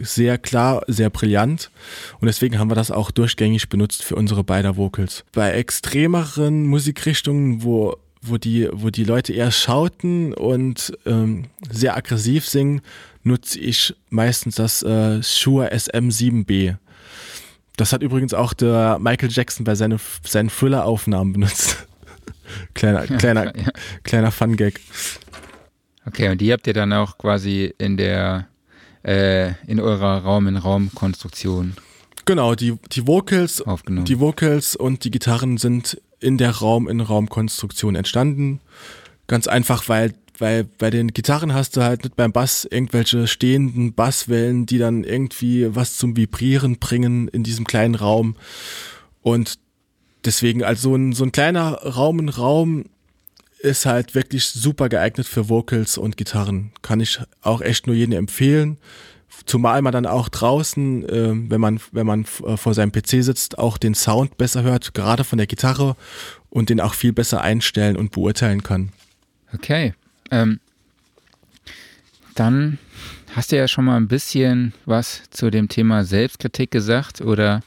Sehr 0.00 0.38
klar, 0.38 0.82
sehr 0.88 1.08
brillant. 1.08 1.70
Und 2.20 2.26
deswegen 2.26 2.58
haben 2.58 2.70
wir 2.70 2.74
das 2.74 2.90
auch 2.90 3.10
durchgängig 3.10 3.68
benutzt 3.68 4.02
für 4.02 4.16
unsere 4.16 4.42
beiden 4.42 4.76
Vocals. 4.76 5.24
Bei 5.32 5.52
extremeren 5.52 6.66
Musikrichtungen, 6.66 7.62
wo 7.62 7.96
wo 8.22 8.38
die, 8.38 8.68
wo 8.72 8.90
die 8.90 9.04
Leute 9.04 9.32
eher 9.32 9.50
schauten 9.50 10.32
und 10.34 10.92
ähm, 11.06 11.46
sehr 11.70 11.96
aggressiv 11.96 12.46
singen, 12.46 12.80
nutze 13.22 13.58
ich 13.58 13.94
meistens 14.10 14.56
das 14.56 14.82
äh, 14.82 15.22
Shure 15.22 15.72
SM7B. 15.72 16.76
Das 17.76 17.92
hat 17.92 18.02
übrigens 18.02 18.34
auch 18.34 18.54
der 18.54 18.98
Michael 18.98 19.30
Jackson 19.30 19.64
bei 19.64 19.74
seine, 19.74 19.98
seinen 20.24 20.48
Thriller-Aufnahmen 20.48 21.32
benutzt. 21.32 21.86
kleiner, 22.74 23.06
kleiner, 23.06 23.56
ja. 23.56 23.70
kleiner 24.02 24.32
Fun-Gag. 24.32 24.80
Okay, 26.06 26.30
und 26.30 26.40
die 26.40 26.52
habt 26.52 26.66
ihr 26.66 26.72
dann 26.72 26.92
auch 26.92 27.18
quasi 27.18 27.72
in 27.78 27.96
der, 27.96 28.48
äh, 29.04 29.52
in 29.66 29.78
eurer 29.78 30.18
Raum-in-Raum-Konstruktion 30.22 31.76
Genau, 32.28 32.54
die, 32.54 32.76
die 32.92 33.06
Vocals, 33.06 33.64
die 33.88 34.20
Vocals 34.20 34.76
und 34.76 35.04
die 35.04 35.10
Gitarren 35.10 35.56
sind 35.56 35.98
in 36.20 36.38
der 36.38 36.50
Raum-in-Raum-Konstruktion 36.50 37.94
entstanden. 37.94 38.60
Ganz 39.26 39.46
einfach, 39.46 39.88
weil 39.88 40.14
weil 40.40 40.64
bei 40.64 40.90
den 40.90 41.08
Gitarren 41.08 41.52
hast 41.52 41.76
du 41.76 41.82
halt 41.82 42.04
nicht 42.04 42.16
beim 42.16 42.32
Bass 42.32 42.66
irgendwelche 42.70 43.26
stehenden 43.26 43.92
Basswellen, 43.92 44.66
die 44.66 44.78
dann 44.78 45.04
irgendwie 45.04 45.74
was 45.74 45.96
zum 45.96 46.16
Vibrieren 46.16 46.78
bringen 46.78 47.28
in 47.28 47.42
diesem 47.42 47.66
kleinen 47.66 47.96
Raum. 47.96 48.36
Und 49.20 49.58
deswegen, 50.24 50.62
also 50.62 50.90
so 50.90 50.96
ein, 50.96 51.12
so 51.12 51.24
ein 51.24 51.32
kleiner 51.32 51.72
Raum 51.72 52.20
in 52.20 52.28
Raum 52.28 52.84
ist 53.60 53.86
halt 53.86 54.14
wirklich 54.14 54.46
super 54.46 54.88
geeignet 54.88 55.26
für 55.26 55.48
Vocals 55.48 55.98
und 55.98 56.16
Gitarren. 56.16 56.70
Kann 56.82 57.00
ich 57.00 57.20
auch 57.42 57.60
echt 57.60 57.86
nur 57.86 57.96
jedem 57.96 58.12
empfehlen. 58.16 58.78
Zumal 59.46 59.82
man 59.82 59.92
dann 59.92 60.06
auch 60.06 60.28
draußen, 60.28 61.08
äh, 61.08 61.50
wenn 61.50 61.60
man, 61.60 61.80
wenn 61.92 62.06
man 62.06 62.26
äh, 62.44 62.56
vor 62.56 62.74
seinem 62.74 62.92
PC 62.92 63.22
sitzt, 63.22 63.58
auch 63.58 63.78
den 63.78 63.94
Sound 63.94 64.36
besser 64.38 64.62
hört, 64.62 64.94
gerade 64.94 65.24
von 65.24 65.38
der 65.38 65.46
Gitarre 65.46 65.96
und 66.50 66.70
den 66.70 66.80
auch 66.80 66.94
viel 66.94 67.12
besser 67.12 67.40
einstellen 67.40 67.96
und 67.96 68.12
beurteilen 68.12 68.62
kann. 68.62 68.90
Okay. 69.54 69.94
Ähm, 70.30 70.60
dann 72.34 72.78
hast 73.34 73.52
du 73.52 73.56
ja 73.56 73.68
schon 73.68 73.84
mal 73.84 73.96
ein 73.96 74.08
bisschen 74.08 74.74
was 74.84 75.22
zu 75.30 75.50
dem 75.50 75.68
Thema 75.68 76.04
Selbstkritik 76.04 76.70
gesagt 76.70 77.20
oder 77.20 77.62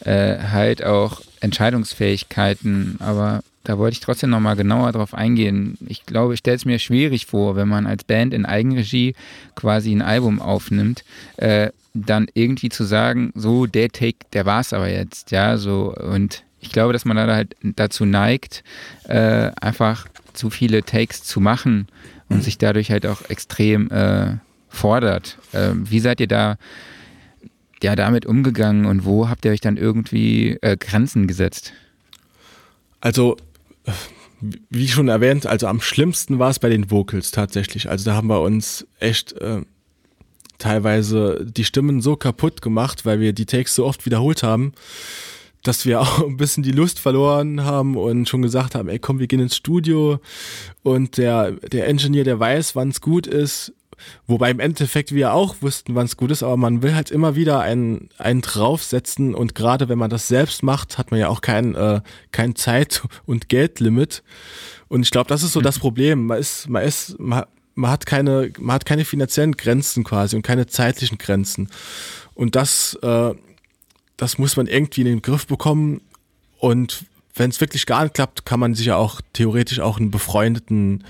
äh, 0.00 0.38
halt 0.38 0.84
auch 0.84 1.20
Entscheidungsfähigkeiten, 1.40 2.96
aber 3.00 3.42
da 3.64 3.78
wollte 3.78 3.94
ich 3.94 4.00
trotzdem 4.00 4.30
nochmal 4.30 4.56
genauer 4.56 4.92
drauf 4.92 5.14
eingehen. 5.14 5.76
Ich 5.86 6.06
glaube, 6.06 6.34
ich 6.34 6.40
stelle 6.40 6.56
es 6.56 6.64
mir 6.64 6.78
schwierig 6.78 7.26
vor, 7.26 7.56
wenn 7.56 7.68
man 7.68 7.86
als 7.86 8.04
Band 8.04 8.32
in 8.32 8.46
Eigenregie 8.46 9.14
quasi 9.54 9.92
ein 9.92 10.02
Album 10.02 10.40
aufnimmt, 10.40 11.04
äh, 11.36 11.70
dann 11.92 12.28
irgendwie 12.34 12.70
zu 12.70 12.84
sagen, 12.84 13.32
so 13.34 13.66
der 13.66 13.90
Take, 13.90 14.18
der 14.32 14.46
war 14.46 14.60
es 14.60 14.72
aber 14.72 14.88
jetzt, 14.88 15.30
ja, 15.30 15.56
so 15.56 15.94
und 15.94 16.44
ich 16.60 16.70
glaube, 16.70 16.92
dass 16.92 17.04
man 17.04 17.16
da 17.16 17.26
halt 17.26 17.56
dazu 17.62 18.04
neigt, 18.04 18.62
äh, 19.08 19.50
einfach 19.60 20.06
zu 20.32 20.50
viele 20.50 20.82
Takes 20.82 21.22
zu 21.22 21.40
machen 21.40 21.88
und 22.28 22.44
sich 22.44 22.58
dadurch 22.58 22.90
halt 22.90 23.06
auch 23.06 23.22
extrem 23.28 23.90
äh, 23.90 24.36
fordert. 24.68 25.38
Ähm, 25.52 25.90
wie 25.90 26.00
seid 26.00 26.20
ihr 26.20 26.28
da 26.28 26.56
ja 27.82 27.96
damit 27.96 28.26
umgegangen 28.26 28.84
und 28.86 29.04
wo 29.04 29.28
habt 29.28 29.44
ihr 29.44 29.52
euch 29.52 29.60
dann 29.60 29.76
irgendwie 29.76 30.58
äh, 30.60 30.76
Grenzen 30.76 31.26
gesetzt? 31.26 31.72
Also 33.00 33.36
wie 34.40 34.88
schon 34.88 35.08
erwähnt, 35.08 35.46
also 35.46 35.66
am 35.66 35.80
schlimmsten 35.80 36.38
war 36.38 36.50
es 36.50 36.58
bei 36.58 36.68
den 36.68 36.90
Vocals 36.90 37.30
tatsächlich. 37.30 37.90
Also 37.90 38.06
da 38.06 38.14
haben 38.14 38.28
wir 38.28 38.40
uns 38.40 38.86
echt 38.98 39.32
äh, 39.32 39.62
teilweise 40.58 41.44
die 41.44 41.64
Stimmen 41.64 42.00
so 42.00 42.16
kaputt 42.16 42.62
gemacht, 42.62 43.04
weil 43.04 43.20
wir 43.20 43.32
die 43.32 43.46
Takes 43.46 43.74
so 43.74 43.84
oft 43.84 44.06
wiederholt 44.06 44.42
haben, 44.42 44.72
dass 45.62 45.84
wir 45.84 46.00
auch 46.02 46.24
ein 46.24 46.36
bisschen 46.36 46.62
die 46.62 46.72
Lust 46.72 47.00
verloren 47.00 47.64
haben 47.64 47.96
und 47.96 48.28
schon 48.28 48.42
gesagt 48.42 48.74
haben, 48.74 48.88
ey 48.88 48.98
komm, 48.98 49.18
wir 49.18 49.26
gehen 49.26 49.40
ins 49.40 49.56
Studio 49.56 50.20
und 50.82 51.18
der, 51.18 51.52
der 51.52 51.88
Engineer, 51.88 52.24
der 52.24 52.40
weiß, 52.40 52.76
wann 52.76 52.88
es 52.88 53.00
gut 53.00 53.26
ist, 53.26 53.72
Wobei 54.26 54.50
im 54.50 54.60
Endeffekt 54.60 55.14
wir 55.14 55.32
auch 55.32 55.56
wussten, 55.60 55.94
wann 55.94 56.06
es 56.06 56.16
gut 56.16 56.30
ist, 56.30 56.42
aber 56.42 56.56
man 56.56 56.82
will 56.82 56.94
halt 56.94 57.10
immer 57.10 57.34
wieder 57.34 57.60
einen, 57.60 58.08
einen 58.18 58.40
draufsetzen 58.40 59.34
und 59.34 59.54
gerade 59.54 59.88
wenn 59.88 59.98
man 59.98 60.10
das 60.10 60.28
selbst 60.28 60.62
macht, 60.62 60.98
hat 60.98 61.10
man 61.10 61.20
ja 61.20 61.28
auch 61.28 61.40
kein, 61.40 61.74
äh, 61.74 62.00
kein 62.32 62.56
Zeit- 62.56 63.02
und 63.26 63.48
Geldlimit. 63.48 64.22
Und 64.88 65.02
ich 65.02 65.10
glaube, 65.10 65.28
das 65.28 65.42
ist 65.42 65.52
so 65.52 65.60
das 65.60 65.78
Problem. 65.78 66.26
Man 66.26 66.38
ist, 66.38 66.68
man 66.68 66.82
ist, 66.82 67.18
man, 67.18 67.44
man 67.74 67.90
hat 67.90 68.06
keine, 68.06 68.52
man 68.58 68.74
hat 68.74 68.84
keine 68.84 69.04
finanziellen 69.04 69.56
Grenzen 69.56 70.04
quasi 70.04 70.36
und 70.36 70.42
keine 70.42 70.66
zeitlichen 70.66 71.18
Grenzen. 71.18 71.68
Und 72.34 72.56
das, 72.56 72.98
äh, 73.02 73.34
das 74.16 74.38
muss 74.38 74.56
man 74.56 74.66
irgendwie 74.66 75.02
in 75.02 75.06
den 75.06 75.22
Griff 75.22 75.46
bekommen. 75.46 76.00
Und 76.58 77.04
wenn 77.34 77.50
es 77.50 77.60
wirklich 77.60 77.86
gar 77.86 78.02
nicht 78.02 78.14
klappt, 78.14 78.44
kann 78.44 78.60
man 78.60 78.74
sich 78.74 78.86
ja 78.86 78.96
auch 78.96 79.20
theoretisch 79.32 79.80
auch 79.80 79.98
einen 79.98 80.10
befreundeten 80.10 81.04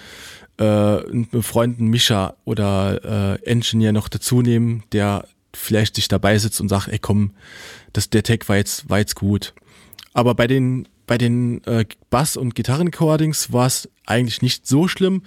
einen 0.65 1.29
befreundeten 1.29 1.89
Mischer 1.89 2.37
oder 2.45 3.39
äh, 3.43 3.45
Engineer 3.45 3.93
noch 3.93 4.09
dazu 4.09 4.43
nehmen, 4.43 4.85
der 4.93 5.27
vielleicht 5.55 5.97
sich 5.97 6.09
dabei 6.09 6.39
sitzt 6.39 6.61
und 6.61 6.69
sagt, 6.69 6.89
ey 6.89 6.99
komm, 6.99 7.33
das, 7.93 8.11
der 8.11 8.23
Tag 8.23 8.49
war 8.49 8.57
jetzt, 8.57 8.89
war 8.89 8.99
jetzt 8.99 9.17
gut. 9.17 9.55
Aber 10.13 10.35
bei 10.35 10.47
den, 10.47 10.89
bei 11.07 11.19
den 11.19 11.65
äh, 11.65 11.85
Bass- 12.11 12.37
und 12.37 12.55
Gitarren-Recordings 12.55 13.53
war 13.53 13.67
es 13.67 13.89
eigentlich 14.07 14.43
nicht 14.43 14.67
so 14.67 14.89
schlimm, 14.89 15.23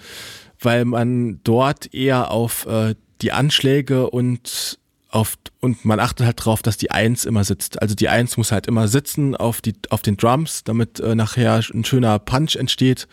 weil 0.60 0.84
man 0.84 1.40
dort 1.44 1.92
eher 1.94 2.30
auf 2.30 2.66
äh, 2.66 2.94
die 3.22 3.32
Anschläge 3.32 4.10
und 4.10 4.78
auf, 5.10 5.36
und 5.60 5.84
man 5.84 6.00
achtet 6.00 6.26
halt 6.26 6.44
drauf, 6.44 6.60
dass 6.60 6.76
die 6.76 6.90
Eins 6.90 7.24
immer 7.24 7.44
sitzt. 7.44 7.80
Also 7.80 7.94
die 7.94 8.08
Eins 8.08 8.36
muss 8.36 8.50
halt 8.50 8.66
immer 8.66 8.88
sitzen 8.88 9.36
auf 9.36 9.60
die, 9.60 9.74
auf 9.90 10.02
den 10.02 10.16
Drums, 10.16 10.64
damit 10.64 10.98
äh, 11.00 11.14
nachher 11.14 11.60
ein 11.72 11.84
schöner 11.84 12.18
Punch 12.18 12.56
entsteht. 12.56 13.06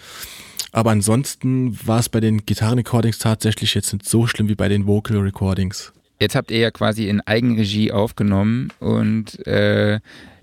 Aber 0.72 0.92
ansonsten 0.92 1.78
war 1.86 2.00
es 2.00 2.10
bei 2.10 2.20
den 2.20 2.46
Gitarren-Recordings 2.46 3.20
tatsächlich 3.20 3.74
jetzt 3.76 3.92
nicht 3.94 4.08
so 4.08 4.28
schlimm 4.28 4.48
wie 4.48 4.56
bei 4.56 4.70
den 4.70 4.88
Vocal-Recordings. 4.88 5.94
Jetzt 6.20 6.36
habt 6.36 6.52
ihr 6.52 6.60
ja 6.60 6.72
quasi 6.72 7.10
in 7.10 7.20
Eigenregie 7.22 7.92
aufgenommen 7.92 8.72
und 8.80 9.46
äh, 9.48 10.00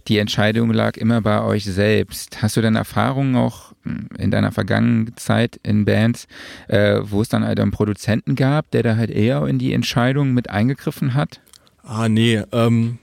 die 0.08 0.18
Entscheidung 0.18 0.72
lag 0.72 0.96
immer 0.96 1.20
bei 1.20 1.42
euch 1.42 1.64
selbst. 1.64 2.42
Hast 2.42 2.56
du 2.56 2.62
denn 2.62 2.74
Erfahrungen 2.74 3.36
auch 3.36 3.72
hm, 3.84 4.08
in 4.18 4.30
deiner 4.30 4.52
vergangenen 4.52 5.16
Zeit 5.16 5.60
in 5.62 5.84
Bands, 5.84 6.26
äh, 6.66 7.00
wo 7.02 7.20
es 7.20 7.28
dann 7.28 7.44
halt 7.44 7.60
einen 7.60 7.70
Produzenten 7.70 8.34
gab, 8.34 8.70
der 8.70 8.82
da 8.82 8.96
halt 8.96 9.10
eher 9.10 9.46
in 9.46 9.58
die 9.58 9.72
Entscheidung 9.72 10.34
mit 10.34 10.50
eingegriffen 10.50 11.14
hat? 11.14 11.40
Ah, 11.84 12.08
nee, 12.08 12.42
ähm, 12.52 12.98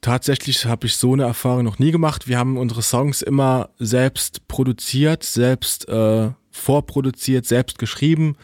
tatsächlich 0.00 0.66
habe 0.66 0.86
ich 0.86 0.96
so 0.96 1.12
eine 1.12 1.24
Erfahrung 1.24 1.64
noch 1.64 1.78
nie 1.78 1.90
gemacht. 1.90 2.28
Wir 2.28 2.38
haben 2.38 2.56
unsere 2.56 2.82
Songs 2.82 3.22
immer 3.22 3.70
selbst 3.78 4.46
produziert, 4.48 5.22
selbst 5.22 5.88
äh, 5.88 6.30
vorproduziert, 6.50 7.46
selbst 7.46 7.78
geschrieben. 7.78 8.36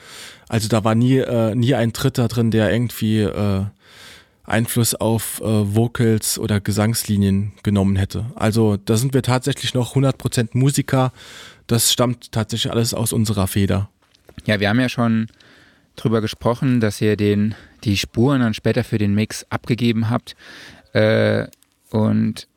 Also 0.49 0.69
da 0.69 0.85
war 0.85 0.95
nie, 0.95 1.19
äh, 1.19 1.55
nie 1.55 1.75
ein 1.75 1.93
Dritter 1.93 2.29
drin, 2.29 2.51
der 2.51 2.73
irgendwie 2.73 3.21
äh, 3.21 3.65
Einfluss 4.45 4.95
auf 4.95 5.41
äh, 5.41 5.45
Vocals 5.45 6.39
oder 6.39 6.61
Gesangslinien 6.61 7.53
genommen 7.63 7.97
hätte. 7.97 8.27
Also 8.37 8.77
da 8.77 8.97
sind 8.97 9.13
wir 9.13 9.23
tatsächlich 9.23 9.75
noch 9.75 9.97
100% 9.97 10.51
Musiker. 10.53 11.13
Das 11.67 11.93
stammt 11.93 12.33
tatsächlich 12.33 12.73
alles 12.73 12.95
aus 12.95 13.13
unserer 13.13 13.49
Feder. 13.49 13.91
Ja, 14.45 14.61
wir 14.61 14.69
haben 14.69 14.81
ja 14.81 14.89
schon 14.89 15.27
drüber 15.97 16.21
gesprochen, 16.21 16.81
dass 16.81 17.01
ihr 17.01 17.17
den, 17.17 17.55
die 17.83 17.97
Spuren 17.97 18.41
dann 18.41 18.55
später 18.55 18.85
für 18.85 18.99
den 18.99 19.15
Mix 19.15 19.47
abgegeben 19.51 20.11
habt. 20.11 20.37
Äh, 20.97 21.49
und 21.91 22.49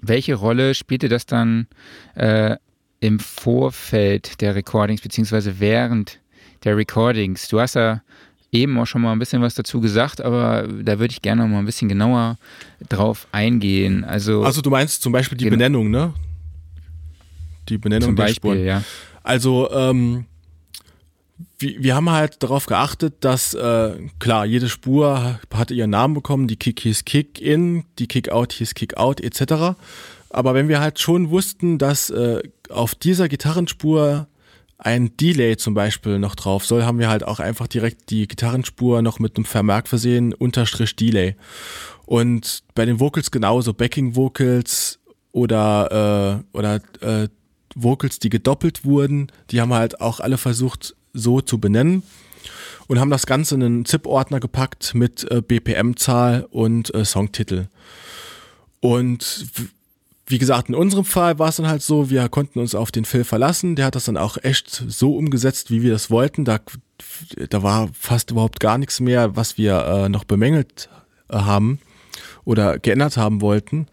welche 0.00 0.34
Rolle 0.34 0.74
spielte 0.74 1.08
das 1.08 1.24
dann 1.24 1.66
äh, 2.14 2.56
im 3.00 3.18
Vorfeld 3.18 4.40
der 4.42 4.54
Recordings, 4.54 5.00
beziehungsweise 5.00 5.60
während 5.60 6.20
der 6.64 6.76
Recordings? 6.76 7.48
Du 7.48 7.58
hast 7.60 7.74
ja 7.74 8.02
eben 8.52 8.78
auch 8.78 8.86
schon 8.86 9.00
mal 9.00 9.12
ein 9.12 9.18
bisschen 9.18 9.40
was 9.40 9.54
dazu 9.54 9.80
gesagt, 9.80 10.20
aber 10.20 10.68
da 10.68 10.98
würde 10.98 11.12
ich 11.12 11.22
gerne 11.22 11.42
noch 11.42 11.48
mal 11.48 11.58
ein 11.58 11.64
bisschen 11.64 11.88
genauer 11.88 12.36
drauf 12.88 13.26
eingehen. 13.32 14.04
Also, 14.04 14.44
also 14.44 14.60
du 14.60 14.68
meinst 14.68 15.02
zum 15.02 15.12
Beispiel 15.12 15.38
die 15.38 15.48
Benennung, 15.48 15.90
ne? 15.90 16.12
Die 17.70 17.78
Benennung 17.78 18.10
zum 18.10 18.16
der 18.16 18.24
Beispiel, 18.24 18.50
Spuren. 18.52 18.66
ja. 18.66 18.82
Also 19.22 19.70
ähm, 19.72 20.26
wir, 21.58 21.94
haben 21.94 22.10
halt 22.10 22.42
darauf 22.42 22.66
geachtet, 22.66 23.16
dass 23.20 23.54
äh, 23.54 23.96
klar, 24.18 24.44
jede 24.44 24.68
Spur 24.68 25.38
hatte 25.52 25.74
ihren 25.74 25.90
Namen 25.90 26.14
bekommen, 26.14 26.48
die 26.48 26.56
Kick 26.56 26.80
hieß 26.80 27.04
Kick-In, 27.04 27.84
die 27.98 28.08
Kick-Out 28.08 28.52
hieß 28.52 28.74
Kick-Out 28.74 29.20
etc. 29.20 29.76
Aber 30.30 30.54
wenn 30.54 30.68
wir 30.68 30.80
halt 30.80 30.98
schon 30.98 31.30
wussten, 31.30 31.78
dass 31.78 32.10
äh, 32.10 32.42
auf 32.68 32.94
dieser 32.94 33.28
Gitarrenspur 33.28 34.26
ein 34.78 35.16
Delay 35.16 35.56
zum 35.56 35.74
Beispiel 35.74 36.18
noch 36.18 36.34
drauf 36.34 36.66
soll, 36.66 36.82
haben 36.82 36.98
wir 36.98 37.08
halt 37.08 37.24
auch 37.24 37.38
einfach 37.38 37.68
direkt 37.68 38.10
die 38.10 38.26
Gitarrenspur 38.26 39.02
noch 39.02 39.18
mit 39.18 39.36
einem 39.36 39.44
Vermerk 39.44 39.88
versehen, 39.88 40.34
Unterstrich 40.34 40.96
Delay. 40.96 41.36
Und 42.04 42.64
bei 42.74 42.84
den 42.84 43.00
Vocals 43.00 43.30
genauso, 43.30 43.72
Backing 43.72 44.16
Vocals 44.16 44.98
oder, 45.32 46.42
äh, 46.52 46.56
oder 46.56 46.80
äh, 47.00 47.28
Vocals, 47.74 48.18
die 48.18 48.28
gedoppelt 48.28 48.84
wurden, 48.84 49.32
die 49.50 49.60
haben 49.60 49.72
halt 49.72 50.00
auch 50.00 50.20
alle 50.20 50.36
versucht, 50.36 50.96
so 51.14 51.40
zu 51.40 51.58
benennen 51.58 52.02
und 52.86 53.00
haben 53.00 53.10
das 53.10 53.26
Ganze 53.26 53.54
in 53.54 53.62
einen 53.62 53.84
ZIP-Ordner 53.84 54.40
gepackt 54.40 54.94
mit 54.94 55.30
äh, 55.30 55.40
BPM-Zahl 55.40 56.46
und 56.50 56.94
äh, 56.94 57.04
Songtitel. 57.04 57.68
Und 58.80 59.46
wie 60.26 60.38
gesagt, 60.38 60.68
in 60.68 60.74
unserem 60.74 61.04
Fall 61.04 61.38
war 61.38 61.48
es 61.48 61.56
dann 61.56 61.68
halt 61.68 61.82
so, 61.82 62.10
wir 62.10 62.28
konnten 62.28 62.58
uns 62.58 62.74
auf 62.74 62.90
den 62.90 63.04
Phil 63.04 63.24
verlassen. 63.24 63.76
Der 63.76 63.86
hat 63.86 63.94
das 63.94 64.06
dann 64.06 64.16
auch 64.16 64.38
echt 64.42 64.84
so 64.88 65.16
umgesetzt, 65.16 65.70
wie 65.70 65.82
wir 65.82 65.92
das 65.92 66.10
wollten. 66.10 66.44
Da, 66.44 66.60
da 67.50 67.62
war 67.62 67.88
fast 67.92 68.30
überhaupt 68.30 68.60
gar 68.60 68.78
nichts 68.78 69.00
mehr, 69.00 69.36
was 69.36 69.58
wir 69.58 69.84
äh, 69.86 70.08
noch 70.08 70.24
bemängelt 70.24 70.88
äh, 71.28 71.36
haben 71.36 71.78
oder 72.44 72.78
geändert 72.78 73.16
haben 73.16 73.40
wollten. 73.40 73.86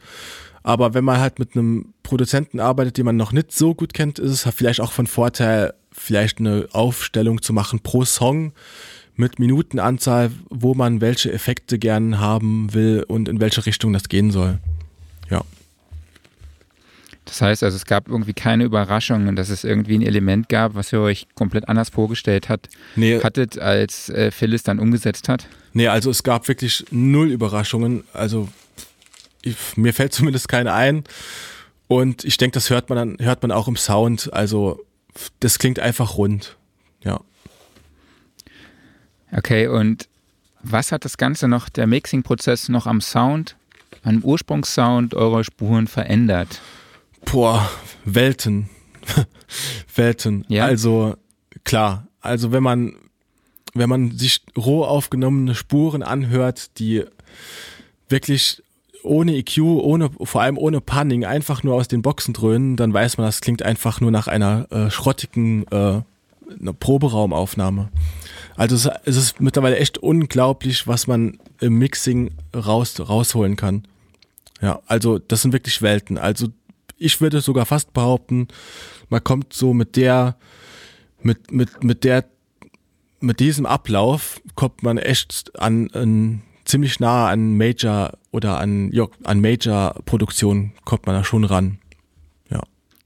Aber 0.63 0.93
wenn 0.93 1.03
man 1.03 1.19
halt 1.19 1.39
mit 1.39 1.55
einem 1.55 1.93
Produzenten 2.03 2.59
arbeitet, 2.59 2.97
den 2.97 3.05
man 3.05 3.17
noch 3.17 3.31
nicht 3.31 3.51
so 3.51 3.73
gut 3.73 3.93
kennt, 3.93 4.19
ist 4.19 4.31
es 4.31 4.45
halt 4.45 4.55
vielleicht 4.55 4.79
auch 4.79 4.91
von 4.91 5.07
Vorteil, 5.07 5.73
vielleicht 5.91 6.39
eine 6.39 6.67
Aufstellung 6.71 7.41
zu 7.41 7.53
machen 7.53 7.79
pro 7.81 8.05
Song 8.05 8.53
mit 9.15 9.39
Minutenanzahl, 9.39 10.31
wo 10.49 10.73
man 10.73 11.01
welche 11.01 11.31
Effekte 11.31 11.77
gern 11.77 12.19
haben 12.19 12.73
will 12.73 13.03
und 13.07 13.29
in 13.29 13.39
welche 13.39 13.65
Richtung 13.65 13.93
das 13.93 14.09
gehen 14.09 14.31
soll. 14.31 14.59
Ja. 15.29 15.41
Das 17.25 17.41
heißt 17.41 17.63
also, 17.63 17.75
es 17.75 17.85
gab 17.85 18.09
irgendwie 18.09 18.33
keine 18.33 18.63
Überraschungen, 18.63 19.35
dass 19.35 19.49
es 19.49 19.63
irgendwie 19.63 19.97
ein 19.97 20.01
Element 20.01 20.49
gab, 20.49 20.75
was 20.75 20.91
ihr 20.91 20.99
euch 20.99 21.27
komplett 21.35 21.69
anders 21.69 21.89
vorgestellt 21.89 22.49
hat, 22.49 22.67
nee. 22.95 23.21
hattet, 23.21 23.59
als 23.59 24.09
äh, 24.09 24.31
Phyllis 24.31 24.63
dann 24.63 24.79
umgesetzt 24.79 25.29
hat? 25.29 25.47
Nee, 25.73 25.87
also 25.87 26.09
es 26.09 26.23
gab 26.23 26.47
wirklich 26.47 26.85
null 26.91 27.29
Überraschungen. 27.31 28.03
Also 28.11 28.49
ich, 29.43 29.55
mir 29.75 29.93
fällt 29.93 30.13
zumindest 30.13 30.49
keine 30.49 30.73
ein. 30.73 31.03
Und 31.87 32.25
ich 32.25 32.37
denke, 32.37 32.55
das 32.55 32.69
hört 32.69 32.89
man 32.89 32.97
dann, 32.97 33.25
hört 33.25 33.41
man 33.41 33.51
auch 33.51 33.67
im 33.67 33.75
Sound. 33.75 34.33
Also 34.33 34.83
das 35.39 35.59
klingt 35.59 35.79
einfach 35.79 36.17
rund. 36.17 36.57
Ja. 37.03 37.21
Okay, 39.31 39.67
und 39.67 40.07
was 40.63 40.91
hat 40.91 41.05
das 41.05 41.17
Ganze 41.17 41.47
noch, 41.47 41.69
der 41.69 41.87
Mixing-Prozess 41.87 42.69
noch 42.69 42.85
am 42.85 43.01
Sound, 43.01 43.55
am 44.03 44.23
Ursprungssound 44.23 45.13
eurer 45.13 45.43
Spuren 45.43 45.87
verändert? 45.87 46.61
Boah, 47.25 47.69
Welten. 48.05 48.69
Welten. 49.95 50.45
Ja. 50.47 50.65
Also 50.65 51.15
klar, 51.63 52.07
also 52.21 52.51
wenn 52.51 52.63
man 52.63 52.95
wenn 53.73 53.89
man 53.89 54.17
sich 54.17 54.41
roh 54.57 54.83
aufgenommene 54.83 55.55
Spuren 55.55 56.03
anhört, 56.03 56.77
die 56.77 57.05
wirklich 58.09 58.61
ohne 59.03 59.35
EQ, 59.35 59.59
ohne 59.61 60.09
vor 60.23 60.41
allem 60.41 60.57
ohne 60.57 60.81
Panning, 60.81 61.25
einfach 61.25 61.63
nur 61.63 61.75
aus 61.75 61.87
den 61.87 62.01
Boxen 62.01 62.33
dröhnen, 62.33 62.75
dann 62.75 62.93
weiß 62.93 63.17
man, 63.17 63.25
das 63.25 63.41
klingt 63.41 63.63
einfach 63.63 64.01
nur 64.01 64.11
nach 64.11 64.27
einer 64.27 64.67
äh, 64.71 64.89
schrottigen 64.89 65.65
äh, 65.67 66.01
Proberaumaufnahme. 66.79 67.89
Also 68.55 68.75
es, 68.75 68.89
es, 69.05 69.17
ist 69.17 69.41
mittlerweile 69.41 69.77
echt 69.77 69.97
unglaublich, 69.97 70.87
was 70.87 71.07
man 71.07 71.39
im 71.59 71.77
Mixing 71.77 72.31
raus, 72.55 72.99
rausholen 72.99 73.55
kann. 73.55 73.87
Ja, 74.61 74.81
also 74.85 75.17
das 75.17 75.41
sind 75.41 75.53
wirklich 75.53 75.81
Welten. 75.81 76.17
Also 76.17 76.49
ich 76.97 77.19
würde 77.21 77.41
sogar 77.41 77.65
fast 77.65 77.93
behaupten, 77.93 78.47
man 79.09 79.23
kommt 79.23 79.53
so 79.53 79.73
mit 79.73 79.95
der, 79.95 80.35
mit, 81.21 81.51
mit, 81.51 81.83
mit 81.83 82.03
der, 82.03 82.25
mit 83.19 83.39
diesem 83.39 83.65
Ablauf 83.65 84.41
kommt 84.55 84.83
man 84.83 84.97
echt 84.97 85.59
an, 85.59 85.89
an 85.91 86.41
ziemlich 86.71 86.99
nah 86.99 87.29
an 87.29 87.57
Major 87.57 88.13
oder 88.31 88.59
an, 88.59 88.91
ja, 88.91 89.05
an 89.23 89.41
Major-Produktion 89.41 90.71
kommt 90.85 91.05
man 91.05 91.15
da 91.15 91.23
schon 91.23 91.43
ran. 91.43 91.77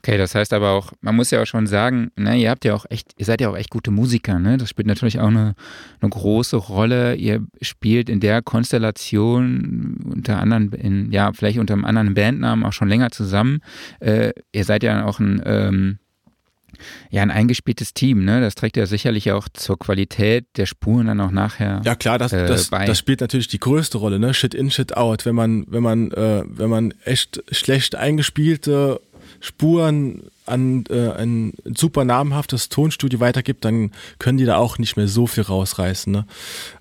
Okay, 0.05 0.19
das 0.19 0.35
heißt 0.35 0.53
aber 0.53 0.69
auch, 0.69 0.93
man 1.01 1.15
muss 1.15 1.31
ja 1.31 1.41
auch 1.41 1.47
schon 1.47 1.65
sagen, 1.65 2.11
ne, 2.15 2.37
ihr 2.37 2.51
habt 2.51 2.63
ja 2.63 2.75
auch 2.75 2.85
echt, 2.91 3.13
ihr 3.17 3.25
seid 3.25 3.41
ja 3.41 3.49
auch 3.49 3.57
echt 3.57 3.71
gute 3.71 3.89
Musiker, 3.89 4.37
ne? 4.37 4.57
Das 4.57 4.69
spielt 4.69 4.85
natürlich 4.87 5.19
auch 5.19 5.29
eine, 5.29 5.55
eine 5.99 6.09
große 6.11 6.57
Rolle. 6.57 7.15
Ihr 7.15 7.43
spielt 7.59 8.07
in 8.07 8.19
der 8.19 8.43
Konstellation 8.43 9.97
unter 10.13 10.39
anderem, 10.39 11.09
ja, 11.09 11.33
vielleicht 11.33 11.57
unter 11.57 11.73
einem 11.73 11.85
anderen 11.85 12.13
Bandnamen 12.13 12.65
auch 12.65 12.73
schon 12.73 12.87
länger 12.87 13.09
zusammen. 13.09 13.61
Äh, 13.99 14.33
ihr 14.51 14.63
seid 14.63 14.83
ja 14.83 15.05
auch 15.05 15.19
ein, 15.19 15.41
ähm, 15.43 15.97
ja, 17.09 17.21
ein 17.21 17.31
eingespieltes 17.31 17.93
Team, 17.93 18.25
ne? 18.25 18.41
Das 18.41 18.55
trägt 18.55 18.77
ja 18.77 18.85
sicherlich 18.85 19.31
auch 19.31 19.47
zur 19.49 19.77
Qualität 19.77 20.45
der 20.57 20.65
Spuren 20.65 21.07
dann 21.07 21.21
auch 21.21 21.31
nachher. 21.31 21.81
Ja 21.85 21.95
klar, 21.95 22.17
das, 22.17 22.33
äh, 22.33 22.47
das, 22.47 22.69
das 22.69 22.99
spielt 22.99 23.21
natürlich 23.21 23.47
die 23.47 23.59
größte 23.59 23.97
Rolle, 23.97 24.19
ne? 24.19 24.33
Shit 24.33 24.53
in, 24.53 24.71
shit 24.71 24.95
out. 24.95 25.25
Wenn 25.25 25.35
man, 25.35 25.65
wenn 25.67 25.83
man, 25.83 26.11
äh, 26.11 26.43
wenn 26.47 26.69
man 26.69 26.93
echt 27.03 27.43
schlecht 27.51 27.95
eingespielte 27.95 28.99
Spuren 29.39 30.23
an 30.45 30.85
äh, 30.89 31.11
ein 31.11 31.53
super 31.75 32.05
namhaftes 32.05 32.69
Tonstudio 32.69 33.19
weitergibt, 33.19 33.65
dann 33.65 33.91
können 34.19 34.37
die 34.37 34.45
da 34.45 34.57
auch 34.57 34.77
nicht 34.77 34.97
mehr 34.97 35.07
so 35.07 35.27
viel 35.27 35.43
rausreißen. 35.43 36.11
Ne? 36.11 36.25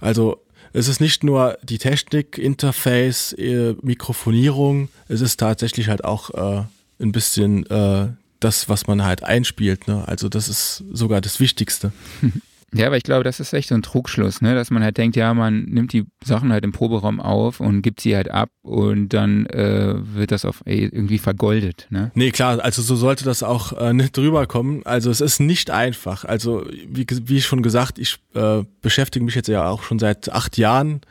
Also 0.00 0.40
es 0.72 0.88
ist 0.88 1.00
nicht 1.00 1.24
nur 1.24 1.56
die 1.62 1.78
Technik, 1.78 2.36
Interface, 2.36 3.32
äh, 3.34 3.74
Mikrofonierung, 3.82 4.88
es 5.08 5.20
ist 5.20 5.38
tatsächlich 5.38 5.88
halt 5.88 6.04
auch 6.04 6.30
äh, 6.30 6.64
ein 7.00 7.12
bisschen 7.12 7.64
äh, 7.66 8.08
das, 8.44 8.68
was 8.68 8.86
man 8.86 9.04
halt 9.04 9.24
einspielt. 9.24 9.88
Ne? 9.88 10.06
Also 10.06 10.28
das 10.28 10.48
ist 10.48 10.84
sogar 10.92 11.20
das 11.20 11.40
Wichtigste. 11.40 11.92
Ja, 12.76 12.88
aber 12.88 12.96
ich 12.96 13.04
glaube, 13.04 13.22
das 13.22 13.38
ist 13.38 13.52
echt 13.52 13.68
so 13.68 13.76
ein 13.76 13.82
Trugschluss, 13.82 14.40
ne? 14.40 14.56
dass 14.56 14.72
man 14.72 14.82
halt 14.82 14.98
denkt, 14.98 15.14
ja, 15.14 15.32
man 15.32 15.62
nimmt 15.66 15.92
die 15.92 16.06
Sachen 16.24 16.50
halt 16.52 16.64
im 16.64 16.72
Proberaum 16.72 17.20
auf 17.20 17.60
und 17.60 17.82
gibt 17.82 18.00
sie 18.00 18.16
halt 18.16 18.28
ab 18.32 18.50
und 18.62 19.10
dann 19.10 19.46
äh, 19.46 19.94
wird 19.94 20.32
das 20.32 20.44
auf 20.44 20.60
ey, 20.64 20.86
irgendwie 20.86 21.18
vergoldet. 21.18 21.86
Ne? 21.90 22.10
Nee, 22.14 22.32
klar, 22.32 22.58
also 22.64 22.82
so 22.82 22.96
sollte 22.96 23.24
das 23.24 23.44
auch 23.44 23.74
äh, 23.74 23.92
nicht 23.92 24.16
drüber 24.16 24.48
kommen. 24.48 24.84
Also 24.84 25.10
es 25.10 25.20
ist 25.20 25.38
nicht 25.38 25.70
einfach. 25.70 26.24
Also 26.24 26.66
wie, 26.88 27.06
wie 27.08 27.42
schon 27.42 27.62
gesagt, 27.62 28.00
ich 28.00 28.16
äh, 28.34 28.64
beschäftige 28.82 29.24
mich 29.24 29.36
jetzt 29.36 29.46
ja 29.48 29.68
auch 29.68 29.84
schon 29.84 30.00
seit 30.00 30.32
acht 30.32 30.58
Jahren 30.58 31.02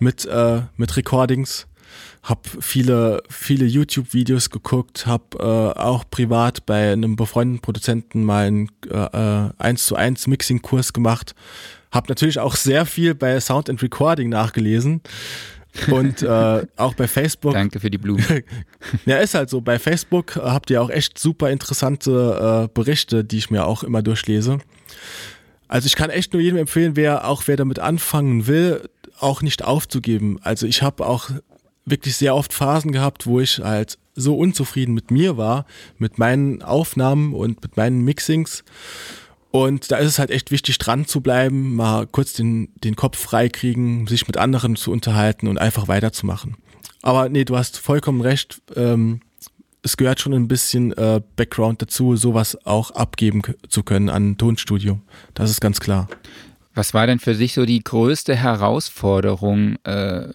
mit, 0.00 0.26
äh, 0.26 0.62
mit 0.76 0.96
Recordings 0.96 1.68
habe 2.24 2.40
viele, 2.60 3.22
viele 3.28 3.66
YouTube-Videos 3.66 4.48
geguckt, 4.48 5.06
habe 5.06 5.38
äh, 5.38 5.78
auch 5.78 6.04
privat 6.10 6.64
bei 6.64 6.90
einem 6.92 7.16
befreundeten 7.16 7.60
Produzenten 7.60 8.24
mal 8.24 8.46
einen 8.46 8.70
äh, 8.90 9.50
1 9.58 9.80
äh, 9.80 9.84
zu 9.84 9.96
1 9.96 10.26
Mixing-Kurs 10.26 10.94
gemacht, 10.94 11.34
habe 11.92 12.06
natürlich 12.08 12.38
auch 12.38 12.56
sehr 12.56 12.86
viel 12.86 13.14
bei 13.14 13.38
Sound 13.40 13.68
and 13.68 13.82
Recording 13.82 14.30
nachgelesen 14.30 15.02
und 15.90 16.22
äh, 16.22 16.66
auch 16.76 16.94
bei 16.94 17.06
Facebook. 17.06 17.52
Danke 17.52 17.78
für 17.78 17.90
die 17.90 17.98
Blumen. 17.98 18.24
ja, 19.04 19.18
ist 19.18 19.34
halt 19.34 19.50
so. 19.50 19.60
Bei 19.60 19.78
Facebook 19.78 20.36
habt 20.36 20.70
ihr 20.70 20.80
auch 20.80 20.90
echt 20.90 21.18
super 21.18 21.50
interessante 21.50 22.64
äh, 22.64 22.72
Berichte, 22.72 23.22
die 23.22 23.36
ich 23.36 23.50
mir 23.50 23.66
auch 23.66 23.82
immer 23.82 24.02
durchlese. 24.02 24.58
Also 25.68 25.86
ich 25.86 25.94
kann 25.94 26.08
echt 26.08 26.32
nur 26.32 26.40
jedem 26.40 26.58
empfehlen, 26.58 26.96
wer 26.96 27.28
auch 27.28 27.42
wer 27.46 27.56
damit 27.56 27.80
anfangen 27.80 28.46
will, 28.46 28.88
auch 29.18 29.42
nicht 29.42 29.62
aufzugeben. 29.62 30.38
Also 30.42 30.66
ich 30.66 30.82
habe 30.82 31.06
auch 31.06 31.30
wirklich 31.86 32.16
sehr 32.16 32.34
oft 32.34 32.52
Phasen 32.52 32.92
gehabt, 32.92 33.26
wo 33.26 33.40
ich 33.40 33.58
halt 33.58 33.98
so 34.14 34.36
unzufrieden 34.36 34.94
mit 34.94 35.10
mir 35.10 35.36
war, 35.36 35.66
mit 35.98 36.18
meinen 36.18 36.62
Aufnahmen 36.62 37.34
und 37.34 37.62
mit 37.62 37.76
meinen 37.76 38.02
Mixings. 38.02 38.64
Und 39.50 39.90
da 39.92 39.96
ist 39.96 40.08
es 40.08 40.18
halt 40.18 40.30
echt 40.30 40.50
wichtig, 40.50 40.78
dran 40.78 41.06
zu 41.06 41.20
bleiben, 41.20 41.76
mal 41.76 42.06
kurz 42.06 42.32
den, 42.32 42.70
den 42.82 42.96
Kopf 42.96 43.18
freikriegen, 43.18 44.06
sich 44.06 44.26
mit 44.26 44.36
anderen 44.36 44.76
zu 44.76 44.90
unterhalten 44.90 45.46
und 45.46 45.58
einfach 45.58 45.86
weiterzumachen. 45.86 46.56
Aber 47.02 47.28
nee, 47.28 47.44
du 47.44 47.56
hast 47.56 47.78
vollkommen 47.78 48.20
recht. 48.20 48.62
Ähm, 48.74 49.20
es 49.82 49.96
gehört 49.96 50.18
schon 50.18 50.32
ein 50.32 50.48
bisschen 50.48 50.92
äh, 50.94 51.20
Background 51.36 51.82
dazu, 51.82 52.16
sowas 52.16 52.58
auch 52.66 52.90
abgeben 52.92 53.42
zu 53.68 53.82
können 53.82 54.08
an 54.08 54.38
Tonstudio. 54.38 55.00
Das 55.34 55.50
ist 55.50 55.60
ganz 55.60 55.78
klar. 55.78 56.08
Was 56.74 56.94
war 56.94 57.06
denn 57.06 57.20
für 57.20 57.34
sich 57.34 57.52
so 57.54 57.66
die 57.66 57.84
größte 57.84 58.34
Herausforderung 58.34 59.76
äh, 59.84 60.28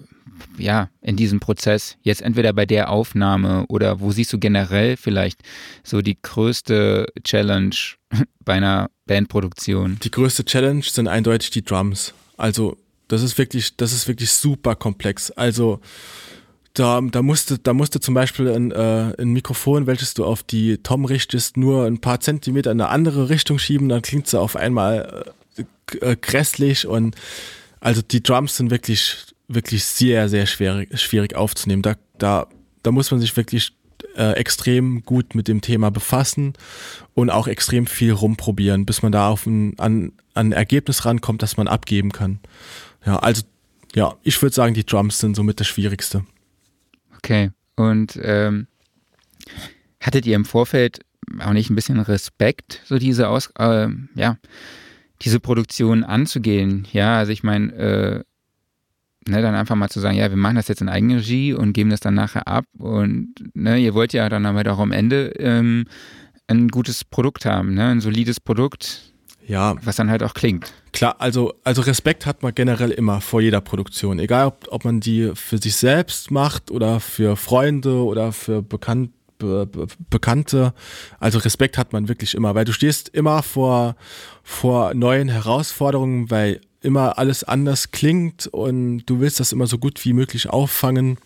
ja, 0.58 0.90
in 1.02 1.16
diesem 1.16 1.40
Prozess, 1.40 1.98
jetzt 2.02 2.22
entweder 2.22 2.54
bei 2.54 2.66
der 2.66 2.90
Aufnahme 2.90 3.66
oder 3.68 4.00
wo 4.00 4.12
siehst 4.12 4.34
du 4.34 4.40
generell 4.40 4.98
vielleicht 4.98 5.42
so 5.84 6.02
die 6.02 6.18
größte 6.22 7.08
Challenge 7.24 7.76
bei 8.46 8.54
einer 8.54 8.90
Bandproduktion? 9.06 9.98
Die 10.04 10.12
größte 10.12 10.46
Challenge 10.46 10.84
sind 10.84 11.08
eindeutig 11.08 11.52
die 11.52 11.64
Drums. 11.64 12.14
Also, 12.38 12.78
das 13.08 13.24
ist 13.24 13.38
wirklich, 13.38 13.76
das 13.78 13.92
ist 13.92 14.08
wirklich 14.08 14.32
super 14.32 14.76
komplex. 14.76 15.32
Also, 15.32 15.80
da, 16.74 17.02
da 17.02 17.22
musste, 17.22 17.58
da 17.58 17.74
musste 17.74 18.00
zum 18.00 18.14
Beispiel 18.14 18.48
ein, 18.50 18.72
äh, 18.72 19.14
ein 19.18 19.30
Mikrofon, 19.30 19.88
welches 19.88 20.14
du 20.14 20.26
auf 20.26 20.44
die 20.44 20.78
Tom 20.78 21.06
richtest, 21.06 21.58
nur 21.58 21.86
ein 21.86 22.00
paar 22.00 22.20
Zentimeter 22.20 22.72
in 22.72 22.80
eine 22.80 22.90
andere 22.90 23.30
Richtung 23.30 23.60
schieben, 23.60 23.90
dann 23.90 24.02
klingt 24.02 24.28
es 24.28 24.36
auf 24.36 24.56
einmal 24.56 25.26
äh, 25.58 26.12
äh, 26.12 26.16
grässlich 26.16 26.88
und 26.88 27.16
also 27.80 28.02
die 28.02 28.22
Drums 28.22 28.58
sind 28.58 28.72
wirklich 28.72 29.26
wirklich 29.50 29.84
sehr, 29.84 30.30
sehr 30.30 30.46
schwierig, 30.46 30.98
schwierig 31.00 31.36
aufzunehmen. 31.36 31.82
Da, 31.82 31.96
da, 32.18 32.48
da 32.84 32.92
muss 32.92 33.12
man 33.12 33.20
sich 33.20 33.36
wirklich 33.36 33.74
äh, 34.16 34.34
extrem 34.34 35.04
gut 35.04 35.36
mit 35.36 35.48
dem 35.48 35.62
Thema 35.62 35.92
befassen 35.92 36.54
und 37.14 37.30
auch 37.30 37.48
extrem 37.48 37.88
viel 37.88 38.14
rumprobieren, 38.14 38.86
bis 38.86 39.02
man 39.02 39.12
da 39.12 39.30
auf 39.30 39.46
ein, 39.46 39.78
an, 39.80 40.14
an 40.34 40.48
ein 40.48 40.52
Ergebnis 40.52 41.06
rankommt, 41.06 41.42
das 41.42 41.58
man 41.58 41.68
abgeben 41.68 42.12
kann. 42.12 42.40
Ja, 43.06 43.18
also 43.20 43.42
ja, 43.96 44.16
ich 44.24 44.42
würde 44.42 44.56
sagen, 44.56 44.74
die 44.74 44.86
Drums 44.86 45.20
sind 45.20 45.36
somit 45.36 45.60
das 45.60 45.68
Schwierigste. 45.68 46.24
Okay. 47.18 47.52
Und 47.76 48.20
ähm, 48.22 48.68
hattet 50.00 50.26
ihr 50.26 50.36
im 50.36 50.46
Vorfeld 50.46 51.00
auch 51.40 51.54
nicht 51.54 51.70
ein 51.70 51.76
bisschen 51.76 52.00
Respekt, 52.00 52.82
so 52.86 52.98
diese 52.98 53.30
Aus, 53.30 53.52
äh, 53.58 53.88
ja, 54.16 54.38
diese 55.22 55.40
Produktion 55.40 56.04
anzugehen? 56.04 56.88
Ja, 56.92 57.18
also 57.18 57.32
ich 57.32 57.44
meine, 57.44 57.74
äh, 57.74 58.24
ne, 59.30 59.42
dann 59.42 59.56
einfach 59.56 59.76
mal 59.76 59.90
zu 59.90 60.00
sagen, 60.00 60.18
ja, 60.18 60.30
wir 60.30 60.38
machen 60.38 60.56
das 60.56 60.68
jetzt 60.68 60.82
in 60.82 60.90
Eigenregie 60.90 61.54
und 61.54 61.74
geben 61.74 61.90
das 61.90 62.00
dann 62.00 62.16
nachher 62.16 62.48
ab 62.48 62.66
und 62.78 63.34
ne, 63.54 63.78
ihr 63.78 63.94
wollt 63.94 64.14
ja 64.14 64.28
dann 64.30 64.46
aber 64.46 64.72
auch 64.72 64.80
am 64.80 64.92
Ende 64.92 65.34
ähm, 65.38 65.86
ein 66.48 66.68
gutes 66.70 67.04
Produkt 67.04 67.46
haben, 67.46 67.74
ne, 67.74 67.88
ein 67.88 68.02
solides 68.02 68.40
Produkt, 68.40 69.14
ja. 69.48 69.76
was 69.84 69.96
dann 69.96 70.10
halt 70.10 70.24
auch 70.24 70.34
klingt. 70.34 70.74
Klar, 70.92 71.16
also, 71.20 71.54
also 71.64 71.82
Respekt 71.82 72.26
hat 72.26 72.44
man 72.44 72.54
generell 72.56 72.92
immer 72.92 73.22
vor 73.22 73.42
jeder 73.42 73.62
Produktion, 73.62 74.20
egal 74.20 74.48
ob, 74.48 74.68
ob 74.70 74.86
man 74.86 75.00
die 75.00 75.32
für 75.36 75.58
sich 75.58 75.76
selbst 75.76 76.32
macht 76.32 76.72
oder 76.72 77.00
für 77.00 77.36
Freunde 77.36 78.04
oder 78.04 78.32
für 78.32 78.62
Bekannte. 78.62 79.14
Be 79.40 79.66
Be 79.66 79.88
Bekannte. 80.10 80.74
Also 81.18 81.40
Respekt 81.40 81.78
hat 81.78 81.94
man 81.94 82.10
wirklich 82.10 82.36
immer, 82.36 82.56
weil 82.56 82.66
du 82.66 82.74
stehst 82.74 83.08
immer 83.08 83.42
vor, 83.42 83.96
vor 84.44 84.94
neuen 84.94 85.30
Herausforderungen, 85.30 86.30
weil 86.30 86.60
immer 86.82 87.18
alles 87.18 87.44
anders 87.44 87.92
klingt 87.92 88.48
und 88.48 89.06
du 89.06 89.20
willst 89.20 89.40
das 89.40 89.52
immer 89.52 89.68
so 89.68 89.78
gut 89.78 90.04
wie 90.06 90.14
möglich 90.14 90.50
auffangen. 90.50 91.18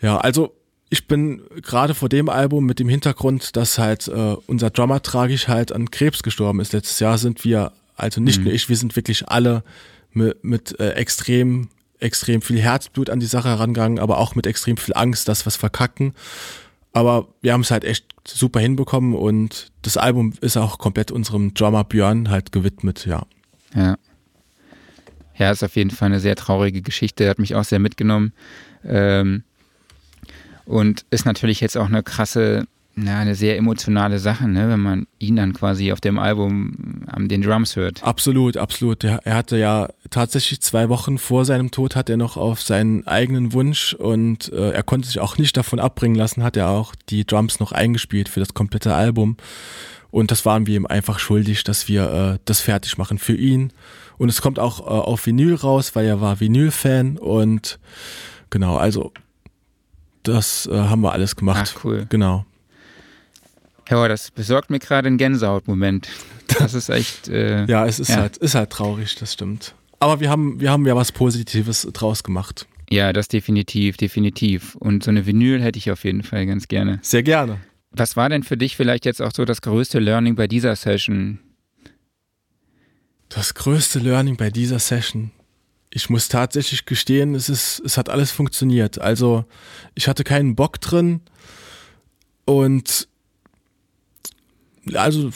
Ja, 0.00 0.18
also 0.18 0.54
ich 0.90 1.06
bin 1.06 1.42
gerade 1.62 1.94
vor 1.94 2.08
dem 2.08 2.28
Album 2.28 2.64
mit 2.64 2.78
dem 2.78 2.88
Hintergrund, 2.88 3.56
dass 3.56 3.78
halt 3.78 4.08
äh, 4.08 4.36
unser 4.46 4.70
Drummer 4.70 5.02
tragisch 5.02 5.48
halt 5.48 5.72
an 5.72 5.90
Krebs 5.90 6.22
gestorben 6.22 6.60
ist. 6.60 6.72
Letztes 6.72 6.98
Jahr 7.00 7.18
sind 7.18 7.44
wir, 7.44 7.72
also 7.96 8.20
nicht 8.20 8.38
mhm. 8.38 8.44
nur 8.44 8.54
ich, 8.54 8.68
wir 8.68 8.76
sind 8.76 8.96
wirklich 8.96 9.28
alle 9.28 9.62
mit, 10.12 10.42
mit 10.42 10.80
äh, 10.80 10.92
extrem, 10.92 11.68
extrem 12.00 12.40
viel 12.40 12.60
Herzblut 12.60 13.10
an 13.10 13.20
die 13.20 13.26
Sache 13.26 13.48
herangegangen, 13.48 13.98
aber 13.98 14.18
auch 14.18 14.34
mit 14.34 14.46
extrem 14.46 14.76
viel 14.76 14.94
Angst, 14.94 15.28
dass 15.28 15.44
wir 15.44 15.48
es 15.48 15.56
verkacken. 15.56 16.14
Aber 16.92 17.28
wir 17.42 17.52
haben 17.52 17.60
es 17.60 17.70
halt 17.70 17.84
echt 17.84 18.06
super 18.26 18.60
hinbekommen 18.60 19.14
und 19.14 19.70
das 19.82 19.98
Album 19.98 20.32
ist 20.40 20.56
auch 20.56 20.78
komplett 20.78 21.10
unserem 21.10 21.52
Drummer 21.52 21.84
Björn 21.84 22.30
halt 22.30 22.50
gewidmet, 22.50 23.04
ja. 23.06 23.26
Ja. 23.74 23.96
Ja, 25.38 25.50
ist 25.50 25.62
auf 25.62 25.76
jeden 25.76 25.90
Fall 25.90 26.06
eine 26.06 26.20
sehr 26.20 26.36
traurige 26.36 26.82
Geschichte, 26.82 27.28
hat 27.28 27.38
mich 27.38 27.54
auch 27.54 27.64
sehr 27.64 27.78
mitgenommen. 27.78 28.32
Ähm, 28.84 29.44
und 30.64 31.06
ist 31.10 31.24
natürlich 31.24 31.60
jetzt 31.60 31.78
auch 31.78 31.86
eine 31.86 32.02
krasse, 32.02 32.66
na, 32.94 33.20
eine 33.20 33.34
sehr 33.34 33.56
emotionale 33.56 34.18
Sache, 34.18 34.46
ne, 34.48 34.68
wenn 34.68 34.80
man 34.80 35.06
ihn 35.18 35.36
dann 35.36 35.54
quasi 35.54 35.92
auf 35.92 36.00
dem 36.00 36.18
Album 36.18 37.04
an 37.06 37.28
den 37.28 37.40
Drums 37.40 37.76
hört. 37.76 38.02
Absolut, 38.02 38.56
absolut. 38.58 39.02
Er, 39.04 39.20
er 39.24 39.36
hatte 39.36 39.56
ja 39.56 39.88
tatsächlich 40.10 40.60
zwei 40.60 40.88
Wochen 40.90 41.16
vor 41.16 41.44
seinem 41.44 41.70
Tod 41.70 41.96
hat 41.96 42.10
er 42.10 42.16
noch 42.18 42.36
auf 42.36 42.60
seinen 42.60 43.06
eigenen 43.06 43.52
Wunsch 43.54 43.94
und 43.94 44.52
äh, 44.52 44.72
er 44.72 44.82
konnte 44.82 45.08
sich 45.08 45.20
auch 45.20 45.38
nicht 45.38 45.56
davon 45.56 45.78
abbringen 45.78 46.16
lassen, 46.16 46.42
hat 46.42 46.56
er 46.56 46.68
auch 46.68 46.94
die 47.08 47.24
Drums 47.24 47.60
noch 47.60 47.72
eingespielt 47.72 48.28
für 48.28 48.40
das 48.40 48.52
komplette 48.52 48.94
Album. 48.94 49.36
Und 50.10 50.30
das 50.30 50.44
waren 50.44 50.66
wir 50.66 50.76
ihm 50.76 50.86
einfach 50.86 51.18
schuldig, 51.18 51.64
dass 51.64 51.88
wir 51.88 52.10
äh, 52.10 52.38
das 52.44 52.60
fertig 52.60 52.98
machen 52.98 53.18
für 53.18 53.34
ihn. 53.34 53.72
Und 54.18 54.28
es 54.28 54.42
kommt 54.42 54.58
auch 54.58 54.80
äh, 54.80 54.84
auf 54.84 55.26
Vinyl 55.26 55.54
raus, 55.54 55.94
weil 55.94 56.06
er 56.06 56.20
war 56.20 56.40
Vinyl-Fan 56.40 57.18
und 57.18 57.78
genau, 58.50 58.76
also 58.76 59.12
das 60.22 60.66
äh, 60.66 60.76
haben 60.76 61.00
wir 61.00 61.12
alles 61.12 61.36
gemacht. 61.36 61.74
Ach, 61.76 61.84
cool. 61.84 62.06
Genau. 62.08 62.44
Ja, 63.88 64.06
das 64.06 64.30
besorgt 64.30 64.70
mir 64.70 64.80
gerade 64.80 65.06
einen 65.06 65.16
Gänsehautmoment. 65.16 66.08
Das 66.58 66.74
ist 66.74 66.90
echt. 66.90 67.28
Äh, 67.28 67.64
ja, 67.68 67.86
es 67.86 67.98
ist 67.98 68.10
ja. 68.10 68.16
halt, 68.16 68.36
ist 68.36 68.54
halt 68.54 68.70
traurig, 68.70 69.14
das 69.14 69.32
stimmt. 69.32 69.74
Aber 70.00 70.20
wir 70.20 70.30
haben, 70.30 70.60
wir 70.60 70.70
haben 70.70 70.86
ja 70.86 70.94
was 70.94 71.12
Positives 71.12 71.88
draus 71.92 72.22
gemacht. 72.22 72.66
Ja, 72.90 73.12
das 73.12 73.28
definitiv, 73.28 73.96
definitiv. 73.96 74.74
Und 74.76 75.04
so 75.04 75.10
eine 75.10 75.26
Vinyl 75.26 75.62
hätte 75.62 75.78
ich 75.78 75.90
auf 75.90 76.04
jeden 76.04 76.22
Fall 76.22 76.46
ganz 76.46 76.68
gerne. 76.68 77.00
Sehr 77.02 77.22
gerne. 77.22 77.58
Was 77.90 78.16
war 78.16 78.28
denn 78.28 78.42
für 78.42 78.56
dich 78.56 78.76
vielleicht 78.76 79.04
jetzt 79.06 79.20
auch 79.20 79.32
so 79.34 79.44
das 79.44 79.62
größte 79.62 79.98
Learning 79.98 80.36
bei 80.36 80.46
dieser 80.46 80.76
Session? 80.76 81.38
Das 83.28 83.54
größte 83.54 83.98
Learning 83.98 84.36
bei 84.36 84.50
dieser 84.50 84.78
Session. 84.78 85.30
Ich 85.90 86.10
muss 86.10 86.28
tatsächlich 86.28 86.86
gestehen, 86.86 87.34
es 87.34 87.48
ist, 87.48 87.80
es 87.84 87.96
hat 87.96 88.08
alles 88.08 88.30
funktioniert. 88.30 89.00
Also, 89.00 89.44
ich 89.94 90.08
hatte 90.08 90.24
keinen 90.24 90.54
Bock 90.54 90.80
drin 90.80 91.22
und 92.44 93.08
also, 94.94 95.30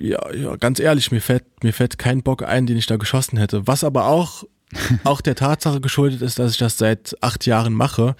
ja, 0.00 0.34
ja, 0.34 0.56
ganz 0.56 0.80
ehrlich, 0.80 1.10
mir 1.10 1.20
fällt, 1.20 1.44
mir 1.62 1.72
fällt 1.72 1.98
kein 1.98 2.22
Bock 2.22 2.42
ein, 2.42 2.66
den 2.66 2.76
ich 2.76 2.86
da 2.86 2.96
geschossen 2.96 3.38
hätte. 3.38 3.66
Was 3.66 3.84
aber 3.84 4.06
auch, 4.06 4.44
auch 5.04 5.20
der 5.20 5.34
Tatsache 5.34 5.80
geschuldet 5.80 6.22
ist, 6.22 6.38
dass 6.38 6.52
ich 6.52 6.58
das 6.58 6.78
seit 6.78 7.16
acht 7.22 7.46
Jahren 7.46 7.72
mache. 7.72 8.16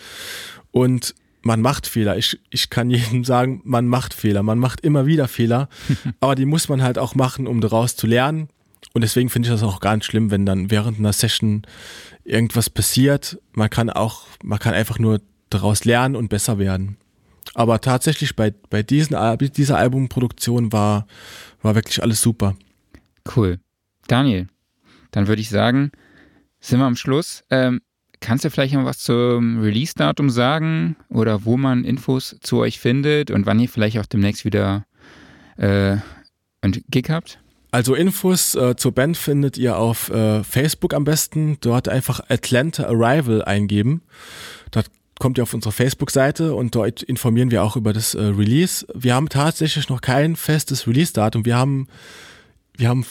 Und 0.71 1.15
man 1.43 1.61
macht 1.61 1.87
Fehler. 1.87 2.17
Ich, 2.17 2.39
ich 2.51 2.71
kann 2.71 2.91
jedem 2.91 3.25
sagen, 3.25 3.61
man 3.65 3.87
macht 3.87 4.15
Fehler. 4.15 4.43
Man 4.43 4.59
macht 4.59 4.81
immer 4.81 5.07
wieder 5.07 5.29
Fehler. 5.29 5.69
aber 6.21 6.35
die 6.35 6.47
muss 6.47 6.69
man 6.69 6.83
halt 6.83 6.99
auch 6.99 7.15
machen, 7.15 7.47
um 7.47 7.61
daraus 7.61 7.97
zu 7.97 8.07
lernen. 8.07 8.49
Und 8.95 9.03
deswegen 9.03 9.29
finde 9.29 9.49
ich 9.49 9.53
das 9.53 9.63
auch 9.63 9.81
gar 9.81 9.97
nicht 9.97 10.07
schlimm, 10.07 10.31
wenn 10.31 10.47
dann 10.47 10.71
während 10.71 10.99
einer 10.99 11.13
Session 11.13 11.63
irgendwas 12.25 12.71
passiert. 12.71 13.39
Man 13.53 13.71
kann 13.71 13.91
auch, 13.91 14.27
man 14.43 14.59
kann 14.59 14.75
einfach 14.75 14.99
nur 14.99 15.21
daraus 15.51 15.85
lernen 15.85 16.17
und 16.17 16.29
besser 16.29 16.59
werden. 16.59 16.97
Aber 17.55 17.81
tatsächlich 17.81 18.37
bei, 18.37 18.53
bei 18.71 18.83
diesen, 18.83 19.17
dieser 19.57 19.79
Albumproduktion 19.79 20.73
war, 20.73 21.07
war 21.63 21.75
wirklich 21.75 22.03
alles 22.03 22.21
super. 22.21 22.57
Cool. 23.35 23.59
Daniel, 24.07 24.49
dann 25.11 25.27
würde 25.27 25.41
ich 25.41 25.49
sagen, 25.49 25.91
sind 26.61 26.79
wir 26.79 26.87
am 26.87 26.97
Schluss. 26.97 27.45
Ähm, 27.51 27.81
kannst 28.21 28.45
du 28.45 28.51
vielleicht 28.51 28.75
noch 28.75 28.85
was 28.85 28.99
zum 28.99 29.61
Release-Datum 29.61 30.31
sagen 30.31 30.97
oder 31.09 31.45
wo 31.45 31.57
man 31.57 31.85
Infos 31.85 32.37
zu 32.41 32.59
euch 32.59 32.79
findet 32.81 33.31
und 33.31 33.47
wann 33.47 33.61
ihr 33.61 33.69
vielleicht 33.69 33.99
auch 33.99 34.07
demnächst 34.07 34.45
wieder 34.45 34.85
äh, 35.57 35.97
ein 36.61 36.73
Gig 36.91 37.11
habt? 37.11 37.39
Also 37.71 37.95
Infos 37.95 38.55
äh, 38.55 38.77
zur 38.77 38.93
Band 38.93 39.17
findet 39.17 39.59
ihr 39.59 39.77
auf 39.77 40.11
äh, 40.11 40.43
Facebook 40.43 40.95
am 40.95 41.05
besten. 41.05 41.59
Dort 41.61 41.89
einfach 41.89 42.21
Atlanta 42.29 42.85
Arrival 42.85 43.45
eingeben. 43.45 44.03
Dort 44.71 44.91
kommt 45.19 45.39
ihr 45.39 45.43
auf 45.43 45.53
unsere 45.53 45.73
Facebook-Seite 45.73 46.55
und 46.55 46.75
dort 46.75 47.03
informieren 47.03 47.51
wir 47.51 47.63
auch 47.63 47.77
über 47.77 47.93
das 47.93 48.15
äh, 48.15 48.23
Release. 48.23 48.87
Wir 48.95 49.15
haben 49.15 49.29
tatsächlich 49.29 49.89
noch 49.89 50.01
kein 50.01 50.37
festes 50.37 50.87
Release-Datum. 50.87 51.45
Wir 51.45 51.57
haben, 51.57 51.89
wir 52.77 52.89
haben 52.89 53.05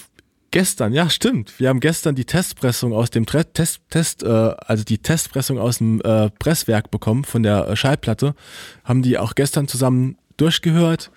gestern, 0.51 0.93
ja 0.93 1.09
stimmt, 1.09 1.59
wir 1.59 1.69
haben 1.69 1.79
gestern 1.79 2.15
die 2.15 2.25
Testpressung 2.25 2.93
aus 2.93 3.09
dem 3.09 3.25
Tre 3.25 3.45
Test, 3.45 3.81
Test 3.89 4.23
äh, 4.23 4.27
also 4.27 4.83
die 4.83 4.97
Testpressung 4.97 5.59
aus 5.59 5.79
dem 5.79 6.01
äh, 6.01 6.29
Presswerk 6.31 6.89
bekommen 6.89 7.25
von 7.25 7.43
der 7.43 7.67
äh, 7.67 7.75
Schallplatte. 7.75 8.33
Haben 8.83 9.01
die 9.01 9.17
auch 9.17 9.35
gestern 9.35 9.67
zusammen 9.67 10.17
durchgehört. 10.37 11.11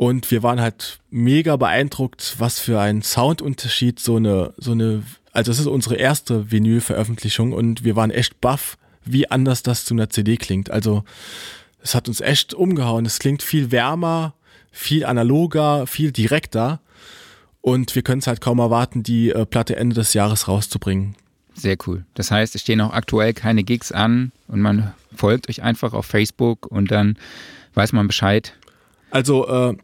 Und 0.00 0.30
wir 0.30 0.42
waren 0.42 0.62
halt 0.62 0.98
mega 1.10 1.56
beeindruckt, 1.56 2.36
was 2.38 2.58
für 2.58 2.80
ein 2.80 3.02
Soundunterschied 3.02 4.00
so 4.00 4.16
eine, 4.16 4.54
so 4.56 4.72
eine, 4.72 5.02
also 5.32 5.52
es 5.52 5.58
ist 5.58 5.66
unsere 5.66 5.96
erste 5.96 6.50
Vinyl-Veröffentlichung 6.50 7.52
und 7.52 7.84
wir 7.84 7.96
waren 7.96 8.10
echt 8.10 8.40
baff, 8.40 8.78
wie 9.04 9.30
anders 9.30 9.62
das 9.62 9.84
zu 9.84 9.92
einer 9.92 10.08
CD 10.08 10.38
klingt. 10.38 10.70
Also 10.70 11.04
es 11.82 11.94
hat 11.94 12.08
uns 12.08 12.22
echt 12.22 12.54
umgehauen. 12.54 13.04
Es 13.04 13.18
klingt 13.18 13.42
viel 13.42 13.72
wärmer, 13.72 14.32
viel 14.72 15.04
analoger, 15.04 15.86
viel 15.86 16.12
direkter. 16.12 16.80
Und 17.60 17.94
wir 17.94 18.00
können 18.00 18.20
es 18.20 18.26
halt 18.26 18.40
kaum 18.40 18.58
erwarten, 18.58 19.02
die 19.02 19.28
äh, 19.28 19.44
Platte 19.44 19.76
Ende 19.76 19.96
des 19.96 20.14
Jahres 20.14 20.48
rauszubringen. 20.48 21.14
Sehr 21.52 21.76
cool. 21.86 22.06
Das 22.14 22.30
heißt, 22.30 22.54
es 22.54 22.62
stehen 22.62 22.80
auch 22.80 22.94
aktuell 22.94 23.34
keine 23.34 23.64
Gigs 23.64 23.92
an 23.92 24.32
und 24.48 24.62
man 24.62 24.94
folgt 25.14 25.50
euch 25.50 25.62
einfach 25.62 25.92
auf 25.92 26.06
Facebook 26.06 26.68
und 26.68 26.90
dann 26.90 27.18
weiß 27.74 27.92
man 27.92 28.06
Bescheid. 28.06 28.54
Also 29.10 29.46
äh, 29.46 29.76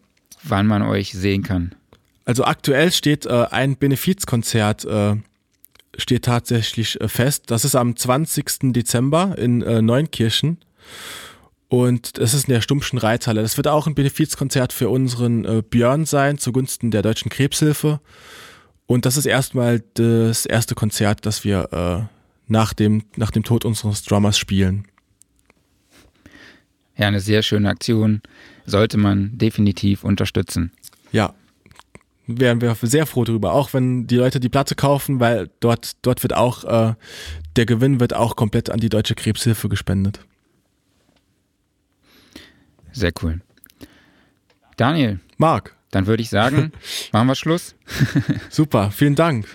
wann 0.43 0.67
man 0.67 0.83
euch 0.83 1.13
sehen 1.13 1.43
kann. 1.43 1.75
Also 2.25 2.45
aktuell 2.45 2.93
steht 2.93 3.27
äh, 3.27 3.47
ein 3.51 3.77
Benefizkonzert 3.77 4.85
äh, 4.85 5.17
steht 5.99 6.25
tatsächlich 6.25 7.01
äh, 7.01 7.09
fest. 7.09 7.45
Das 7.51 7.65
ist 7.65 7.75
am 7.75 7.97
20. 7.97 8.73
Dezember 8.73 9.37
in 9.39 9.63
äh, 9.63 9.83
Neunkirchen. 9.83 10.59
Und 11.69 12.19
es 12.19 12.33
ist 12.33 12.47
in 12.49 12.55
der 12.55 12.61
Stumpfschen 12.61 12.99
Reithalle. 12.99 13.43
Das 13.43 13.57
wird 13.57 13.67
auch 13.67 13.87
ein 13.87 13.95
Benefizkonzert 13.95 14.73
für 14.73 14.89
unseren 14.89 15.45
äh, 15.45 15.63
Björn 15.69 16.05
sein, 16.05 16.39
zugunsten 16.39 16.91
der 16.91 17.03
Deutschen 17.03 17.29
Krebshilfe. 17.29 18.01
Und 18.87 19.05
das 19.05 19.17
ist 19.17 19.27
erstmal 19.27 19.83
das 19.95 20.47
erste 20.47 20.77
Konzert, 20.77 21.27
das 21.27 21.43
wir 21.43 21.73
äh, 21.73 22.17
nach, 22.47 22.73
dem, 22.73 23.03
nach 23.17 23.33
dem 23.33 23.43
Tod 23.43 23.65
unseres 23.65 24.05
Drummers 24.05 24.39
spielen. 24.39 24.87
Ja, 26.97 27.09
eine 27.09 27.21
sehr 27.21 27.43
schöne 27.43 27.69
Aktion. 27.69 28.23
Sollte 28.65 28.97
man 28.97 29.37
definitiv 29.39 30.03
unterstützen. 30.03 30.73
Ja, 31.13 31.35
wären 32.27 32.61
wir 32.61 32.77
sehr 32.83 33.07
froh 33.07 33.25
darüber, 33.25 33.53
auch 33.53 33.73
wenn 33.73 34.07
die 34.07 34.17
Leute 34.17 34.41
die 34.41 34.49
Platte 34.49 34.75
kaufen, 34.75 35.21
weil 35.21 35.51
dort, 35.61 35.93
dort 36.03 36.23
wird 36.23 36.35
auch, 36.35 36.65
äh, 36.65 36.95
der 37.57 37.67
Gewinn 37.67 38.01
wird 38.01 38.15
auch 38.15 38.37
komplett 38.37 38.71
an 38.71 38.81
die 38.81 38.89
Deutsche 38.89 39.15
Krebshilfe 39.15 39.69
gespendet. 39.69 40.21
Sehr 42.93 43.13
cool. 43.23 43.41
Daniel. 44.77 45.21
Marc. 45.39 45.75
Dann 45.91 46.07
würde 46.07 46.23
ich 46.23 46.31
sagen, 46.31 46.73
machen 47.13 47.29
wir 47.29 47.35
Schluss. 47.35 47.75
Super, 48.51 48.91
vielen 48.91 49.15
Dank. 49.15 49.47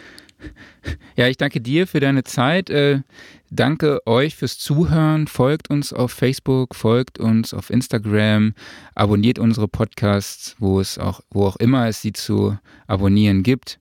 Ja, 1.17 1.27
ich 1.27 1.37
danke 1.37 1.59
dir 1.59 1.87
für 1.87 1.99
deine 1.99 2.23
Zeit. 2.23 2.69
Äh, 2.69 3.01
danke 3.49 3.99
euch 4.07 4.35
fürs 4.35 4.57
Zuhören. 4.57 5.27
Folgt 5.27 5.69
uns 5.69 5.93
auf 5.93 6.11
Facebook, 6.11 6.73
folgt 6.73 7.19
uns 7.19 7.53
auf 7.53 7.69
Instagram, 7.69 8.53
abonniert 8.95 9.37
unsere 9.37 9.67
Podcasts, 9.67 10.55
wo 10.57 10.79
es 10.79 10.97
auch, 10.97 11.19
wo 11.29 11.45
auch 11.45 11.57
immer 11.57 11.87
es 11.87 12.01
sie 12.01 12.13
zu 12.13 12.57
abonnieren 12.87 13.43
gibt. 13.43 13.79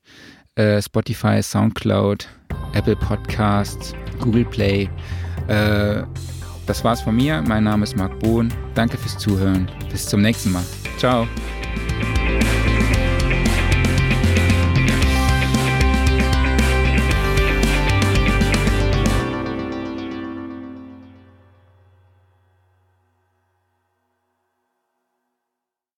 Äh, 0.57 0.83
Spotify, 0.83 1.43
Soundcloud, 1.43 2.29
Apple 2.75 2.97
Podcasts, 2.97 3.95
Google 4.21 4.45
Play. 4.45 4.91
Äh, 5.47 6.03
das 6.67 6.85
war's 6.85 7.01
von 7.01 7.17
mir. 7.17 7.43
Mein 7.43 7.65
Name 7.65 7.85
ist 7.85 7.97
Marc 7.97 8.19
Bohn. 8.21 8.53
Danke 8.75 8.99
fürs 8.99 9.17
Zuhören. 9.19 9.71
Bis 9.91 10.07
zum 10.07 10.21
nächsten 10.21 10.53
Mal. 10.53 10.65
Ciao. 10.99 11.27